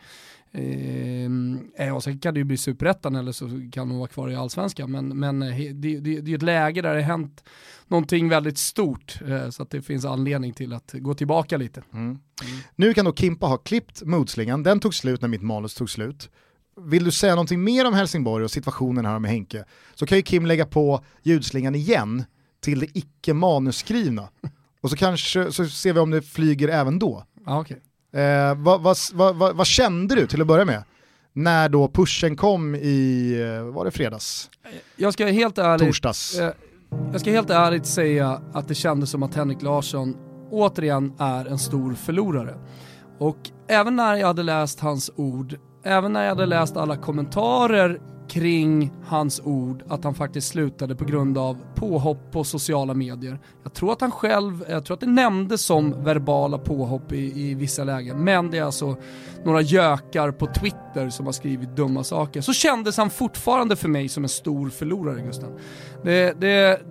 [1.77, 4.35] Eh, och sen kan det ju bli superettan eller så kan de vara kvar i
[4.35, 4.91] allsvenskan.
[4.91, 7.43] Men, men eh, det, det, det är ett läge där det hänt
[7.87, 11.83] någonting väldigt stort eh, så att det finns anledning till att gå tillbaka lite.
[11.93, 12.05] Mm.
[12.05, 12.19] Mm.
[12.75, 16.29] Nu kan då Kimpa ha klippt modslingan, den tog slut när mitt manus tog slut.
[16.81, 19.65] Vill du säga någonting mer om Helsingborg och situationen här med Henke
[19.95, 22.23] så kan ju Kim lägga på ljudslingan igen
[22.59, 24.29] till det icke manusskrivna.
[24.81, 27.23] Och så kanske så ser vi om det flyger även då.
[27.45, 27.77] Ah, okay.
[28.15, 30.83] Eh, vad, vad, vad, vad, kände du till att börja med?
[31.33, 34.49] När då pushen kom i, eh, var det fredags?
[34.95, 36.39] Jag ska helt ärligt, Torsdags.
[36.39, 36.51] Eh,
[37.11, 40.15] jag ska helt ärligt säga att det kändes som att Henrik Larsson
[40.51, 42.55] återigen är en stor förlorare.
[43.19, 43.37] Och
[43.67, 48.91] även när jag hade läst hans ord, även när jag hade läst alla kommentarer kring
[49.05, 53.39] hans ord att han faktiskt slutade på grund av påhopp på sociala medier.
[53.63, 57.53] Jag tror att han själv, jag tror att det nämndes som verbala påhopp i, i
[57.53, 58.97] vissa lägen, men det är alltså
[59.43, 62.41] några gökar på Twitter som har skrivit dumma saker.
[62.41, 65.51] Så kändes han fortfarande för mig som en stor förlorare Gusten.
[66.03, 66.81] Det, det,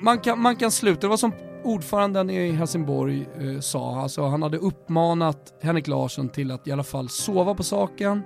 [0.00, 1.32] man, kan, man kan sluta, det var som
[1.64, 6.84] ordföranden i Helsingborg eh, sa, alltså han hade uppmanat Henrik Larsson till att i alla
[6.84, 8.22] fall sova på saken,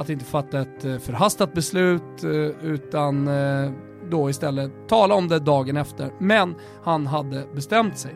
[0.00, 2.30] att inte fatta ett eh, förhastat beslut eh,
[2.64, 3.70] utan eh,
[4.10, 6.12] då istället tala om det dagen efter.
[6.18, 8.14] Men han hade bestämt sig.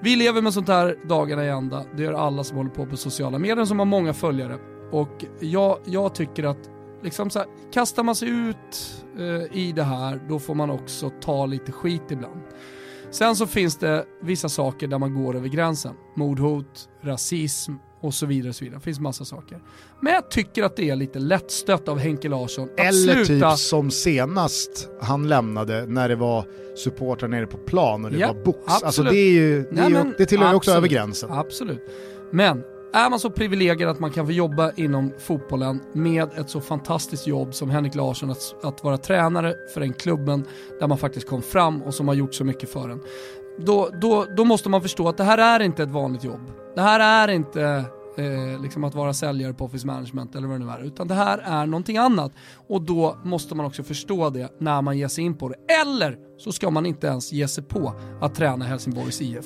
[0.00, 1.84] Vi lever med sånt här dagarna i ända.
[1.96, 4.58] Det gör alla som håller på på sociala medier som har många följare.
[4.90, 6.70] Och jag, jag tycker att
[7.02, 11.10] liksom så här, kastar man sig ut eh, i det här, då får man också
[11.20, 12.40] ta lite skit ibland.
[13.10, 15.94] Sen så finns det vissa saker där man går över gränsen.
[16.16, 18.48] Mordhot, rasism, och så vidare.
[18.48, 18.78] Och så vidare.
[18.78, 19.58] Det finns massa saker.
[20.00, 23.50] Men jag tycker att det är lite lättstött av Henke Larsson att Eller sluta...
[23.50, 26.44] typ som senast han lämnade när det var
[26.76, 28.58] supportrar nere på plan och det ja, var box.
[28.64, 28.84] Absolut.
[28.84, 31.32] Alltså det, är ju, det, är Nej, ju, det tillhör ju också över gränsen.
[31.32, 31.90] Absolut.
[32.30, 32.62] Men
[32.92, 37.26] är man så privilegierad att man kan få jobba inom fotbollen med ett så fantastiskt
[37.26, 40.44] jobb som Henrik Larsson, att, att vara tränare för den klubben
[40.80, 43.00] där man faktiskt kom fram och som har gjort så mycket för en
[43.64, 46.40] då, då, då måste man förstå att det här är inte ett vanligt jobb.
[46.74, 47.84] Det här är inte
[48.16, 51.14] eh, liksom att vara säljare på Office Management eller vad det nu är, utan det
[51.14, 52.32] här är någonting annat.
[52.68, 55.56] Och då måste man också förstå det när man ger sig in på det.
[55.82, 59.44] Eller så ska man inte ens ge sig på att träna Helsingborgs IF.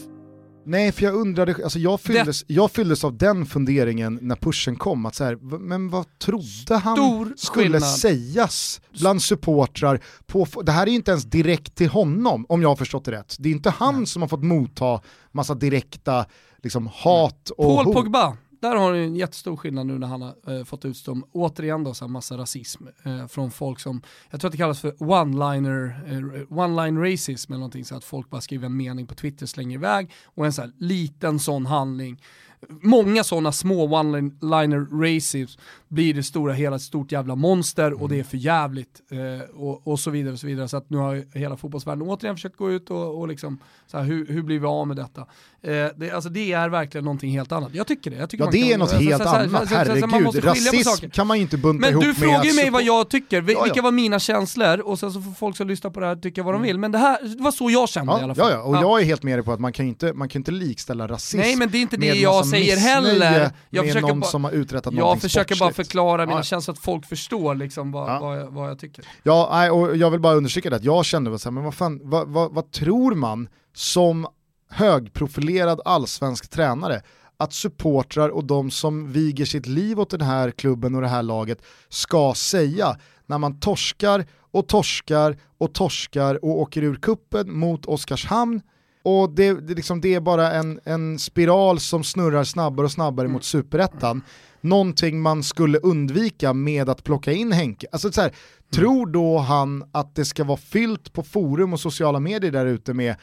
[0.66, 2.54] Nej, för jag undrade, alltså jag fylldes, det...
[2.54, 6.96] jag fylldes av den funderingen när pushen kom, att så här, men vad trodde han
[6.96, 7.82] Stor skulle skillnad.
[7.82, 10.00] sägas bland supportrar?
[10.26, 13.12] På, det här är ju inte ens direkt till honom, om jag har förstått det
[13.12, 13.36] rätt.
[13.38, 14.06] Det är inte han Nej.
[14.06, 15.00] som har fått motta
[15.32, 16.26] massa direkta
[16.62, 17.94] liksom, hat och Paul hot.
[17.94, 21.84] Pogba, där har du en jättestor skillnad nu när han har eh, fått utstå, återigen
[21.84, 24.90] då, så här massa rasism eh, från folk som, jag tror att det kallas för
[24.90, 29.46] one-liner, eh, one-line racism eller någonting, så att folk bara skriver en mening på Twitter,
[29.46, 32.22] slänger iväg och en så här liten sån handling.
[32.68, 35.60] Många sådana små one-liner racism
[35.94, 39.88] blir det stora hela ett stort jävla monster och det är för jävligt eh, och,
[39.88, 40.68] och, så vidare och så vidare.
[40.68, 44.04] Så att nu har hela fotbollsvärlden återigen försökt gå ut och, och liksom, så här,
[44.04, 45.20] hur, hur blir vi av med detta?
[45.62, 47.74] Eh, det, alltså det är verkligen någonting helt annat.
[47.74, 48.16] Jag tycker det.
[48.16, 50.44] Jag tycker ja det kan, är något helt så, annat, så, herregud.
[50.44, 52.82] Rasism kan man ju inte bunta Men ihop med Men du frågar ju mig vad
[52.82, 53.82] jag tycker, vilka ja, ja.
[53.82, 56.54] var mina känslor och sen så får folk som lyssnar på det här tycka vad
[56.54, 56.66] de mm.
[56.66, 56.78] vill.
[56.78, 58.50] Men det här det var så jag kände ja, i alla fall.
[58.50, 60.50] Ja, och jag är helt med dig på att man kan inte, man kan inte
[60.50, 63.50] likställa rasism Nej men det är inte det jag säger heller.
[63.70, 68.18] Jag försöker bara förklara mina känslor så att folk förstår liksom vad, ja.
[68.20, 69.04] vad, jag, vad jag tycker.
[69.22, 72.00] Ja, och jag vill bara understryka det att jag kände så här, men vad, fan,
[72.02, 74.26] vad, vad, vad tror man som
[74.70, 77.02] högprofilerad allsvensk tränare
[77.36, 81.22] att supportrar och de som viger sitt liv åt den här klubben och det här
[81.22, 82.96] laget ska säga
[83.26, 88.60] när man torskar och torskar och torskar och åker ur kuppen mot Oskarshamn
[89.04, 93.24] och det, det, liksom, det är bara en, en spiral som snurrar snabbare och snabbare
[93.24, 93.32] mm.
[93.32, 94.22] mot superettan.
[94.64, 97.86] Någonting man skulle undvika med att plocka in Henke.
[97.92, 98.38] Alltså, så här, mm.
[98.72, 102.94] Tror då han att det ska vara fyllt på forum och sociala medier där ute
[102.94, 103.16] med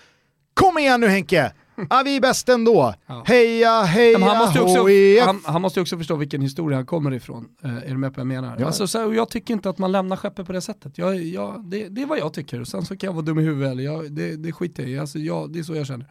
[0.54, 1.52] Kom igen nu Henke!
[1.90, 2.94] ah, vi är bäst ändå.
[3.08, 3.24] Ja.
[3.28, 4.88] Heja, heja, Men han, måste också,
[5.26, 7.48] han, han måste också förstå vilken historia han kommer ifrån.
[7.64, 8.58] Eh, är du med på vad jag menar?
[8.60, 8.66] Ja.
[8.66, 10.98] Alltså, så här, jag tycker inte att man lämnar skeppet på det sättet.
[10.98, 12.64] Jag, jag, det, det är vad jag tycker.
[12.64, 15.00] Sen så kan jag vara dum i huvudet eller jag, det, det skiter jag i.
[15.00, 16.08] Alltså, jag, det är så jag känner.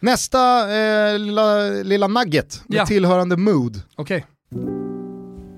[0.00, 0.60] Nästa
[1.12, 2.86] eh, lilla, lilla nugget med Ja.
[2.86, 3.82] tillhörande mood.
[3.96, 4.26] Okej.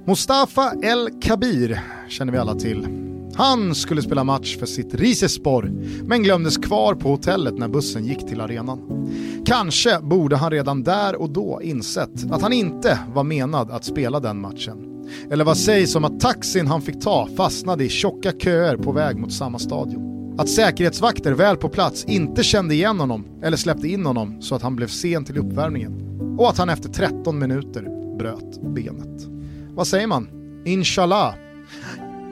[0.07, 2.87] Mustafa El Kabir känner vi alla till.
[3.35, 5.73] Han skulle spela match för sitt Rizespor,
[6.05, 9.09] men glömdes kvar på hotellet när bussen gick till arenan.
[9.47, 14.21] Kanske borde han redan där och då insett att han inte var menad att spela
[14.21, 14.87] den matchen.
[15.31, 19.17] Eller vad sägs om att taxin han fick ta fastnade i tjocka köer på väg
[19.17, 20.11] mot samma stadion.
[20.41, 24.62] Att säkerhetsvakter väl på plats inte kände igen honom eller släppte in honom så att
[24.62, 26.21] han blev sen till uppvärmningen.
[26.39, 27.83] Och att han efter 13 minuter
[28.19, 29.27] bröt benet.
[29.69, 30.29] Vad säger man?
[30.65, 31.35] Inshallah.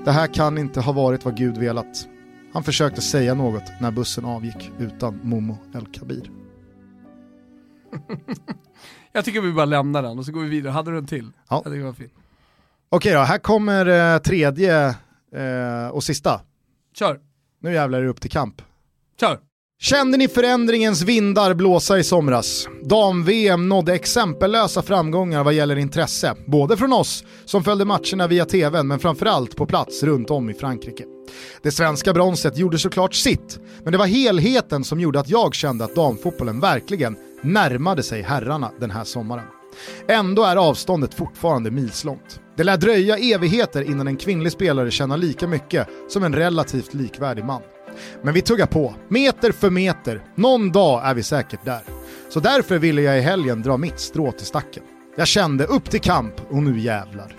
[0.04, 2.08] Det här kan inte ha varit vad Gud velat.
[2.52, 6.30] Han försökte säga något när bussen avgick utan Momo El Kabir.
[9.12, 10.72] Jag tycker vi bara lämnar den och så går vi vidare.
[10.72, 11.30] Hade du en till?
[11.48, 11.62] Ja.
[11.64, 12.12] Jag det var fint.
[12.88, 14.88] Okej då, här kommer eh, tredje
[15.34, 16.40] eh, och sista.
[16.94, 17.20] Kör,
[17.60, 18.62] Nu jävlar är det upp till kamp.
[19.20, 19.38] kör.
[19.80, 22.68] Kände ni förändringens vindar blåsa i somras?
[22.82, 28.86] Dam-VM nådde exempellösa framgångar vad gäller intresse, både från oss som följde matcherna via tvn
[28.86, 31.04] men framförallt på plats runt om i Frankrike.
[31.62, 35.84] Det svenska bronset gjorde såklart sitt, men det var helheten som gjorde att jag kände
[35.84, 39.44] att damfotbollen verkligen närmade sig herrarna den här sommaren.
[40.08, 42.40] Ändå är avståndet fortfarande milslångt.
[42.58, 47.44] Det lär dröja evigheter innan en kvinnlig spelare tjänar lika mycket som en relativt likvärdig
[47.44, 47.62] man.
[48.22, 50.22] Men vi tuggar på, meter för meter.
[50.34, 51.80] Någon dag är vi säkert där.
[52.28, 54.82] Så därför ville jag i helgen dra mitt strå till stacken.
[55.16, 57.36] Jag kände upp till kamp och nu jävlar.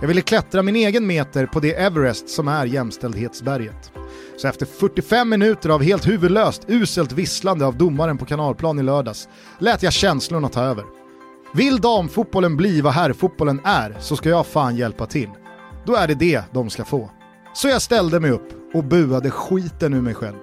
[0.00, 3.92] Jag ville klättra min egen meter på det Everest som är jämställdhetsberget.
[4.36, 9.28] Så efter 45 minuter av helt huvudlöst uselt visslande av domaren på kanalplan i lördags
[9.58, 11.05] lät jag känslorna ta över.
[11.54, 15.28] Vill damfotbollen bli vad herrfotbollen är så ska jag fan hjälpa till.
[15.86, 17.10] Då är det det de ska få.
[17.54, 20.36] Så jag ställde mig upp och buade skiten ur mig själv.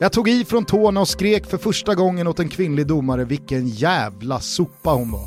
[0.00, 3.68] Jag tog i från tårna och skrek för första gången åt en kvinnlig domare vilken
[3.68, 5.26] jävla sopa hon var.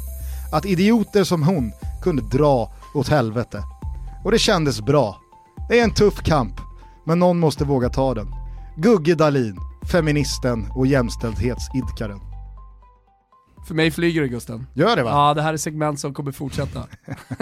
[0.53, 1.71] Att idioter som hon
[2.03, 3.63] kunde dra åt helvete.
[4.23, 5.21] Och det kändes bra.
[5.69, 6.53] Det är en tuff kamp,
[7.05, 8.27] men någon måste våga ta den.
[8.77, 9.57] Gugge Dahlin,
[9.91, 12.32] feministen och jämställdhetsidkaren.
[13.67, 14.67] För mig flyger det Gusten.
[14.73, 15.09] Gör det va?
[15.09, 16.87] Ja, det här är segment som kommer fortsätta.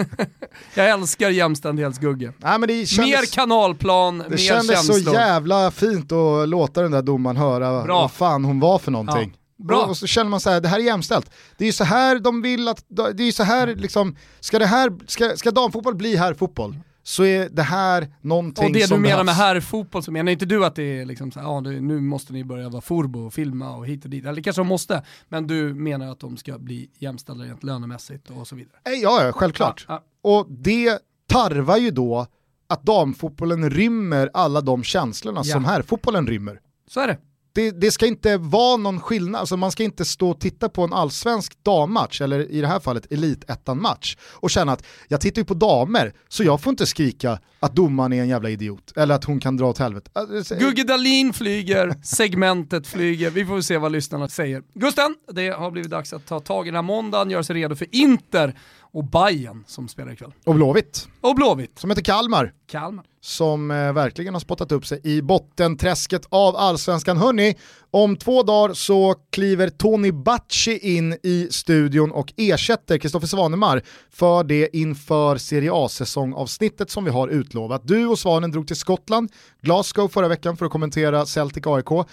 [0.74, 2.32] jag älskar jämställdhetsgugge.
[2.38, 5.14] Nej, men det kändes, Mer kanalplan, det mer kändes så känslor.
[5.14, 8.00] jävla fint att låta den där domaren höra Bra.
[8.00, 9.32] vad fan hon var för någonting.
[9.34, 9.64] Ja.
[9.66, 9.84] Bra.
[9.84, 11.30] Och så känner man så här, det här är jämställt.
[11.56, 14.58] Det är ju så här de vill att, det är ju så här liksom, ska
[14.58, 18.80] det här, ska, ska damfotboll bli här fotboll så är det här någonting Och det
[18.80, 19.26] du som menar behövs.
[19.26, 22.00] med herrfotboll så menar inte du att det är liksom så här, ja, det, nu
[22.00, 24.24] måste ni börja vara forbo och filma och hit och dit.
[24.26, 28.48] Eller kanske de måste, men du menar att de ska bli jämställda rent lönemässigt och
[28.48, 28.76] så vidare.
[28.84, 29.84] Eh, Ja, ja, självklart.
[29.88, 32.26] Ja, Och det tarvar ju då
[32.66, 35.52] att damfotbollen rymmer alla de känslorna Ja.
[35.52, 36.60] som herrfotbollen rymmer.
[36.88, 37.18] Så är det
[37.54, 40.84] det, det ska inte vara någon skillnad, alltså man ska inte stå och titta på
[40.84, 45.44] en allsvensk dammatch, eller i det här fallet elitettan-match, och känna att jag tittar ju
[45.46, 49.24] på damer, så jag får inte skrika att domaren är en jävla idiot, eller att
[49.24, 50.10] hon kan dra åt helvete.
[50.12, 54.62] Alltså, Gugge Dahlin flyger, segmentet flyger, vi får se vad lyssnarna säger.
[54.74, 57.76] Gusten, det har blivit dags att ta tag i den här måndagen, göra sig redo
[57.76, 58.58] för Inter
[58.94, 60.32] och Bayern som spelar ikväll.
[60.44, 63.04] Och Blåvitt, Och Blåvitt, som heter Kalmar, Kalmar.
[63.20, 67.16] som eh, verkligen har spottat upp sig i bottenträsket av allsvenskan.
[67.16, 67.54] Hörni,
[67.90, 74.44] om två dagar så kliver Tony Bacci in i studion och ersätter Kristoffer Svanemar för
[74.44, 77.82] det inför Serie A-säsongavsnittet som vi har utlovat.
[77.84, 82.06] Du och Svanen drog till Skottland, Glasgow förra veckan för att kommentera Celtic AIK.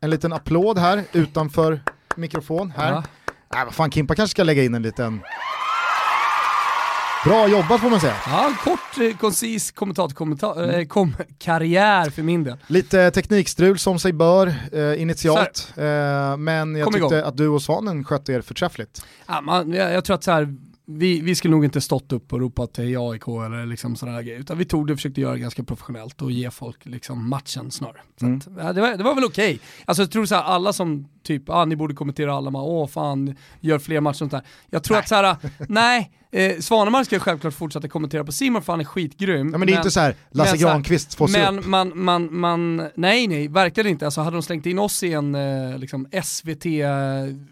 [0.00, 1.80] En liten applåd här utanför
[2.16, 2.70] mikrofon.
[2.76, 2.92] Här.
[2.92, 3.02] Ja.
[3.54, 5.20] Nej, vad fan, Kimpa kanske ska lägga in en liten...
[7.24, 8.14] Bra jobbat får man säga.
[8.26, 12.56] Ja, kort, eh, koncis kommentator, kommentar, eh, kom, karriär för min del.
[12.66, 17.28] Lite teknikstrul som sig bör eh, initialt, eh, men jag Kom tyckte igång.
[17.28, 19.06] att du och Svanen skötte er förträffligt.
[19.26, 20.54] Ja, man, jag, jag tror att så här,
[20.86, 24.40] vi, vi skulle nog inte stått upp och ropat till AIK eller liksom sådana grejer,
[24.40, 27.70] utan vi tog det och försökte göra det ganska professionellt och ge folk liksom matchen
[27.70, 28.00] snarare.
[28.22, 28.36] Mm.
[28.36, 29.60] att, det, var, det var väl okej.
[29.84, 32.86] Alltså jag tror så här, alla som typ, ah, ni borde kommentera alla, man, åh
[32.88, 34.42] fan, gör fler matcher och sånt där.
[34.70, 35.36] Jag tror att så här,
[35.68, 39.50] nej, eh, Svanemar ska självklart fortsätta kommentera på Simon för han är skitgrym.
[39.52, 41.54] Ja, men det är inte så här, Lasse men Granqvist får se upp.
[41.54, 44.04] Men man, man, man, nej nej, verkligen inte.
[44.04, 46.66] Alltså hade de slängt in oss i en eh, liksom SVT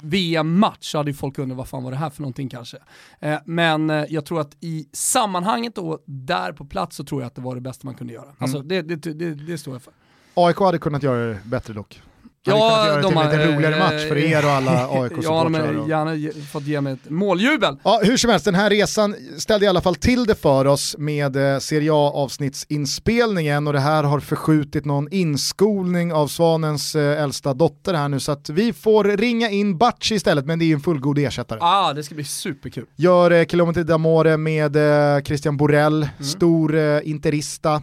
[0.01, 2.77] VM-match så hade ju folk undrat vad fan var det här för någonting kanske.
[3.20, 7.27] Eh, men eh, jag tror att i sammanhanget och där på plats så tror jag
[7.27, 8.28] att det var det bästa man kunde göra.
[8.39, 8.69] Alltså Mm.
[8.69, 9.93] det, det, det, det står jag för.
[10.35, 12.03] AIK hade kunnat göra det bättre dock.
[12.44, 14.89] Ja, göra det de till en lite roligare eh, match för er och alla Ja,
[14.93, 15.66] de AIK-supportrar.
[15.66, 17.77] har och- gärna fått ge mig ett måljubel.
[17.85, 20.97] Ja, hur som helst, den här resan ställde i alla fall till det för oss
[20.98, 27.55] med eh, Serie A-avsnittsinspelningen och det här har förskjutit någon inskolning av Svanens eh, äldsta
[27.55, 30.74] dotter här nu så att vi får ringa in Bacci istället men det är ju
[30.74, 31.59] en fullgod ersättare.
[31.62, 32.86] Ah, det ska bli superkul.
[32.97, 34.77] Gör eh, Kilometer d'Amore med
[35.16, 36.09] eh, Christian Borell, Mm.
[36.24, 37.82] stor eh, interista,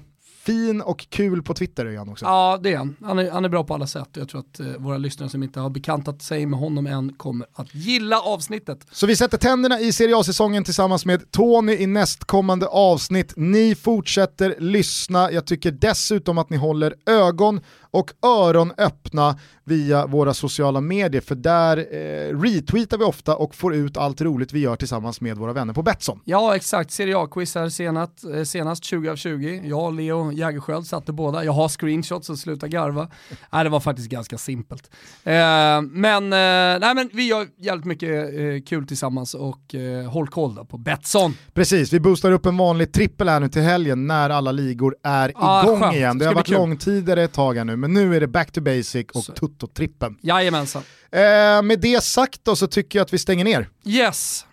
[0.49, 2.25] fin och kul på Twitter är han också.
[2.25, 2.95] Ja, det är han.
[3.03, 4.09] Han är, han är bra på alla sätt.
[4.13, 7.47] Jag tror att eh, våra lyssnare som inte har bekantat sig med honom än kommer
[7.53, 8.85] att gilla avsnittet.
[8.91, 13.33] Så vi sätter tänderna i Serie A-säsongen tillsammans med Tony i nästkommande avsnitt.
[13.35, 15.31] Ni fortsätter lyssna.
[15.31, 21.35] Jag tycker dessutom att ni håller ögon och öron öppna via våra sociala medier för
[21.35, 25.53] där eh, retweetar vi ofta och får ut allt roligt vi gör tillsammans med våra
[25.53, 26.19] vänner på Betsson.
[26.25, 26.91] Ja, exakt.
[26.91, 29.61] Serie A-quiz här senast, eh, senast 20 av 20.
[29.65, 31.43] Jag och Leo Jägerskiöld satte båda.
[31.43, 33.07] Jag har screenshots så sluta garva.
[33.51, 34.89] Nej, det var faktiskt ganska simpelt.
[35.23, 35.33] Eh,
[35.81, 38.09] men, eh, nej, men vi gör jävligt mycket
[38.39, 39.75] eh, kul tillsammans och
[40.09, 41.33] håll koll då på Betsson.
[41.53, 45.31] Precis, vi boostar upp en vanlig trippel här nu till helgen när alla ligor är
[45.35, 45.95] Ah, igång skönt.
[45.95, 46.17] igen.
[46.17, 49.05] Det har varit långtidare ett tag här nu, men nu är det back to basic
[49.13, 49.33] och Så.
[49.33, 50.17] tutto-trippen.
[50.21, 50.83] Jajamensan.
[51.11, 51.19] Eh,
[51.61, 53.69] med det sagt då så tycker jag att vi stänger ner.
[53.85, 54.45] Yes.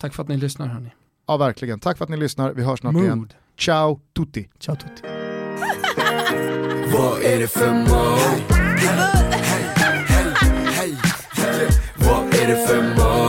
[0.00, 0.90] Tack för att ni lyssnar hörni.
[1.26, 1.80] Ja, verkligen.
[1.80, 2.52] Tack för att ni lyssnar.
[2.52, 3.18] Vi hörs snart igen.
[3.18, 3.34] Mood.
[3.58, 4.48] Ciao tutti!
[4.60, 5.02] Ciao tutti.
[6.92, 8.44] Vad är det för mode?
[11.96, 13.19] Vad är det för mode?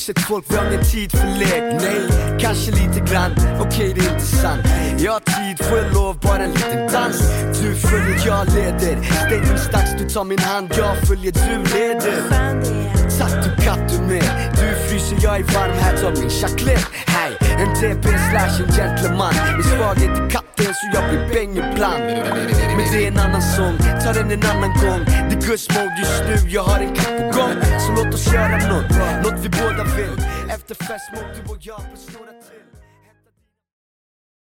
[0.00, 4.00] Steg Vi folk, vi har ingen tid för lek Nej, kanske lite grann, okej det
[4.06, 4.62] är inte sant
[4.98, 7.18] Jag har tid, får jag lov, bara en liten dans?
[7.62, 9.02] Du följer, jag leder.
[9.26, 13.10] Stängningsdags, du tar min hand, jag följer, du leder.
[13.10, 14.50] Satt du katt du med.
[14.54, 19.34] Du fryser, jag är varm, här tar min chaclette Hej, en DP slash en gentleman.
[19.56, 22.04] Min svaghet är katten så jag blir bäng ibland.
[22.76, 25.00] Men det är en annan sång, ta den en annan gång.
[25.28, 27.54] Det är Guds mode just nu, jag har en katt på gång.
[27.82, 28.90] Så låt oss göra nåt,
[29.24, 32.59] nåt vi båda vill Efter fest mot du och jag på snurra till